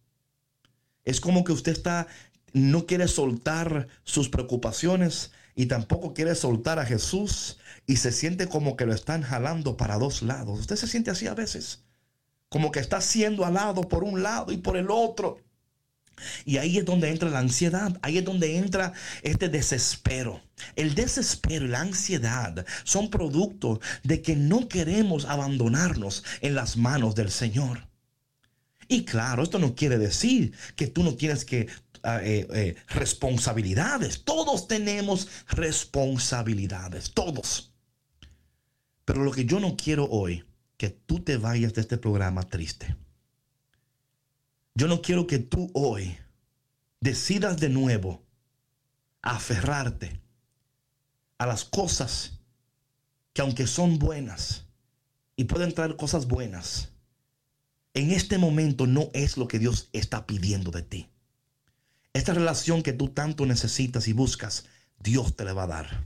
Es 1.05 1.21
como 1.21 1.45
que 1.45 1.53
usted 1.53 1.71
está, 1.71 2.07
no 2.53 2.85
quiere 2.85 3.07
soltar 3.07 3.87
sus 4.03 4.29
preocupaciones 4.29 5.31
y 5.55 5.65
tampoco 5.65 6.13
quiere 6.13 6.35
soltar 6.35 6.79
a 6.79 6.85
Jesús 6.85 7.57
y 7.85 7.97
se 7.97 8.11
siente 8.11 8.47
como 8.47 8.77
que 8.77 8.85
lo 8.85 8.93
están 8.93 9.23
jalando 9.23 9.75
para 9.75 9.97
dos 9.97 10.21
lados. 10.21 10.59
Usted 10.59 10.77
se 10.77 10.87
siente 10.87 11.11
así 11.11 11.27
a 11.27 11.33
veces, 11.33 11.83
como 12.47 12.71
que 12.71 12.79
está 12.79 13.01
siendo 13.01 13.45
alado 13.45 13.81
por 13.81 14.03
un 14.03 14.23
lado 14.23 14.51
y 14.51 14.57
por 14.57 14.77
el 14.77 14.89
otro. 14.89 15.41
Y 16.45 16.57
ahí 16.57 16.77
es 16.77 16.85
donde 16.85 17.09
entra 17.09 17.29
la 17.29 17.39
ansiedad, 17.39 17.97
ahí 18.01 18.17
es 18.17 18.25
donde 18.25 18.57
entra 18.57 18.93
este 19.21 19.49
desespero. 19.49 20.41
El 20.75 20.95
desespero 20.95 21.65
y 21.65 21.69
la 21.69 21.81
ansiedad 21.81 22.65
son 22.83 23.09
producto 23.09 23.79
de 24.03 24.21
que 24.21 24.35
no 24.35 24.67
queremos 24.67 25.25
abandonarnos 25.25 26.23
en 26.41 26.55
las 26.55 26.77
manos 26.77 27.15
del 27.15 27.31
Señor. 27.31 27.88
Y 28.91 29.05
claro, 29.05 29.43
esto 29.43 29.59
no 29.59 29.75
quiere 29.75 29.99
decir 29.99 30.51
que 30.75 30.87
tú 30.87 31.03
no 31.03 31.13
tienes 31.13 31.45
que 31.45 31.67
ah, 32.01 32.21
eh, 32.23 32.47
eh, 32.51 32.75
responsabilidades. 32.87 34.23
Todos 34.23 34.67
tenemos 34.67 35.27
responsabilidades, 35.49 37.13
todos. 37.13 37.71
Pero 39.05 39.23
lo 39.23 39.31
que 39.31 39.45
yo 39.45 39.59
no 39.59 39.77
quiero 39.77 40.05
hoy, 40.09 40.43
que 40.75 40.89
tú 40.89 41.19
te 41.19 41.37
vayas 41.37 41.75
de 41.75 41.81
este 41.81 41.99
programa 41.99 42.49
triste. 42.49 42.97
Yo 44.73 44.87
no 44.87 45.03
quiero 45.03 45.27
que 45.27 45.37
tú 45.37 45.69
hoy 45.75 46.17
decidas 46.99 47.59
de 47.59 47.69
nuevo 47.69 48.23
aferrarte 49.21 50.19
a 51.37 51.45
las 51.45 51.63
cosas 51.63 52.39
que 53.33 53.41
aunque 53.41 53.67
son 53.67 53.99
buenas 53.99 54.65
y 55.35 55.43
pueden 55.43 55.75
traer 55.75 55.95
cosas 55.95 56.27
buenas, 56.27 56.89
en 57.99 58.11
este 58.11 58.37
momento 58.37 58.87
no 58.87 59.09
es 59.13 59.35
lo 59.35 59.47
que 59.47 59.59
Dios 59.59 59.89
está 59.91 60.25
pidiendo 60.25 60.71
de 60.71 60.83
ti. 60.83 61.09
Esta 62.13 62.33
relación 62.33 62.81
que 62.81 62.93
tú 62.93 63.09
tanto 63.09 63.45
necesitas 63.45 64.07
y 64.07 64.13
buscas, 64.13 64.65
Dios 64.99 65.35
te 65.35 65.43
la 65.43 65.53
va 65.53 65.63
a 65.63 65.67
dar. 65.67 66.03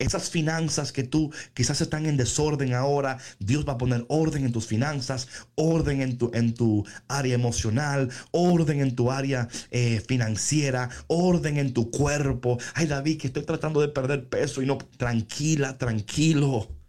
Esas 0.00 0.30
finanzas 0.30 0.90
que 0.90 1.04
tú 1.04 1.32
quizás 1.54 1.80
están 1.80 2.06
en 2.06 2.16
desorden 2.16 2.74
ahora, 2.74 3.18
Dios 3.38 3.64
va 3.66 3.74
a 3.74 3.78
poner 3.78 4.04
orden 4.08 4.44
en 4.44 4.50
tus 4.50 4.66
finanzas, 4.66 5.28
orden 5.54 6.02
en 6.02 6.18
tu, 6.18 6.32
en 6.34 6.54
tu 6.54 6.84
área 7.06 7.34
emocional, 7.34 8.10
orden 8.32 8.80
en 8.80 8.96
tu 8.96 9.12
área 9.12 9.48
eh, 9.70 10.02
financiera, 10.08 10.90
orden 11.06 11.56
en 11.56 11.72
tu 11.72 11.92
cuerpo. 11.92 12.58
Ay 12.74 12.88
David, 12.88 13.20
que 13.20 13.28
estoy 13.28 13.44
tratando 13.44 13.80
de 13.80 13.88
perder 13.88 14.28
peso 14.28 14.60
y 14.60 14.66
no, 14.66 14.76
tranquila, 14.96 15.78
tranquilo. 15.78 16.81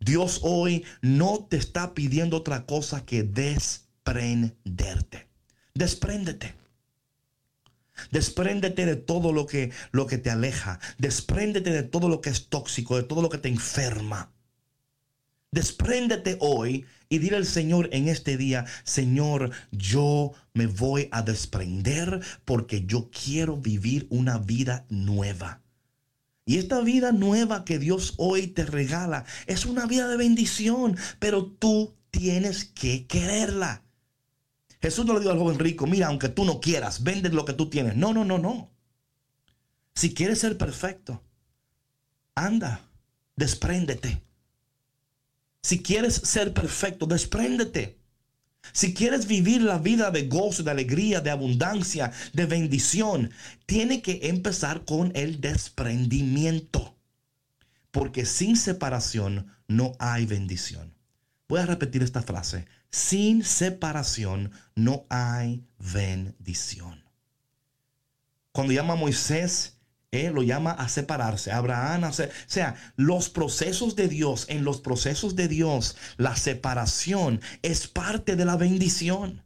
Dios 0.00 0.40
hoy 0.42 0.84
no 1.00 1.46
te 1.48 1.56
está 1.56 1.94
pidiendo 1.94 2.36
otra 2.36 2.66
cosa 2.66 3.04
que 3.04 3.22
desprenderte. 3.22 5.28
Despréndete. 5.74 6.54
Despréndete 8.10 8.86
de 8.86 8.96
todo 8.96 9.32
lo 9.32 9.46
que, 9.46 9.72
lo 9.90 10.06
que 10.06 10.18
te 10.18 10.30
aleja. 10.30 10.78
Despréndete 10.98 11.70
de 11.70 11.82
todo 11.82 12.08
lo 12.08 12.20
que 12.20 12.30
es 12.30 12.48
tóxico, 12.48 12.96
de 12.96 13.02
todo 13.02 13.22
lo 13.22 13.30
que 13.30 13.38
te 13.38 13.48
enferma. 13.48 14.32
Despréndete 15.50 16.36
hoy 16.40 16.84
y 17.08 17.18
dile 17.18 17.36
al 17.36 17.46
Señor 17.46 17.88
en 17.92 18.08
este 18.08 18.36
día, 18.36 18.66
Señor, 18.84 19.52
yo 19.70 20.32
me 20.52 20.66
voy 20.66 21.08
a 21.12 21.22
desprender 21.22 22.20
porque 22.44 22.84
yo 22.84 23.10
quiero 23.10 23.56
vivir 23.56 24.06
una 24.10 24.38
vida 24.38 24.84
nueva. 24.90 25.62
Y 26.48 26.58
esta 26.58 26.80
vida 26.80 27.10
nueva 27.10 27.64
que 27.64 27.80
Dios 27.80 28.14
hoy 28.18 28.46
te 28.46 28.64
regala 28.64 29.24
es 29.46 29.66
una 29.66 29.84
vida 29.84 30.06
de 30.06 30.16
bendición, 30.16 30.96
pero 31.18 31.44
tú 31.44 31.96
tienes 32.10 32.64
que 32.64 33.08
quererla. 33.08 33.82
Jesús 34.80 35.04
no 35.04 35.14
le 35.14 35.20
dijo 35.20 35.32
al 35.32 35.38
joven 35.38 35.58
rico, 35.58 35.88
mira, 35.88 36.06
aunque 36.06 36.28
tú 36.28 36.44
no 36.44 36.60
quieras, 36.60 37.02
vende 37.02 37.30
lo 37.30 37.44
que 37.44 37.52
tú 37.52 37.68
tienes. 37.68 37.96
No, 37.96 38.14
no, 38.14 38.24
no, 38.24 38.38
no. 38.38 38.70
Si 39.96 40.14
quieres 40.14 40.38
ser 40.38 40.56
perfecto, 40.56 41.20
anda, 42.36 42.88
despréndete. 43.34 44.22
Si 45.62 45.82
quieres 45.82 46.14
ser 46.14 46.54
perfecto, 46.54 47.06
despréndete. 47.06 47.98
Si 48.72 48.94
quieres 48.94 49.26
vivir 49.26 49.62
la 49.62 49.78
vida 49.78 50.10
de 50.10 50.26
gozo, 50.28 50.62
de 50.62 50.70
alegría, 50.70 51.20
de 51.20 51.30
abundancia, 51.30 52.12
de 52.32 52.46
bendición, 52.46 53.30
tiene 53.66 54.02
que 54.02 54.20
empezar 54.24 54.84
con 54.84 55.12
el 55.14 55.40
desprendimiento. 55.40 56.96
Porque 57.90 58.26
sin 58.26 58.56
separación 58.56 59.46
no 59.68 59.92
hay 59.98 60.26
bendición. 60.26 60.94
Voy 61.48 61.60
a 61.60 61.66
repetir 61.66 62.02
esta 62.02 62.22
frase. 62.22 62.66
Sin 62.90 63.44
separación 63.44 64.52
no 64.74 65.06
hay 65.08 65.64
bendición. 65.78 67.04
Cuando 68.52 68.72
llama 68.72 68.94
a 68.94 68.96
Moisés, 68.96 69.75
lo 70.12 70.42
llama 70.42 70.70
a 70.72 70.88
separarse. 70.88 71.52
Abraham, 71.52 72.04
o 72.04 72.12
sea, 72.46 72.74
los 72.96 73.28
procesos 73.28 73.96
de 73.96 74.08
Dios, 74.08 74.46
en 74.48 74.64
los 74.64 74.80
procesos 74.80 75.36
de 75.36 75.48
Dios, 75.48 75.96
la 76.16 76.36
separación 76.36 77.40
es 77.62 77.86
parte 77.86 78.36
de 78.36 78.44
la 78.44 78.56
bendición. 78.56 79.42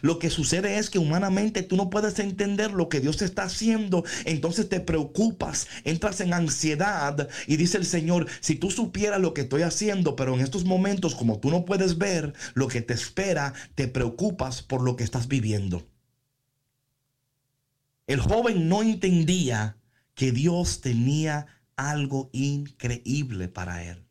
Lo 0.00 0.18
que 0.18 0.30
sucede 0.30 0.78
es 0.78 0.88
que 0.88 0.98
humanamente 0.98 1.62
tú 1.62 1.76
no 1.76 1.90
puedes 1.90 2.18
entender 2.18 2.72
lo 2.72 2.88
que 2.88 3.00
Dios 3.00 3.20
está 3.20 3.42
haciendo. 3.42 4.04
Entonces 4.24 4.68
te 4.70 4.80
preocupas, 4.80 5.66
entras 5.84 6.20
en 6.20 6.32
ansiedad 6.32 7.28
y 7.46 7.56
dice 7.56 7.76
el 7.76 7.84
Señor, 7.84 8.26
si 8.40 8.54
tú 8.54 8.70
supieras 8.70 9.20
lo 9.20 9.34
que 9.34 9.42
estoy 9.42 9.62
haciendo, 9.62 10.16
pero 10.16 10.34
en 10.34 10.40
estos 10.40 10.64
momentos 10.64 11.14
como 11.14 11.40
tú 11.40 11.50
no 11.50 11.66
puedes 11.66 11.98
ver 11.98 12.32
lo 12.54 12.68
que 12.68 12.80
te 12.80 12.94
espera, 12.94 13.52
te 13.74 13.86
preocupas 13.86 14.62
por 14.62 14.82
lo 14.82 14.96
que 14.96 15.04
estás 15.04 15.28
viviendo. 15.28 15.86
El 18.06 18.20
joven 18.20 18.68
no 18.68 18.82
entendía 18.82 19.76
que 20.14 20.32
Dios 20.32 20.80
tenía 20.80 21.46
algo 21.76 22.30
increíble 22.32 23.48
para 23.48 23.84
él. 23.84 24.04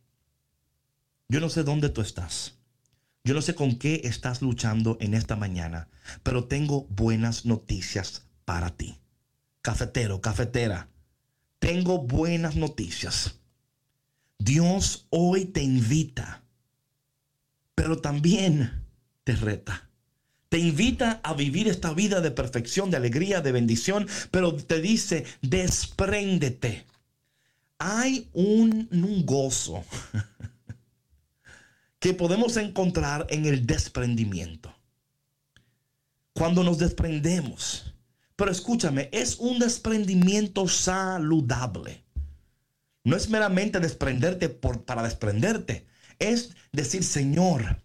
Yo 1.30 1.39
no 1.39 1.49
sé 1.49 1.64
dónde 1.64 1.89
tú 1.89 2.02
estás. 2.02 2.56
Yo 3.24 3.34
no 3.34 3.41
sé 3.41 3.54
con 3.54 3.78
qué 3.78 4.02
estás 4.04 4.41
luchando 4.41 4.97
en 4.99 5.14
esta 5.14 5.36
mañana, 5.36 5.88
pero 6.24 6.45
tengo 6.45 6.86
buenas 6.86 7.45
noticias 7.45 8.26
para 8.45 8.76
ti. 8.76 8.99
Cafetero, 9.62 10.22
cafetera, 10.22 10.89
tengo 11.60 11.99
buenas 11.99 12.56
noticias. 12.56 13.39
Dios 14.39 15.06
hoy 15.12 15.45
te 15.45 15.62
invita, 15.62 16.43
pero 17.76 18.02
también 18.02 18.88
te 19.24 19.36
reta. 19.36 19.91
Te 20.52 20.58
invita 20.58 21.22
a 21.24 21.34
vivir 21.34 21.70
esta 21.70 21.93
vida 21.93 22.20
de 22.20 22.30
perfección, 22.30 22.91
de 22.91 22.97
alegría, 22.97 23.39
de 23.39 23.54
bendición, 23.54 24.06
pero 24.32 24.54
te 24.54 24.82
dice, 24.82 25.24
despréndete. 25.41 26.86
Hay 27.78 28.28
un, 28.34 28.89
un 28.91 29.26
gozo 29.26 29.86
que 31.99 32.14
podemos 32.14 32.58
encontrar 32.58 33.28
en 33.30 33.45
el 33.45 33.66
desprendimiento. 33.66 34.76
Cuando 36.34 36.66
nos 36.66 36.80
desprendemos. 36.80 37.93
Pero 38.36 38.52
escúchame, 38.52 39.08
es 39.14 39.38
un 39.39 39.58
desprendimiento 39.58 40.68
saludable. 40.68 42.04
No 43.06 43.16
es 43.16 43.30
meramente 43.30 43.80
desprenderte 43.80 44.49
por, 44.49 44.84
para 44.84 45.04
desprenderte. 45.04 45.86
Es 46.20 46.54
decir, 46.74 47.06
Señor, 47.06 47.82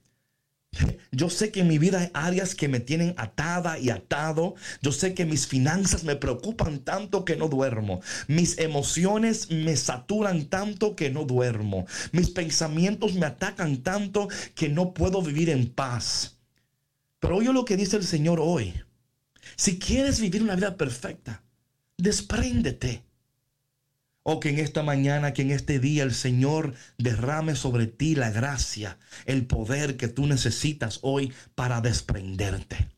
yo 1.12 1.30
sé 1.30 1.50
que 1.50 1.60
en 1.60 1.68
mi 1.68 1.78
vida 1.78 2.00
hay 2.00 2.10
áreas 2.12 2.54
que 2.54 2.68
me 2.68 2.80
tienen 2.80 3.14
atada 3.16 3.78
y 3.78 3.90
atado. 3.90 4.54
Yo 4.82 4.92
sé 4.92 5.14
que 5.14 5.24
mis 5.24 5.46
finanzas 5.46 6.04
me 6.04 6.16
preocupan 6.16 6.80
tanto 6.80 7.24
que 7.24 7.36
no 7.36 7.48
duermo. 7.48 8.00
Mis 8.28 8.58
emociones 8.58 9.50
me 9.50 9.76
saturan 9.76 10.46
tanto 10.46 10.94
que 10.96 11.10
no 11.10 11.24
duermo. 11.24 11.86
Mis 12.12 12.30
pensamientos 12.30 13.14
me 13.14 13.26
atacan 13.26 13.78
tanto 13.78 14.28
que 14.54 14.68
no 14.68 14.92
puedo 14.92 15.22
vivir 15.22 15.50
en 15.50 15.70
paz. 15.70 16.36
Pero 17.20 17.36
oye 17.36 17.52
lo 17.52 17.64
que 17.64 17.76
dice 17.76 17.96
el 17.96 18.04
Señor 18.04 18.40
hoy. 18.40 18.74
Si 19.56 19.78
quieres 19.78 20.20
vivir 20.20 20.42
una 20.42 20.56
vida 20.56 20.76
perfecta, 20.76 21.42
despréndete. 21.96 23.05
Oh, 24.28 24.40
que 24.40 24.48
en 24.48 24.58
esta 24.58 24.82
mañana, 24.82 25.32
que 25.32 25.42
en 25.42 25.52
este 25.52 25.78
día 25.78 26.02
el 26.02 26.12
Señor 26.12 26.74
derrame 26.98 27.54
sobre 27.54 27.86
ti 27.86 28.16
la 28.16 28.32
gracia, 28.32 28.98
el 29.24 29.46
poder 29.46 29.96
que 29.96 30.08
tú 30.08 30.26
necesitas 30.26 30.98
hoy 31.02 31.32
para 31.54 31.80
desprenderte. 31.80 32.88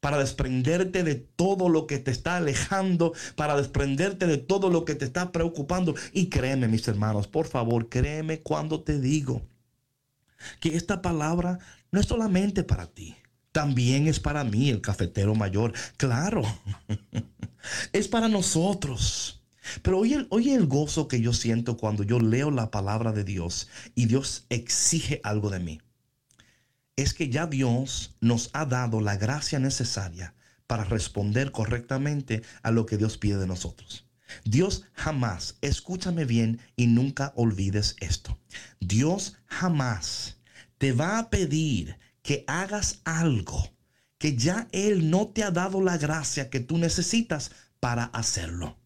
Para 0.00 0.18
desprenderte 0.18 1.04
de 1.04 1.14
todo 1.14 1.68
lo 1.68 1.86
que 1.86 2.00
te 2.00 2.10
está 2.10 2.38
alejando, 2.38 3.12
para 3.36 3.56
desprenderte 3.56 4.26
de 4.26 4.38
todo 4.38 4.68
lo 4.68 4.84
que 4.84 4.96
te 4.96 5.04
está 5.04 5.30
preocupando. 5.30 5.94
Y 6.12 6.28
créeme, 6.28 6.66
mis 6.66 6.88
hermanos, 6.88 7.28
por 7.28 7.46
favor, 7.46 7.88
créeme 7.88 8.40
cuando 8.40 8.82
te 8.82 8.98
digo 8.98 9.42
que 10.58 10.74
esta 10.74 11.00
palabra 11.02 11.60
no 11.92 12.00
es 12.00 12.06
solamente 12.06 12.64
para 12.64 12.88
ti, 12.88 13.14
también 13.52 14.08
es 14.08 14.18
para 14.18 14.42
mí, 14.42 14.70
el 14.70 14.80
cafetero 14.80 15.36
mayor. 15.36 15.72
Claro, 15.96 16.42
es 17.92 18.08
para 18.08 18.26
nosotros. 18.26 19.37
Pero 19.82 19.98
oye, 19.98 20.54
el 20.54 20.66
gozo 20.66 21.08
que 21.08 21.20
yo 21.20 21.32
siento 21.32 21.76
cuando 21.76 22.02
yo 22.02 22.20
leo 22.20 22.50
la 22.50 22.70
palabra 22.70 23.12
de 23.12 23.24
Dios 23.24 23.68
y 23.94 24.06
Dios 24.06 24.46
exige 24.48 25.20
algo 25.24 25.50
de 25.50 25.60
mí. 25.60 25.80
Es 26.96 27.14
que 27.14 27.28
ya 27.28 27.46
Dios 27.46 28.16
nos 28.20 28.50
ha 28.52 28.66
dado 28.66 29.00
la 29.00 29.16
gracia 29.16 29.58
necesaria 29.58 30.34
para 30.66 30.84
responder 30.84 31.52
correctamente 31.52 32.42
a 32.62 32.70
lo 32.70 32.86
que 32.86 32.96
Dios 32.96 33.18
pide 33.18 33.38
de 33.38 33.46
nosotros. 33.46 34.04
Dios 34.44 34.84
jamás, 34.92 35.56
escúchame 35.62 36.24
bien 36.24 36.60
y 36.76 36.86
nunca 36.86 37.32
olvides 37.36 37.96
esto. 38.00 38.38
Dios 38.80 39.36
jamás 39.46 40.36
te 40.76 40.92
va 40.92 41.18
a 41.18 41.30
pedir 41.30 41.98
que 42.22 42.44
hagas 42.46 43.00
algo 43.04 43.70
que 44.18 44.36
ya 44.36 44.68
Él 44.72 45.10
no 45.10 45.28
te 45.28 45.44
ha 45.44 45.50
dado 45.50 45.80
la 45.80 45.96
gracia 45.96 46.50
que 46.50 46.60
tú 46.60 46.76
necesitas 46.76 47.52
para 47.80 48.04
hacerlo. 48.04 48.76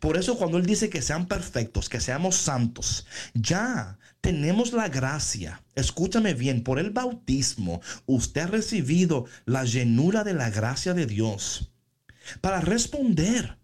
Por 0.00 0.16
eso 0.16 0.36
cuando 0.36 0.58
Él 0.58 0.66
dice 0.66 0.90
que 0.90 1.02
sean 1.02 1.26
perfectos, 1.26 1.88
que 1.88 2.00
seamos 2.00 2.36
santos, 2.36 3.06
ya 3.34 3.98
tenemos 4.20 4.72
la 4.72 4.88
gracia. 4.88 5.62
Escúchame 5.74 6.34
bien, 6.34 6.62
por 6.62 6.78
el 6.78 6.90
bautismo 6.90 7.80
usted 8.06 8.42
ha 8.42 8.46
recibido 8.46 9.26
la 9.44 9.64
llenura 9.64 10.24
de 10.24 10.34
la 10.34 10.50
gracia 10.50 10.94
de 10.94 11.06
Dios 11.06 11.72
para 12.40 12.60
responder 12.60 13.58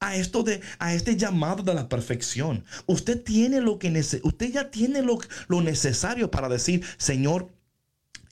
a 0.00 0.16
esto 0.16 0.42
de 0.42 0.60
a 0.80 0.94
este 0.94 1.16
llamado 1.16 1.62
de 1.62 1.74
la 1.74 1.88
perfección. 1.88 2.64
Usted 2.86 3.22
tiene 3.22 3.60
lo 3.60 3.78
que 3.78 3.88
usted 4.24 4.52
ya 4.52 4.70
tiene 4.70 5.02
lo, 5.02 5.18
lo 5.46 5.60
necesario 5.62 6.30
para 6.30 6.48
decir, 6.48 6.84
Señor, 6.98 7.52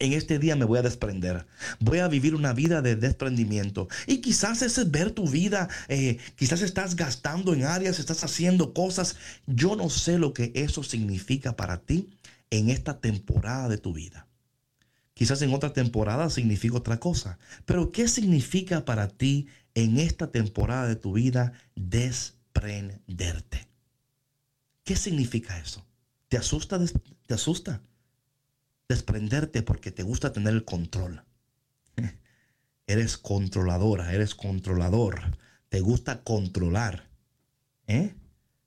en 0.01 0.15
este 0.15 0.39
día 0.39 0.57
me 0.57 0.65
voy 0.65 0.79
a 0.79 0.83
desprender. 0.83 1.47
Voy 1.79 1.99
a 1.99 2.09
vivir 2.09 2.35
una 2.35 2.53
vida 2.53 2.83
de 2.83 2.97
desprendimiento. 2.97 3.89
Y 4.07 4.23
quizás 4.23 4.63
ese 4.63 4.81
es 4.83 4.91
ver 4.91 5.13
tu 5.13 5.29
vida. 5.29 5.69
Eh, 5.89 6.19
quizás 6.37 6.63
estás 6.63 6.97
gastando 6.97 7.55
en 7.55 7.65
áreas, 7.65 7.99
estás 7.99 8.25
haciendo 8.25 8.75
cosas. 8.75 9.17
Yo 9.47 9.77
no 9.77 9.91
sé 9.91 10.19
lo 10.19 10.33
que 10.33 10.53
eso 10.55 10.83
significa 10.83 11.55
para 11.55 11.83
ti 11.83 12.09
en 12.51 12.71
esta 12.71 12.99
temporada 12.99 13.69
de 13.69 13.79
tu 13.79 13.93
vida. 13.93 14.27
Quizás 15.15 15.43
en 15.43 15.53
otra 15.53 15.75
temporada 15.75 16.31
significa 16.31 16.79
otra 16.79 16.99
cosa. 16.99 17.39
Pero 17.67 17.93
¿qué 17.93 18.09
significa 18.09 18.87
para 18.87 19.09
ti 19.09 19.49
en 19.75 19.99
esta 19.99 20.31
temporada 20.31 20.89
de 20.89 20.97
tu 20.97 21.13
vida 21.13 21.53
desprenderte? 21.77 23.69
¿Qué 24.83 24.97
significa 24.97 25.59
eso? 25.59 25.87
¿Te 26.29 26.39
asusta? 26.39 26.81
¿Te 27.27 27.35
asusta? 27.35 27.83
Desprenderte 28.91 29.63
porque 29.63 29.93
te 29.93 30.03
gusta 30.03 30.33
tener 30.33 30.53
el 30.53 30.65
control. 30.65 31.25
Eres 32.87 33.17
controladora, 33.17 34.13
eres 34.13 34.35
controlador. 34.35 35.39
Te 35.69 35.81
gusta 35.81 36.25
controlar. 36.25 37.09
¿eh? 37.87 38.17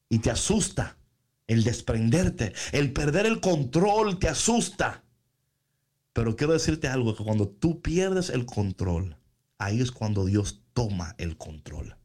Y 0.07 0.19
te 0.19 0.31
asusta 0.31 0.97
el 1.45 1.65
desprenderte. 1.65 2.53
El 2.71 2.93
perder 2.93 3.25
el 3.25 3.41
control 3.41 4.17
te 4.17 4.29
asusta. 4.29 5.03
Pero 6.13 6.37
quiero 6.37 6.53
decirte 6.53 6.87
algo, 6.87 7.15
que 7.15 7.25
cuando 7.25 7.49
tú 7.49 7.81
pierdes 7.81 8.29
el 8.29 8.45
control, 8.45 9.17
ahí 9.57 9.81
es 9.81 9.91
cuando 9.91 10.23
Dios 10.23 10.63
toma 10.71 11.15
el 11.17 11.37
control. 11.37 11.97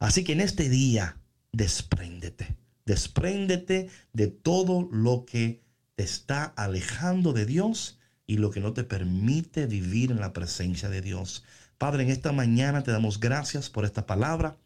Así 0.00 0.24
que 0.24 0.32
en 0.32 0.40
este 0.40 0.68
día, 0.68 1.20
despréndete. 1.52 2.56
Despréndete 2.84 3.90
de 4.12 4.26
todo 4.26 4.88
lo 4.90 5.24
que 5.24 5.67
te 5.98 6.04
está 6.04 6.44
alejando 6.54 7.32
de 7.32 7.44
Dios 7.44 7.98
y 8.24 8.36
lo 8.36 8.52
que 8.52 8.60
no 8.60 8.72
te 8.72 8.84
permite 8.84 9.66
vivir 9.66 10.12
en 10.12 10.20
la 10.20 10.32
presencia 10.32 10.88
de 10.88 11.00
Dios. 11.00 11.42
Padre, 11.76 12.04
en 12.04 12.10
esta 12.10 12.30
mañana 12.30 12.84
te 12.84 12.92
damos 12.92 13.18
gracias 13.18 13.68
por 13.68 13.84
esta 13.84 14.06
palabra. 14.06 14.56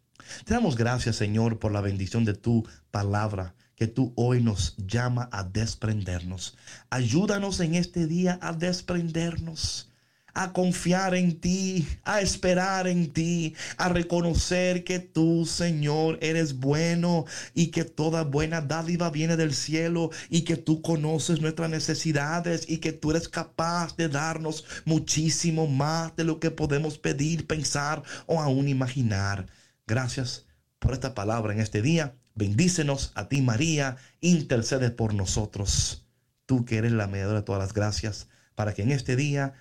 Te 0.45 0.53
damos 0.53 0.77
gracias, 0.77 1.17
Señor, 1.17 1.59
por 1.59 1.73
la 1.73 1.81
bendición 1.81 2.27
de 2.27 2.35
tu 2.35 2.69
palabra 2.91 3.55
que 3.77 3.87
tú 3.87 4.13
hoy 4.15 4.43
nos 4.43 4.77
llama 4.77 5.31
a 5.33 5.43
desprendernos. 5.43 6.55
Ayúdanos 6.91 7.61
en 7.61 7.77
este 7.77 8.07
día 8.07 8.39
a 8.43 8.53
desprendernos 8.53 9.91
a 10.35 10.53
confiar 10.53 11.15
en 11.15 11.41
ti, 11.41 11.87
a 12.05 12.21
esperar 12.21 12.87
en 12.87 13.13
ti, 13.13 13.55
a 13.77 13.89
reconocer 13.89 14.85
que 14.85 14.99
tú, 14.99 15.47
Señor, 15.47 16.19
eres 16.23 16.59
bueno 16.59 17.25
y 17.55 17.69
que 17.69 17.85
toda 17.85 18.25
buena 18.25 18.61
dádiva 18.61 19.11
viene 19.11 19.37
del 19.37 19.55
cielo 19.55 20.11
y 20.31 20.43
que 20.43 20.57
tú 20.57 20.83
conoces 20.83 21.41
nuestras 21.41 21.71
necesidades 21.71 22.69
y 22.69 22.79
que 22.79 22.93
tú 22.93 23.11
eres 23.11 23.29
capaz 23.29 23.97
de 23.97 24.09
darnos 24.09 24.65
muchísimo 24.85 25.67
más 25.67 26.17
de 26.17 26.25
lo 26.25 26.41
que 26.41 26.51
podemos 26.51 26.99
pedir, 26.99 27.47
pensar 27.47 28.03
o 28.27 28.41
aún 28.41 28.69
imaginar. 28.69 29.47
Gracias 29.87 30.47
por 30.79 30.93
esta 30.93 31.15
palabra 31.15 31.53
en 31.53 31.61
este 31.61 31.83
día. 31.83 32.15
Bendícenos 32.35 33.13
a 33.15 33.29
ti, 33.29 33.43
María. 33.43 33.97
Intercede 34.21 34.91
por 34.91 35.15
nosotros. 35.15 36.07
Tú 36.47 36.65
que 36.65 36.79
eres 36.79 36.93
la 36.93 37.07
mediadora 37.07 37.41
de 37.41 37.45
todas 37.45 37.61
las 37.61 37.75
gracias, 37.75 38.29
para 38.55 38.75
que 38.75 38.83
en 38.83 38.91
este 38.91 39.17
día 39.17 39.55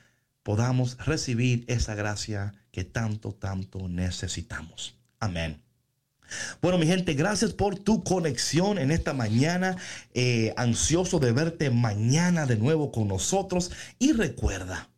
podamos 0.44 0.98
recibir 0.98 1.66
esa 1.68 1.96
gracia 1.96 2.54
que 2.72 2.84
tanto, 2.84 3.34
tanto 3.34 3.88
necesitamos. 3.88 4.96
Amén. 5.20 5.62
Bueno, 6.62 6.78
mi 6.78 6.88
gente, 6.88 7.14
gracias 7.14 7.54
por 7.54 7.78
tu 7.78 8.04
conexión 8.04 8.78
en 8.78 8.92
esta 8.92 9.14
mañana. 9.14 9.78
Eh, 10.14 10.54
ansioso 10.58 11.20
de 11.20 11.32
verte 11.32 11.70
mañana 11.70 12.46
de 12.46 12.58
nuevo 12.58 12.92
con 12.92 13.08
nosotros. 13.08 13.72
Y 14.00 14.14
recuerda 14.14 14.90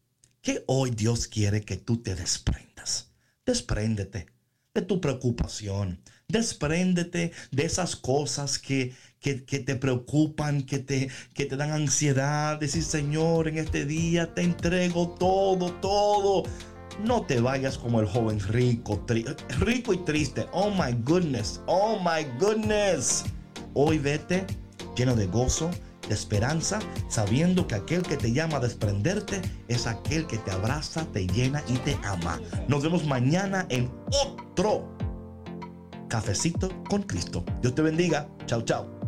que 0.41 0.63
hoy 0.67 0.91
Dios 0.91 1.27
quiere 1.27 1.61
que 1.61 1.77
tú 1.77 1.97
te 1.97 2.15
desprendas. 2.15 3.11
Despréndete 3.45 4.27
de 4.73 4.81
tu 4.81 5.01
preocupación. 5.01 5.99
Despréndete 6.33 7.31
de 7.51 7.63
esas 7.63 7.95
cosas 7.95 8.57
que, 8.57 8.91
que, 9.19 9.35
te 9.35 9.75
preocupan, 9.75 10.63
que 10.63 10.79
te, 10.79 11.09
que 11.35 11.45
te 11.45 11.55
dan 11.55 11.69
ansiedad. 11.69 12.59
Decir, 12.59 12.81
Señor, 12.81 13.47
en 13.47 13.59
este 13.59 13.85
día 13.85 14.33
te 14.33 14.41
entrego 14.41 15.09
todo, 15.09 15.71
todo. 15.73 16.41
No 17.05 17.21
te 17.21 17.39
vayas 17.39 17.77
como 17.77 17.99
el 17.99 18.07
joven 18.07 18.39
rico, 18.39 19.05
rico 19.59 19.93
y 19.93 19.97
triste. 20.05 20.47
Oh 20.53 20.71
my 20.71 20.91
goodness, 21.03 21.61
oh 21.67 21.99
my 21.99 22.25
goodness. 22.39 23.25
Hoy 23.75 23.99
vete 23.99 24.47
lleno 24.95 25.15
de 25.15 25.27
gozo, 25.27 25.69
de 26.09 26.15
esperanza, 26.15 26.79
sabiendo 27.09 27.67
que 27.67 27.75
aquel 27.75 28.01
que 28.01 28.17
te 28.17 28.33
llama 28.33 28.57
a 28.57 28.61
desprenderte 28.61 29.39
es 29.67 29.85
aquel 29.85 30.25
que 30.25 30.39
te 30.39 30.49
abraza, 30.49 31.05
te 31.13 31.27
llena 31.27 31.63
y 31.67 31.73
te 31.77 31.95
ama. 32.03 32.41
Nos 32.67 32.81
vemos 32.81 33.05
mañana 33.05 33.67
en 33.69 33.91
otro 34.11 34.91
cafecito 36.13 36.69
con 36.87 37.01
Cristo. 37.01 37.43
Dios 37.59 37.73
te 37.73 37.81
bendiga. 37.81 38.29
Chao, 38.45 38.61
chao. 38.61 39.02